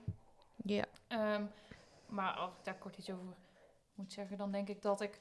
ja. 0.56 0.84
Ehm, 1.08 1.44
maar 2.06 2.32
als 2.32 2.50
ik 2.50 2.64
daar 2.64 2.78
kort 2.78 2.98
iets 2.98 3.10
over 3.10 3.34
moet 3.94 4.12
zeggen, 4.12 4.36
dan 4.36 4.52
denk 4.52 4.68
ik 4.68 4.82
dat 4.82 5.00
ik 5.00 5.20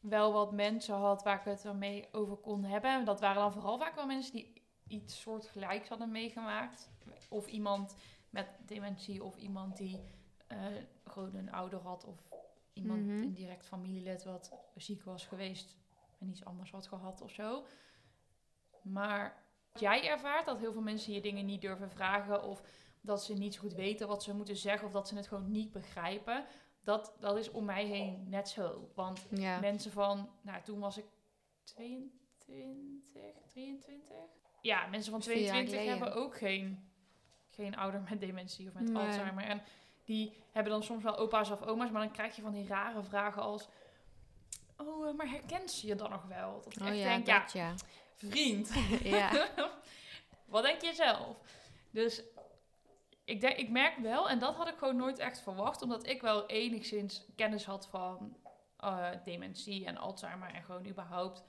wel 0.00 0.32
wat 0.32 0.52
mensen 0.52 0.94
had 0.94 1.22
waar 1.22 1.38
ik 1.38 1.44
het 1.44 1.64
ermee 1.64 2.08
over 2.12 2.36
kon 2.36 2.64
hebben. 2.64 2.90
En 2.90 3.04
dat 3.04 3.20
waren 3.20 3.42
dan 3.42 3.52
vooral 3.52 3.78
vaak 3.78 3.94
wel 3.94 4.06
mensen 4.06 4.32
die 4.32 4.55
iets 4.88 5.20
soortgelijks 5.20 5.88
hadden 5.88 6.10
meegemaakt. 6.10 6.90
Of 7.28 7.46
iemand 7.46 7.96
met 8.30 8.46
dementie, 8.66 9.24
of 9.24 9.36
iemand 9.36 9.76
die 9.76 10.00
eh, 10.46 10.58
gewoon 11.04 11.34
een 11.34 11.52
ouder 11.52 11.80
had, 11.80 12.04
of 12.04 12.28
iemand 12.72 13.08
een 13.08 13.34
direct 13.34 13.66
familielid 13.66 14.24
wat 14.24 14.52
ziek 14.74 15.02
was 15.02 15.26
geweest 15.26 15.76
en 16.18 16.28
iets 16.28 16.44
anders 16.44 16.70
had 16.70 16.86
gehad 16.86 17.20
of 17.20 17.30
zo. 17.30 17.66
Maar 18.82 19.44
jij 19.74 20.08
ervaart 20.08 20.46
dat 20.46 20.58
heel 20.58 20.72
veel 20.72 20.82
mensen 20.82 21.12
je 21.12 21.20
dingen 21.20 21.46
niet 21.46 21.60
durven 21.60 21.90
vragen 21.90 22.42
of 22.42 22.62
dat 23.00 23.24
ze 23.24 23.34
niet 23.34 23.54
zo 23.54 23.60
goed 23.60 23.74
weten 23.74 24.08
wat 24.08 24.22
ze 24.22 24.34
moeten 24.34 24.56
zeggen 24.56 24.86
of 24.86 24.92
dat 24.92 25.08
ze 25.08 25.16
het 25.16 25.26
gewoon 25.26 25.50
niet 25.50 25.72
begrijpen. 25.72 26.44
Dat, 26.82 27.16
dat 27.18 27.36
is 27.36 27.50
om 27.50 27.64
mij 27.64 27.86
heen 27.86 28.28
net 28.28 28.48
zo. 28.48 28.90
Want 28.94 29.26
ja. 29.30 29.60
mensen 29.60 29.92
van, 29.92 30.30
nou 30.40 30.62
toen 30.62 30.78
was 30.78 30.98
ik 30.98 31.04
22, 31.64 33.46
23. 33.46 34.45
Ja, 34.66 34.86
mensen 34.86 35.10
van 35.10 35.20
Dat 35.20 35.28
is 35.28 35.34
vier 35.34 35.44
jaar 35.44 35.52
22 35.52 35.80
geleden. 35.80 35.98
hebben 35.98 36.24
ook 36.24 36.36
geen, 36.36 36.88
geen 37.50 37.76
ouder 37.76 38.00
met 38.08 38.20
dementie 38.20 38.68
of 38.68 38.74
met 38.74 38.88
Nee. 38.88 39.06
Alzheimer. 39.06 39.44
En 39.44 39.62
die 40.04 40.32
hebben 40.52 40.72
dan 40.72 40.82
soms 40.82 41.02
wel 41.02 41.16
opa's 41.16 41.50
of 41.50 41.62
oma's, 41.62 41.90
maar 41.90 42.02
dan 42.02 42.12
krijg 42.12 42.36
je 42.36 42.42
van 42.42 42.52
die 42.52 42.66
rare 42.66 43.02
vragen 43.02 43.42
als... 43.42 43.68
Oh, 44.76 45.08
eh, 45.08 45.14
maar 45.14 45.30
herkent 45.30 45.70
ze 45.70 45.86
je 45.86 45.94
dan 45.94 46.10
nog 46.10 46.24
wel? 46.24 46.60
Dat 46.64 46.76
ik 46.76 46.82
Oh 46.82 46.88
echt 46.88 46.96
ja, 46.96 47.04
denk, 47.04 47.26
dat 47.26 47.52
ja. 47.52 47.74
vriend. 48.14 48.72
ja. 49.02 49.48
Wat 50.44 50.62
denk 50.62 50.80
je 50.80 50.92
zelf? 50.94 51.36
Dus 51.90 52.22
ik, 53.24 53.40
denk, 53.40 53.56
ik 53.56 53.70
merk 53.70 53.96
wel, 53.98 54.28
en 54.28 54.38
dat 54.38 54.54
had 54.54 54.68
ik 54.68 54.76
gewoon 54.76 54.96
nooit 54.96 55.18
echt 55.18 55.40
verwacht, 55.40 55.82
omdat 55.82 56.06
ik 56.06 56.20
wel 56.20 56.46
enigszins 56.46 57.24
kennis 57.36 57.64
had 57.64 57.86
van 57.86 58.36
eh, 58.76 59.08
dementie 59.24 59.86
en 59.86 59.96
Alzheimer 59.96 60.54
en 60.54 60.62
gewoon 60.62 60.86
überhaupt 60.86 61.44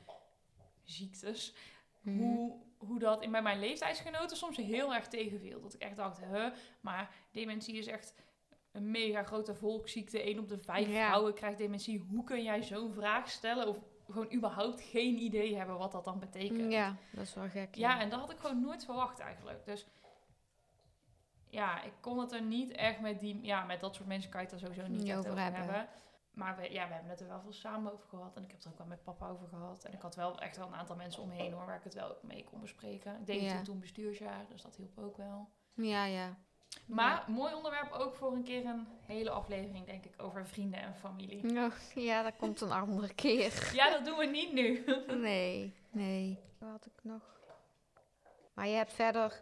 ziektes. 0.84 1.54
Mhm. 2.02 2.18
Hoe, 2.18 2.67
hoe 2.78 3.00
dat 3.00 3.22
in 3.24 3.32
bij 3.32 3.42
mijn 3.42 3.60
leeftijdsgenoten 3.60 4.38
soms 4.38 4.58
heel 4.58 4.96
erg 4.96 5.08
tegenviel. 5.08 5.62
Dat 5.62 5.74
ik 5.74 5.82
echt 5.82 5.96
dacht, 5.96 6.20
huh, 6.20 6.48
maar 6.82 7.10
dementie 7.32 7.76
is 7.76 7.88
echt 7.88 8.14
een 8.72 8.92
mega 8.92 9.24
grote 9.24 9.56
volksziekte. 9.56 10.30
Eén 10.30 10.40
op 10.40 10.48
de 10.48 10.58
vijf 10.58 10.88
Ja. 10.88 11.06
vrouwen 11.06 11.34
krijgt 11.34 11.58
dementie. 11.58 12.06
Hoe 12.10 12.24
kun 12.24 12.44
jij 12.44 12.64
zo'n 12.64 12.94
vraag 12.94 13.30
stellen 13.30 13.68
of 13.68 13.78
gewoon 14.10 14.34
überhaupt 14.34 14.82
geen 14.82 15.18
idee 15.18 15.56
hebben 15.56 15.78
wat 15.78 15.92
dat 15.92 16.04
dan 16.04 16.20
betekent? 16.20 16.72
Ja, 16.72 16.96
dat 17.12 17.24
is 17.24 17.34
wel 17.34 17.50
gek. 17.50 17.76
Ja, 17.76 18.00
en 18.00 18.10
dat 18.10 18.20
had 18.20 18.32
ik 18.32 18.38
gewoon 18.38 18.62
nooit 18.62 18.86
verwacht 18.86 19.20
eigenlijk. 19.20 19.66
Dus 19.66 19.88
ja, 21.50 21.82
ik 21.84 21.94
kon 22.00 22.20
het 22.20 22.32
er 22.32 22.42
niet 22.42 22.72
echt 22.72 23.00
met 23.00 23.20
die... 23.20 23.40
Ja, 23.42 23.64
met 23.64 23.80
dat 23.80 23.96
soort 23.96 24.08
mensen 24.08 24.32
kan 24.32 24.42
je 24.42 24.48
het 24.48 24.56
er 24.56 24.68
sowieso 24.68 24.88
niet 24.88 25.12
over 25.14 25.32
over 25.32 25.42
hebben. 25.44 25.62
hebben. 25.62 25.88
Maar 26.38 26.56
we, 26.58 26.72
ja, 26.72 26.88
we 26.88 26.94
hebben 26.94 27.12
het 27.12 27.22
er 27.22 27.28
wel 27.28 27.42
veel 27.42 27.54
samen 27.54 27.94
over 27.94 28.08
gehad. 28.08 28.36
En 28.36 28.42
ik 28.44 28.48
heb 28.48 28.58
het 28.58 28.66
er 28.66 28.72
ook 28.72 28.78
wel 28.78 28.88
met 28.88 29.04
papa 29.04 29.30
over 29.30 29.48
gehad. 29.48 29.84
En 29.84 29.94
ik 29.94 30.02
had 30.02 30.16
wel 30.16 30.40
echt 30.40 30.58
wel 30.58 30.68
een 30.68 30.76
aantal 30.76 30.96
mensen 30.96 31.24
omheen 31.24 31.54
hoor, 31.54 31.66
waar 31.66 31.76
ik 31.78 31.84
het 31.84 31.94
wel 31.94 32.18
mee 32.22 32.44
kon 32.44 32.60
bespreken. 32.62 33.20
Ik 33.20 33.26
deed 33.26 33.42
Ja. 33.42 33.56
toen, 33.56 33.64
toen 33.64 33.80
bestuursjaar, 33.80 34.46
dus 34.50 34.62
dat 34.62 34.76
hielp 34.76 34.98
ook 35.00 35.18
wel. 35.18 35.50
Ja, 35.74 36.06
ja. 36.06 36.38
Maar 36.86 37.24
mooi 37.28 37.54
onderwerp 37.54 37.92
ook 37.92 38.16
voor 38.16 38.32
een 38.32 38.44
keer 38.44 38.66
een 38.66 38.88
hele 39.06 39.30
aflevering, 39.30 39.86
denk 39.86 40.06
ik, 40.06 40.14
over 40.22 40.48
vrienden 40.48 40.80
en 40.82 40.96
familie. 40.96 41.58
Oh, 41.58 41.72
ja, 41.96 42.22
dat 42.24 42.36
komt 42.38 42.62
een 42.62 42.72
andere 42.72 43.14
keer. 43.14 43.70
Ja, 43.74 43.90
dat 43.90 44.06
doen 44.06 44.18
we 44.18 44.26
niet 44.26 44.54
nu. 44.54 44.84
Nee, 45.22 45.74
nee. 45.92 46.40
Wat 46.60 46.70
had 46.70 46.86
ik 46.86 47.04
nog? 47.04 47.22
Maar 48.54 48.68
je 48.68 48.76
hebt 48.76 48.94
verder... 48.94 49.42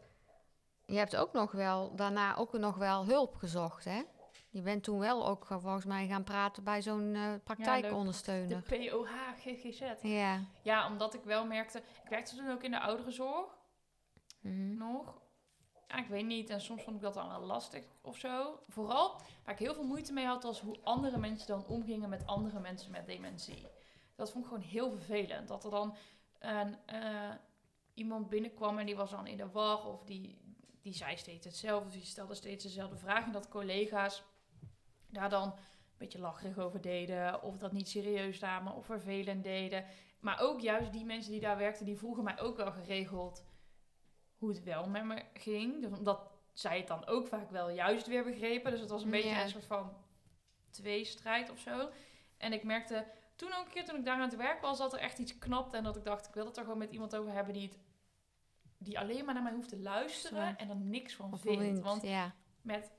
Je 0.85 0.97
hebt 0.97 1.15
ook 1.15 1.33
nog 1.33 1.51
wel, 1.51 1.95
daarna 1.95 2.35
ook 2.35 2.53
nog 2.53 2.75
wel 2.75 3.05
hulp 3.05 3.35
gezocht, 3.35 3.85
hè? 3.85 4.01
Je 4.55 4.61
bent 4.61 4.83
toen 4.83 4.99
wel 4.99 5.27
ook 5.27 5.49
eh, 5.49 5.57
volgens 5.59 5.85
mij 5.85 6.07
gaan 6.07 6.23
praten 6.23 6.63
bij 6.63 6.81
zo'n 6.81 7.15
eh 7.15 7.31
De 7.33 7.39
praktijkondersteuner. 7.43 8.61
POH 8.61 9.09
GGZ. 9.37 9.81
Ja. 10.01 10.43
Ja, 10.61 10.87
omdat 10.87 11.13
ik 11.13 11.23
wel 11.23 11.45
merkte... 11.45 11.79
Ik 12.03 12.09
werkte 12.09 12.35
toen 12.35 12.49
ook 12.49 12.63
in 12.63 12.71
de 12.71 12.79
ouderenzorg. 12.79 13.57
Mhm. 14.39 14.77
nog. 14.77 15.21
Ja, 15.87 15.97
ik 15.97 16.07
weet 16.07 16.25
niet. 16.25 16.49
En 16.49 16.61
soms 16.61 16.83
vond 16.83 16.95
ik 16.95 17.01
dat 17.01 17.13
dan 17.13 17.29
wel 17.29 17.39
lastig 17.39 17.83
of 18.01 18.17
zo. 18.17 18.59
Vooral 18.67 19.21
waar 19.43 19.53
ik 19.53 19.59
heel 19.59 19.73
veel 19.73 19.83
moeite 19.83 20.13
mee 20.13 20.25
had, 20.25 20.43
was 20.43 20.61
hoe 20.61 20.77
andere 20.83 21.17
mensen 21.17 21.47
dan 21.47 21.65
omgingen 21.67 22.09
met 22.09 22.27
andere 22.27 22.59
mensen 22.59 22.91
met 22.91 23.05
dementie. 23.05 23.67
Dat 24.15 24.31
vond 24.31 24.43
ik 24.43 24.49
gewoon 24.49 24.67
heel 24.67 24.89
vervelend. 24.89 25.47
Dat 25.47 25.63
er 25.63 25.71
dan 25.71 25.95
een, 26.39 26.77
eh, 26.85 27.31
iemand 27.93 28.29
binnenkwam 28.29 28.79
en 28.79 28.85
die 28.85 28.95
was 28.95 29.11
dan 29.11 29.27
in 29.27 29.37
de 29.37 29.49
war 29.49 29.85
of 29.85 30.03
die, 30.03 30.37
die 30.81 30.93
zei 30.93 31.17
steeds 31.17 31.45
hetzelfde, 31.45 31.87
of 31.87 31.93
die 31.93 32.05
stelde 32.05 32.35
steeds 32.35 32.63
dezelfde 32.63 32.97
vraag. 32.97 33.25
En 33.25 33.31
dat 33.31 33.47
collega's 33.47 34.23
daar 35.15 35.29
dan 35.29 35.47
een 35.47 35.53
beetje 35.97 36.19
lacherig 36.19 36.57
over 36.57 36.81
deden, 36.81 37.41
of 37.41 37.57
dat 37.57 37.71
niet 37.71 37.89
serieus 37.89 38.39
namen, 38.39 38.73
of 38.73 38.85
vervelend 38.85 39.43
deden. 39.43 39.85
Maar 40.19 40.39
ook 40.39 40.59
juist 40.59 40.91
die 40.93 41.05
mensen 41.05 41.31
die 41.31 41.41
daar 41.41 41.57
werkten, 41.57 41.85
die 41.85 41.97
vroegen 41.97 42.23
mij 42.23 42.39
ook 42.39 42.57
wel 42.57 42.71
geregeld 42.71 43.43
hoe 44.37 44.49
het 44.49 44.63
wel 44.63 44.87
met 44.89 45.03
me 45.03 45.23
ging. 45.33 45.81
Dus 45.81 45.97
omdat 45.97 46.31
zij 46.53 46.77
het 46.77 46.87
dan 46.87 47.05
ook 47.05 47.27
vaak 47.27 47.49
wel 47.49 47.69
juist 47.69 48.07
weer 48.07 48.23
begrepen. 48.23 48.71
Dus 48.71 48.79
het 48.79 48.89
was 48.89 49.03
een 49.03 49.09
beetje 49.09 49.29
Ja. 49.29 49.43
een 49.43 49.49
soort 49.49 49.65
van 49.65 49.93
tweestrijd 50.69 51.49
of 51.49 51.59
zo. 51.59 51.89
En 52.37 52.53
ik 52.53 52.63
merkte 52.63 53.05
toen 53.35 53.53
ook 53.53 53.65
een 53.65 53.71
keer 53.71 53.85
toen 53.85 53.97
ik 53.97 54.05
daar 54.05 54.15
aan 54.15 54.29
het 54.29 54.35
werk 54.35 54.61
was, 54.61 54.77
dat 54.77 54.93
er 54.93 54.99
echt 54.99 55.19
iets 55.19 55.37
knapte. 55.37 55.77
En 55.77 55.83
dat 55.83 55.95
ik 55.95 56.03
dacht, 56.03 56.27
ik 56.27 56.33
wil 56.33 56.45
het 56.45 56.57
er 56.57 56.63
gewoon 56.63 56.77
met 56.77 56.91
iemand 56.91 57.15
over 57.15 57.31
hebben 57.31 57.53
die, 57.53 57.67
het, 57.67 57.77
die 58.77 58.99
alleen 58.99 59.25
maar 59.25 59.33
naar 59.33 59.43
mij 59.43 59.53
hoeft 59.53 59.69
te 59.69 59.79
luisteren. 59.79 60.57
En 60.57 60.69
er 60.69 60.75
niks 60.75 61.15
van 61.15 61.39
vindt. 61.39 61.79
Want 61.79 62.01
ja. 62.01 62.33
met 62.61 62.91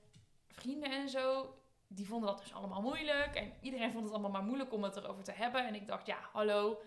vrienden 0.49 0.91
en 0.91 1.09
zo, 1.09 1.55
die 1.89 2.07
vonden 2.07 2.29
dat 2.29 2.39
dus 2.39 2.55
allemaal 2.55 2.83
moeilijk. 2.83 3.35
En 3.35 3.53
iedereen 3.61 3.91
vond 3.93 4.05
het 4.05 4.13
allemaal 4.13 4.31
maar 4.31 4.43
moeilijk 4.45 4.73
om 4.73 4.83
het 4.83 4.97
erover 4.97 5.25
te 5.25 5.33
hebben. 5.33 5.67
En 5.67 5.75
ik 5.75 5.87
dacht, 5.87 6.07
ja, 6.07 6.19
hallo. 6.33 6.81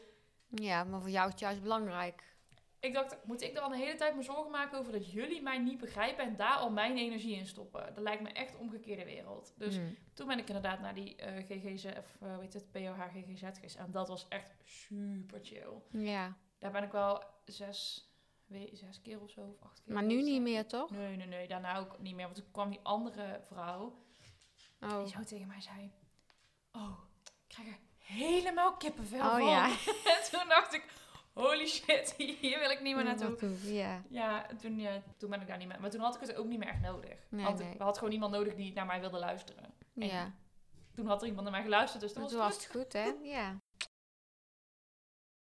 ja, 0.48 0.84
maar 0.84 1.02
voor 1.02 1.10
jou 1.10 1.26
is 1.26 1.32
het 1.32 1.42
juist 1.42 1.62
belangrijk. 1.62 2.28
Ik 2.80 2.94
dacht, 2.94 3.18
moet 3.26 3.42
ik 3.42 3.56
dan 3.56 3.72
de 3.72 3.78
hele 3.78 3.96
tijd 3.96 4.16
me 4.16 4.22
zorgen 4.24 4.52
maken 4.52 4.80
over 4.80 4.92
dat 4.92 5.12
jullie 5.12 5.42
mij 5.42 5.58
niet 5.58 5.78
begrijpen 5.78 6.24
en 6.26 6.36
daar 6.36 6.56
al 6.56 6.70
mijn 6.72 6.98
energie 6.98 7.36
in 7.36 7.46
stoppen? 7.46 7.94
Dat 7.94 8.04
lijkt 8.04 8.22
me 8.22 8.30
echt 8.30 8.58
omgekeerde 8.58 9.06
wereld. 9.06 9.54
Dus 9.58 9.78
Mm. 9.78 9.96
toen 10.14 10.28
ben 10.28 10.38
ik 10.40 10.48
inderdaad 10.48 10.80
naar 10.80 10.94
die 10.94 11.16
eh 11.16 11.46
GGZ, 11.46 11.86
of 11.86 12.18
uh, 12.24 12.38
weet 12.38 12.54
het, 12.54 12.72
POH 12.72 13.00
GGZ 13.14 13.42
geweest. 13.54 13.76
En 13.76 13.92
dat 13.92 14.08
was 14.08 14.28
echt 14.28 14.54
super 14.64 15.40
chill. 15.42 15.72
Ja, 15.92 16.38
Daar 16.60 16.72
ben 16.72 16.84
ik 16.84 16.92
wel 16.92 17.24
zes, 17.46 18.10
we- 18.46 18.70
zes 18.74 19.02
keer 19.02 19.22
of 19.22 19.30
zo, 19.30 19.42
of 19.42 19.62
acht 19.62 19.82
keer 19.82 19.94
maar 19.94 20.04
nu 20.04 20.22
niet 20.22 20.42
meer, 20.42 20.66
toch? 20.68 20.90
Nee, 20.92 21.16
nee, 21.16 21.28
nee, 21.28 21.48
daarna 21.48 21.78
ook 21.78 22.00
niet 22.00 22.16
meer. 22.16 22.26
Want 22.26 22.36
toen 22.38 22.52
kwam 22.52 22.70
die 22.70 22.80
andere 22.84 23.42
vrouw 23.48 24.04
Oh, 24.82 25.04
die 25.04 25.08
zo 25.08 25.24
tegen 25.24 25.48
mij 25.48 25.62
zei... 25.62 25.92
Oh, 26.72 26.98
ik 27.24 27.32
krijg 27.48 27.68
er 27.68 27.80
helemaal 27.98 28.78
kippenvel 28.78 29.20
oh 29.20 29.32
van. 29.32 29.46
ja. 29.46 29.66
en 29.86 30.22
toen 30.32 30.48
dacht 30.48 30.74
ik, 30.74 30.86
holy 31.34 31.68
shit, 31.68 32.14
hier 32.42 32.60
wil 32.60 32.70
ik 32.70 32.82
niet 32.82 32.96
meer 32.96 33.04
naartoe. 33.04 33.74
Ja. 33.74 34.02
Ja, 34.10 34.46
toen, 34.62 34.80
ja, 34.80 35.02
toen 35.18 35.30
ben 35.30 35.42
ik 35.42 35.48
daar 35.48 35.58
niet 35.58 35.68
meer. 35.68 35.80
Maar 35.80 35.90
toen 35.90 36.02
had 36.02 36.16
ik 36.16 36.22
het 36.22 36.36
ook 36.36 36.46
niet 36.46 36.60
meer 36.60 36.68
echt 36.68 36.82
nodig. 36.82 37.18
Nee, 37.30 37.46
had 37.46 37.60
nee. 37.60 37.74
Ik 37.74 37.82
had 37.82 37.98
gewoon 37.98 38.14
iemand 38.14 38.32
nodig 38.32 38.56
die 38.56 38.74
naar 38.74 38.86
mij 38.86 39.00
wilde 39.00 39.20
luisteren. 39.20 39.64
En 39.96 40.08
Ja, 40.08 40.34
Toen 40.92 41.08
had 41.08 41.22
er 41.22 41.28
iemand 41.28 41.44
naar 41.44 41.56
mij 41.56 41.64
geluisterd, 41.64 42.02
dus 42.02 42.14
toen 42.14 42.28
toen 42.28 42.38
was 42.38 42.56
het 42.56 42.66
goed, 42.66 42.94
hè? 42.94 43.14
Ja. 43.22 43.60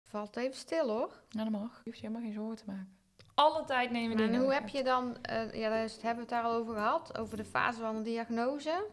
Valt 0.04 0.36
even 0.36 0.58
stil, 0.58 0.90
hoor. 0.90 1.24
Ja, 1.30 1.44
dat 1.44 1.52
mag. 1.52 1.72
Je 1.76 1.82
hoeft 1.84 2.00
je 2.00 2.08
helemaal 2.08 2.28
geen 2.28 2.34
zorgen 2.34 2.58
te 2.58 2.64
maken. 2.66 3.00
Alle 3.34 3.64
tijd 3.66 3.92
nemen 3.92 4.18
die 4.18 4.28
En 4.28 4.36
hoe 4.36 4.54
heb 4.54 4.68
je 4.68 4.84
dan, 4.84 5.24
eh, 5.24 5.54
ja, 5.54 5.70
daar 5.70 5.80
hebben 5.80 6.00
we 6.02 6.20
het 6.20 6.30
daar 6.30 6.44
al 6.44 6.54
over 6.54 6.74
gehad, 6.74 7.18
over 7.18 7.38
de 7.38 7.46
fase 7.46 7.80
van 7.80 7.96
de 7.96 8.02
diagnose. 8.02 8.90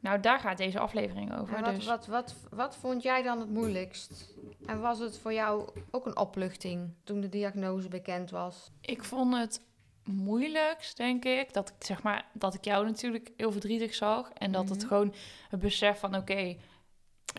Nou, 0.00 0.20
daar 0.20 0.38
gaat 0.40 0.56
deze 0.58 0.78
aflevering 0.78 1.38
over. 1.38 1.56
En 1.56 1.62
wat, 1.64 1.74
dus. 1.74 1.86
wat, 1.86 2.06
wat, 2.06 2.34
wat 2.50 2.76
vond 2.76 3.02
jij 3.02 3.22
dan 3.22 3.40
het 3.40 3.50
moeilijkst? 3.50 4.34
En 4.66 4.80
was 4.80 4.98
het 4.98 5.18
voor 5.18 5.32
jou 5.32 5.68
ook 5.90 6.06
een 6.06 6.16
opluchting 6.18 6.90
toen 7.04 7.20
de 7.20 7.28
diagnose 7.28 7.88
bekend 7.88 8.30
was? 8.30 8.70
Ik 8.80 9.04
vond 9.04 9.36
het 9.36 9.60
moeilijkst, 10.04 10.96
denk 10.96 11.24
ik, 11.24 11.52
dat 11.52 11.68
ik 11.68 11.84
zeg 11.86 12.02
maar 12.02 12.26
dat 12.32 12.54
ik 12.54 12.64
jou 12.64 12.84
natuurlijk 12.84 13.30
heel 13.36 13.52
verdrietig 13.52 13.94
zag 13.94 14.30
en 14.32 14.52
dat 14.52 14.68
het 14.68 14.78
Mhm. 14.78 14.86
gewoon 14.88 15.14
het 15.48 15.60
besef 15.60 15.98
van 15.98 16.16
oké, 16.16 16.56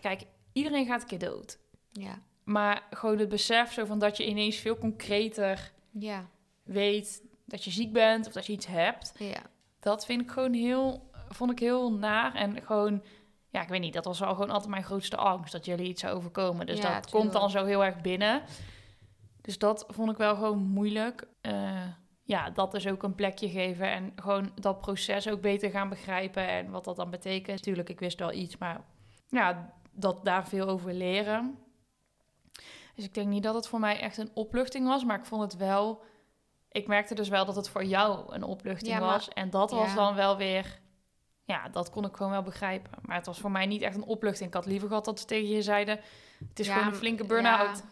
kijk, 0.01 0.21
iedereen 0.53 0.85
gaat 0.85 1.01
een 1.01 1.07
keer 1.07 1.19
dood. 1.19 1.59
Ja. 1.91 2.21
Maar 2.43 2.83
gewoon 2.91 3.17
het 3.17 3.29
besef 3.29 3.73
zo 3.73 3.85
van 3.85 3.99
dat 3.99 4.17
je 4.17 4.27
ineens 4.27 4.55
veel 4.55 4.77
concreter 4.77 5.71
Ja. 5.91 6.25
weet 6.63 7.21
dat 7.45 7.63
je 7.63 7.71
ziek 7.71 7.93
bent 7.93 8.27
of 8.27 8.33
dat 8.33 8.45
je 8.45 8.53
iets 8.53 8.65
hebt. 8.67 9.13
Ja. 9.17 9.41
Dat 9.79 10.05
vind 10.05 10.21
ik 10.21 10.31
gewoon 10.31 10.53
heel, 10.53 11.06
vond 11.29 11.51
ik 11.51 11.59
heel 11.59 11.93
naar. 11.93 12.35
En 12.35 12.61
gewoon, 12.65 13.03
ja, 13.49 13.61
ik 13.61 13.67
weet 13.69 13.81
niet, 13.81 13.93
dat 13.93 14.05
was 14.05 14.19
wel 14.19 14.33
gewoon 14.33 14.49
altijd 14.49 14.69
mijn 14.71 14.83
grootste 14.83 15.15
angst, 15.17 15.51
dat 15.51 15.65
jullie 15.65 15.87
iets 15.87 16.01
zou 16.01 16.15
overkomen. 16.15 16.65
Dus 16.65 16.79
Ja, 16.81 16.93
dat 16.93 17.09
komt 17.09 17.31
dan 17.31 17.49
zo 17.49 17.65
heel 17.65 17.85
erg 17.85 18.01
binnen. 18.01 18.41
Dus 19.41 19.57
dat 19.57 19.85
vond 19.87 20.11
ik 20.11 20.17
wel 20.17 20.35
gewoon 20.35 20.59
moeilijk. 20.63 21.27
Eh, 21.41 21.85
ja, 22.23 22.49
dat 22.49 22.73
is 22.73 22.87
ook 22.87 23.03
een 23.03 23.15
plekje 23.15 23.49
geven 23.49 23.91
en 23.91 24.11
gewoon 24.15 24.51
dat 24.55 24.79
proces 24.81 25.29
ook 25.29 25.41
beter 25.41 25.69
gaan 25.69 25.89
begrijpen 25.89 26.47
en 26.47 26.69
wat 26.69 26.83
dat 26.83 26.95
dan 26.95 27.09
betekent. 27.09 27.57
Natuurlijk, 27.57 27.89
ik 27.89 27.99
wist 27.99 28.19
wel 28.19 28.31
iets, 28.31 28.57
maar 28.57 28.81
ja, 29.27 29.73
dat 29.91 30.25
daar 30.25 30.47
veel 30.47 30.67
over 30.67 30.93
leren. 30.93 31.57
Dus 32.95 33.05
ik 33.05 33.13
denk 33.13 33.27
niet 33.27 33.43
dat 33.43 33.55
het 33.55 33.67
voor 33.67 33.79
mij 33.79 33.99
echt 33.99 34.17
een 34.17 34.31
opluchting 34.33 34.87
was, 34.87 35.03
maar 35.05 35.19
ik 35.19 35.25
vond 35.25 35.41
het 35.41 35.57
wel. 35.57 36.03
Ik 36.71 36.87
merkte 36.87 37.15
dus 37.15 37.29
wel 37.29 37.45
dat 37.45 37.55
het 37.55 37.69
voor 37.69 37.83
jou 37.83 38.33
een 38.33 38.43
opluchting 38.43 38.91
Ja, 38.93 38.99
maar- 38.99 39.09
was. 39.09 39.27
En 39.29 39.49
dat 39.49 39.71
was 39.71 39.87
ja. 39.89 39.95
dan 39.95 40.15
wel 40.15 40.37
weer. 40.37 40.79
Ja, 41.47 41.69
dat 41.69 41.89
kon 41.89 42.05
ik 42.05 42.15
gewoon 42.15 42.31
wel 42.31 42.43
begrijpen. 42.43 42.91
Maar 43.01 43.15
het 43.15 43.25
was 43.25 43.39
voor 43.39 43.51
mij 43.51 43.65
niet 43.65 43.81
echt 43.81 43.95
een 43.95 44.03
opluchting. 44.03 44.47
Ik 44.49 44.55
had 44.55 44.65
liever 44.65 44.87
gehad 44.87 45.05
dat 45.05 45.19
ze 45.19 45.25
tegen 45.25 45.49
je 45.49 45.61
zeiden: 45.61 45.99
Het 46.49 46.59
is 46.59 46.67
Ja, 46.67 46.73
gewoon 46.73 46.87
een 46.87 46.99
flinke 46.99 47.25
burn-out. 47.25 47.83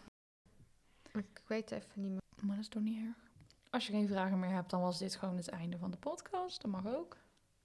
Ik 1.14 1.42
weet 1.48 1.72
even 1.72 2.02
niet 2.02 2.12
meer. 2.12 2.22
Maar 2.42 2.56
dat 2.56 2.64
is 2.64 2.70
toch 2.70 2.84
niet 2.84 3.06
erg. 3.06 3.30
Als 3.70 3.88
je 3.88 3.92
geen 3.92 4.08
vragen 4.08 4.40
meer 4.40 4.50
hebt, 4.50 4.70
dan 4.70 4.82
was 4.82 4.98
dit 4.98 5.16
gewoon 5.16 5.38
het 5.38 5.50
einde 5.50 5.78
van 5.78 5.92
de 5.92 5.98
podcast. 5.98 6.62
Dat 6.62 6.72
mag 6.72 6.88
ook. 6.88 7.18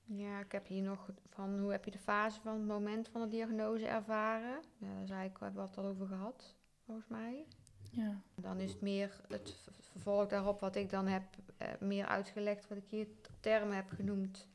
Ja, 0.04 0.38
ik 0.40 0.52
heb 0.52 0.66
hier 0.66 0.82
nog 0.82 1.08
van 1.28 1.58
hoe 1.58 1.70
heb 1.70 1.84
je 1.84 1.90
de 1.90 1.98
fase 1.98 2.40
van 2.40 2.52
het 2.52 2.66
moment 2.66 3.08
van 3.08 3.20
de 3.20 3.28
diagnose 3.28 3.86
ervaren? 3.86 4.62
Ja, 4.78 4.94
daar 4.96 5.06
zei 5.06 5.28
ik, 5.28 5.38
we 5.38 5.44
hebben 5.44 5.62
wat 5.62 5.78
al 5.78 5.84
over 5.84 6.06
gehad, 6.06 6.54
volgens 6.84 7.06
mij. 7.08 7.46
Ja. 7.90 8.20
Dan 8.34 8.60
is 8.60 8.70
het 8.70 8.80
meer 8.80 9.20
het 9.28 9.56
vervolg 9.90 10.26
daarop 10.26 10.60
wat 10.60 10.76
ik 10.76 10.90
dan 10.90 11.06
heb 11.06 11.22
eh, 11.56 11.68
meer 11.80 12.06
uitgelegd, 12.06 12.68
wat 12.68 12.78
ik 12.78 12.88
hier 12.88 13.06
termen 13.40 13.76
heb 13.76 13.90
genoemd. 13.90 14.48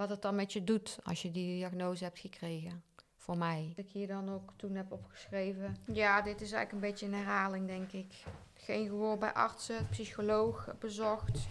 Wat 0.00 0.08
het 0.08 0.22
dan 0.22 0.34
met 0.34 0.52
je 0.52 0.64
doet 0.64 0.98
als 1.02 1.22
je 1.22 1.30
die 1.30 1.56
diagnose 1.56 2.04
hebt 2.04 2.18
gekregen. 2.18 2.82
Voor 3.16 3.38
mij. 3.38 3.72
Dat 3.76 3.84
ik 3.84 3.90
hier 3.90 4.06
dan 4.06 4.30
ook 4.30 4.52
toen 4.56 4.74
heb 4.74 4.92
opgeschreven. 4.92 5.76
Ja, 5.92 6.22
dit 6.22 6.40
is 6.40 6.52
eigenlijk 6.52 6.72
een 6.72 6.90
beetje 6.90 7.06
een 7.06 7.14
herhaling, 7.14 7.66
denk 7.66 7.92
ik. 7.92 8.24
Geen 8.54 8.88
gehoor 8.88 9.18
bij 9.18 9.32
artsen, 9.32 9.88
psycholoog 9.90 10.74
bezocht. 10.78 11.46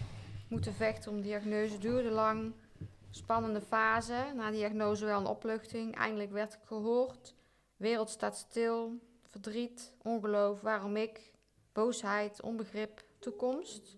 Moeten 0.48 0.74
vechten 0.74 1.10
om 1.10 1.20
diagnose 1.20 1.78
duurde 1.78 2.10
lang. 2.10 2.52
Spannende 3.10 3.60
fase. 3.60 4.32
Na 4.36 4.50
diagnose 4.50 5.04
wel 5.04 5.20
een 5.20 5.26
opluchting. 5.26 5.96
Eindelijk 5.96 6.30
werd 6.30 6.54
ik 6.54 6.60
gehoord. 6.64 7.34
Wereld 7.76 8.10
staat 8.10 8.36
stil. 8.36 8.98
Verdriet, 9.22 9.94
ongeloof, 10.02 10.60
waarom 10.60 10.96
ik? 10.96 11.32
Boosheid, 11.72 12.42
onbegrip, 12.42 13.04
toekomst. 13.18 13.96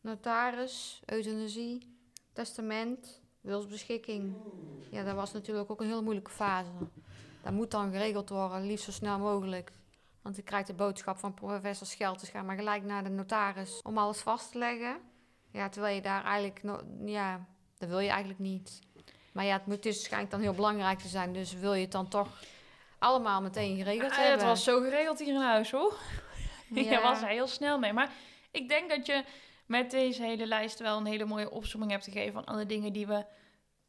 Notaris, 0.00 1.02
euthanasie, 1.04 1.96
testament, 2.32 3.24
wilsbeschikking. 3.46 4.34
Ja, 4.90 5.02
dat 5.04 5.14
was 5.14 5.32
natuurlijk 5.32 5.70
ook 5.70 5.80
een 5.80 5.86
heel 5.86 6.02
moeilijke 6.02 6.30
fase. 6.30 6.70
Dat 7.42 7.52
moet 7.52 7.70
dan 7.70 7.90
geregeld 7.92 8.28
worden, 8.28 8.66
liefst 8.66 8.84
zo 8.84 8.90
snel 8.90 9.18
mogelijk. 9.18 9.72
Want 10.22 10.38
ik 10.38 10.44
krijg 10.44 10.66
de 10.66 10.74
boodschap 10.74 11.18
van 11.18 11.34
professor 11.34 11.86
Schelters, 11.86 12.30
ga 12.30 12.42
maar 12.42 12.56
gelijk 12.56 12.84
naar 12.84 13.02
de 13.04 13.10
notaris 13.10 13.80
om 13.82 13.98
alles 13.98 14.18
vast 14.20 14.52
te 14.52 14.58
leggen. 14.58 14.96
Ja, 15.50 15.68
terwijl 15.68 15.94
je 15.94 16.00
daar 16.00 16.24
eigenlijk, 16.24 16.62
no 16.62 16.80
ja, 17.04 17.46
dat 17.78 17.88
wil 17.88 17.98
je 17.98 18.08
eigenlijk 18.08 18.38
niet. 18.40 18.78
Maar 19.32 19.44
ja, 19.44 19.52
het 19.52 19.66
moet 19.66 19.82
dus 19.82 20.02
schijnt 20.04 20.30
dan 20.30 20.40
heel 20.40 20.52
belangrijk 20.54 20.98
te 20.98 21.08
zijn, 21.08 21.32
dus 21.32 21.52
wil 21.52 21.74
je 21.74 21.82
het 21.82 21.92
dan 21.92 22.08
toch 22.08 22.28
allemaal 22.98 23.42
meteen 23.42 23.76
geregeld 23.76 24.10
Ah, 24.10 24.16
hebben. 24.16 24.38
het 24.38 24.46
was 24.46 24.64
zo 24.64 24.80
geregeld 24.80 25.18
hier 25.18 25.34
in 25.34 25.40
huis, 25.40 25.70
hoor. 25.70 25.94
Ja. 26.74 27.02
was 27.02 27.22
er 27.22 27.28
heel 27.28 27.46
snel 27.46 27.78
mee. 27.78 27.92
Maar 27.92 28.10
ik 28.50 28.68
denk 28.68 28.90
dat 28.90 29.06
je 29.06 29.24
met 29.66 29.90
deze 29.90 30.22
hele 30.22 30.46
lijst 30.46 30.78
wel 30.78 30.96
een 30.98 31.06
hele 31.06 31.24
mooie 31.24 31.50
opzomming 31.50 31.92
hebt 31.92 32.04
gegeven 32.04 32.32
van 32.32 32.44
alle 32.44 32.66
dingen 32.66 32.92
die 32.92 33.06
we 33.06 33.24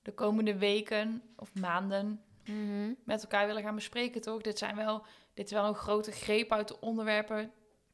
de 0.01 0.13
komende 0.13 0.57
weken 0.57 1.21
of 1.35 1.53
maanden 1.55 2.21
Mhm. 2.45 2.91
met 3.05 3.21
elkaar 3.21 3.47
willen 3.47 3.63
gaan 3.63 3.75
bespreken, 3.75 4.21
toch? 4.21 4.41
Dit 4.41 4.57
zijn 4.57 4.75
wel, 4.75 5.05
dit 5.33 5.45
is 5.45 5.51
wel 5.51 5.65
een 5.67 5.75
grote 5.75 6.11
greep 6.11 6.51
uit 6.51 6.67
de 6.67 6.79
onderwerpen 6.79 7.51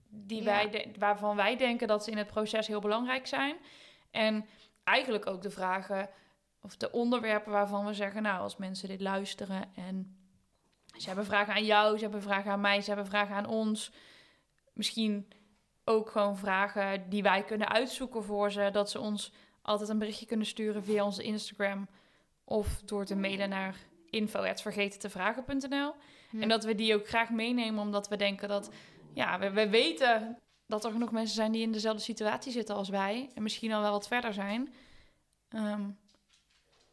die 0.09 0.37
Ja. 0.39 0.43
wij 0.43 0.69
de- 0.69 0.91
waarvan 0.99 1.35
wij 1.35 1.57
denken 1.57 1.87
dat 1.87 2.03
ze 2.03 2.11
in 2.11 2.17
het 2.17 2.27
proces 2.27 2.67
heel 2.67 2.79
belangrijk 2.81 3.27
zijn. 3.27 3.55
En 4.11 4.45
eigenlijk 4.83 5.25
ook 5.27 5.41
de 5.41 5.49
vragen 5.49 6.09
of 6.61 6.77
de 6.77 6.91
onderwerpen 6.91 7.51
waarvan 7.51 7.85
we 7.85 7.93
zeggen, 7.93 8.21
nou, 8.21 8.41
als 8.41 8.57
mensen 8.57 8.87
dit 8.87 9.01
luisteren 9.01 9.71
en 9.75 10.17
ze 10.97 11.07
hebben 11.07 11.25
vragen 11.25 11.53
aan 11.53 11.65
jou, 11.65 11.95
ze 11.97 12.03
hebben 12.03 12.21
vragen 12.21 12.51
aan 12.51 12.61
mij, 12.61 12.81
ze 12.81 12.87
hebben 12.87 13.07
vragen 13.07 13.35
aan 13.35 13.45
ons. 13.47 13.91
Misschien 14.73 15.27
ook 15.85 16.09
gewoon 16.09 16.37
vragen 16.37 17.09
die 17.09 17.23
wij 17.23 17.43
kunnen 17.43 17.69
uitzoeken 17.69 18.23
voor 18.23 18.51
ze, 18.51 18.69
dat 18.71 18.89
ze 18.89 18.99
ons 18.99 19.31
altijd 19.61 19.89
een 19.89 19.97
berichtje 19.97 20.25
kunnen 20.25 20.45
sturen 20.45 20.83
via 20.83 21.05
onze 21.05 21.23
Instagram 21.23 21.87
of 22.43 22.81
door 22.86 23.05
te 23.05 23.15
mailen 23.15 23.49
naar 23.49 23.75
info@vergetentevragen.nl. 24.09 25.93
Hm. 26.29 26.41
En 26.41 26.49
dat 26.49 26.63
we 26.63 26.75
die 26.75 26.95
ook 26.95 27.07
graag 27.07 27.29
meenemen, 27.29 27.81
omdat 27.81 28.07
we 28.07 28.15
denken 28.15 28.47
dat, 28.47 28.71
ja, 29.13 29.39
we, 29.39 29.51
we 29.51 29.69
weten 29.69 30.38
dat 30.67 30.86
er 30.86 30.91
genoeg 30.91 31.11
mensen 31.11 31.36
zijn 31.36 31.51
die 31.51 31.61
in 31.61 31.71
dezelfde 31.71 32.03
situatie 32.03 32.51
zitten 32.51 32.75
als 32.75 32.89
wij. 32.89 33.29
En 33.36 33.43
misschien 33.43 33.73
al 33.73 33.81
wel 33.81 33.91
wat 33.91 34.07
verder 34.07 34.34
zijn. 34.34 34.73
Ehm, 35.49 35.89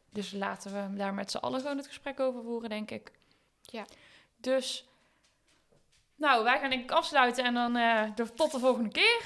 dus 0.09 0.31
laten 0.31 0.73
we 0.73 0.97
daar 0.97 1.13
met 1.13 1.31
z'n 1.31 1.37
allen 1.37 1.61
gewoon 1.61 1.77
het 1.77 1.87
gesprek 1.87 2.19
over 2.19 2.43
voeren, 2.43 2.69
denk 2.69 2.91
ik. 2.91 3.11
Ja. 3.61 3.85
Dus, 4.37 4.87
nou, 6.21 6.43
wij 6.43 6.59
gaan 6.59 6.69
denk 6.69 6.83
ik 6.83 6.91
afsluiten 6.91 7.43
en 7.43 7.53
dan 7.53 7.75
eh, 7.75 8.03
tot 8.35 8.51
de 8.51 8.59
volgende 8.59 8.89
keer. 8.89 9.21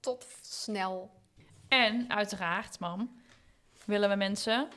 Tot 0.00 0.26
snel. 0.40 1.10
En 1.68 2.10
uiteraard, 2.10 2.78
mam, 2.78 3.20
willen 3.84 4.08
we 4.08 4.14
mensen, 4.14 4.68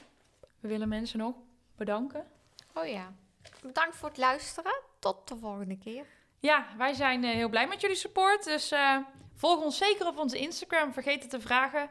we 0.59 0.67
willen 0.67 0.87
mensen 0.87 1.19
nog 1.19 1.35
bedanken. 1.75 2.27
Oh 2.73 2.87
ja. 2.87 3.13
Bedankt 3.61 3.95
voor 3.95 4.09
het 4.09 4.17
luisteren. 4.17 4.81
Tot 4.99 5.27
de 5.27 5.37
volgende 5.37 5.77
keer. 5.77 6.05
Ja, 6.39 6.67
wij 6.77 6.93
zijn 6.93 7.23
eh, 7.23 7.31
heel 7.31 7.49
blij 7.49 7.67
met 7.67 7.81
jullie 7.81 7.95
support. 7.95 8.43
Dus 8.43 8.71
eh, 8.71 8.97
volg 9.35 9.63
ons 9.63 9.77
zeker 9.77 10.07
op 10.07 10.17
onze 10.17 10.37
Instagram. 10.37 10.93
Vergeet 10.93 11.21
het 11.21 11.31
te 11.31 11.41
vragen. 11.41 11.89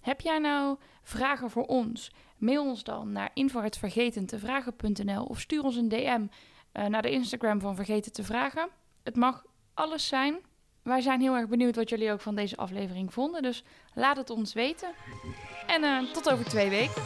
Heb 0.00 0.20
jij 0.20 0.38
nou 0.38 0.78
vragen 1.02 1.50
voor 1.50 1.66
ons? 1.66 2.10
Mail 2.36 2.64
ons 2.64 2.84
dan 2.84 3.12
naar 3.12 3.30
info.vergetentevragen.nl 3.34 5.24
of 5.24 5.40
stuur 5.40 5.62
ons 5.62 5.76
een 5.76 5.88
DM 5.88 6.26
naar 6.72 7.02
de 7.02 7.10
Instagram 7.10 7.60
van 7.60 7.76
Vergeten 7.76 8.12
te 8.12 8.24
Vragen. 8.24 8.68
Het 9.04 9.16
mag 9.16 9.44
alles 9.74 10.06
zijn. 10.06 10.36
Wij 10.82 11.00
zijn 11.00 11.20
heel 11.20 11.34
erg 11.34 11.48
benieuwd 11.48 11.76
wat 11.76 11.88
jullie 11.88 12.12
ook 12.12 12.20
van 12.20 12.34
deze 12.34 12.56
aflevering 12.56 13.12
vonden. 13.12 13.42
Dus 13.42 13.64
laat 13.94 14.16
het 14.16 14.30
ons 14.30 14.52
weten. 14.52 14.88
En 15.66 15.84
eh, 15.84 16.12
tot 16.12 16.30
over 16.30 16.44
twee 16.44 16.70
weken. 16.70 17.02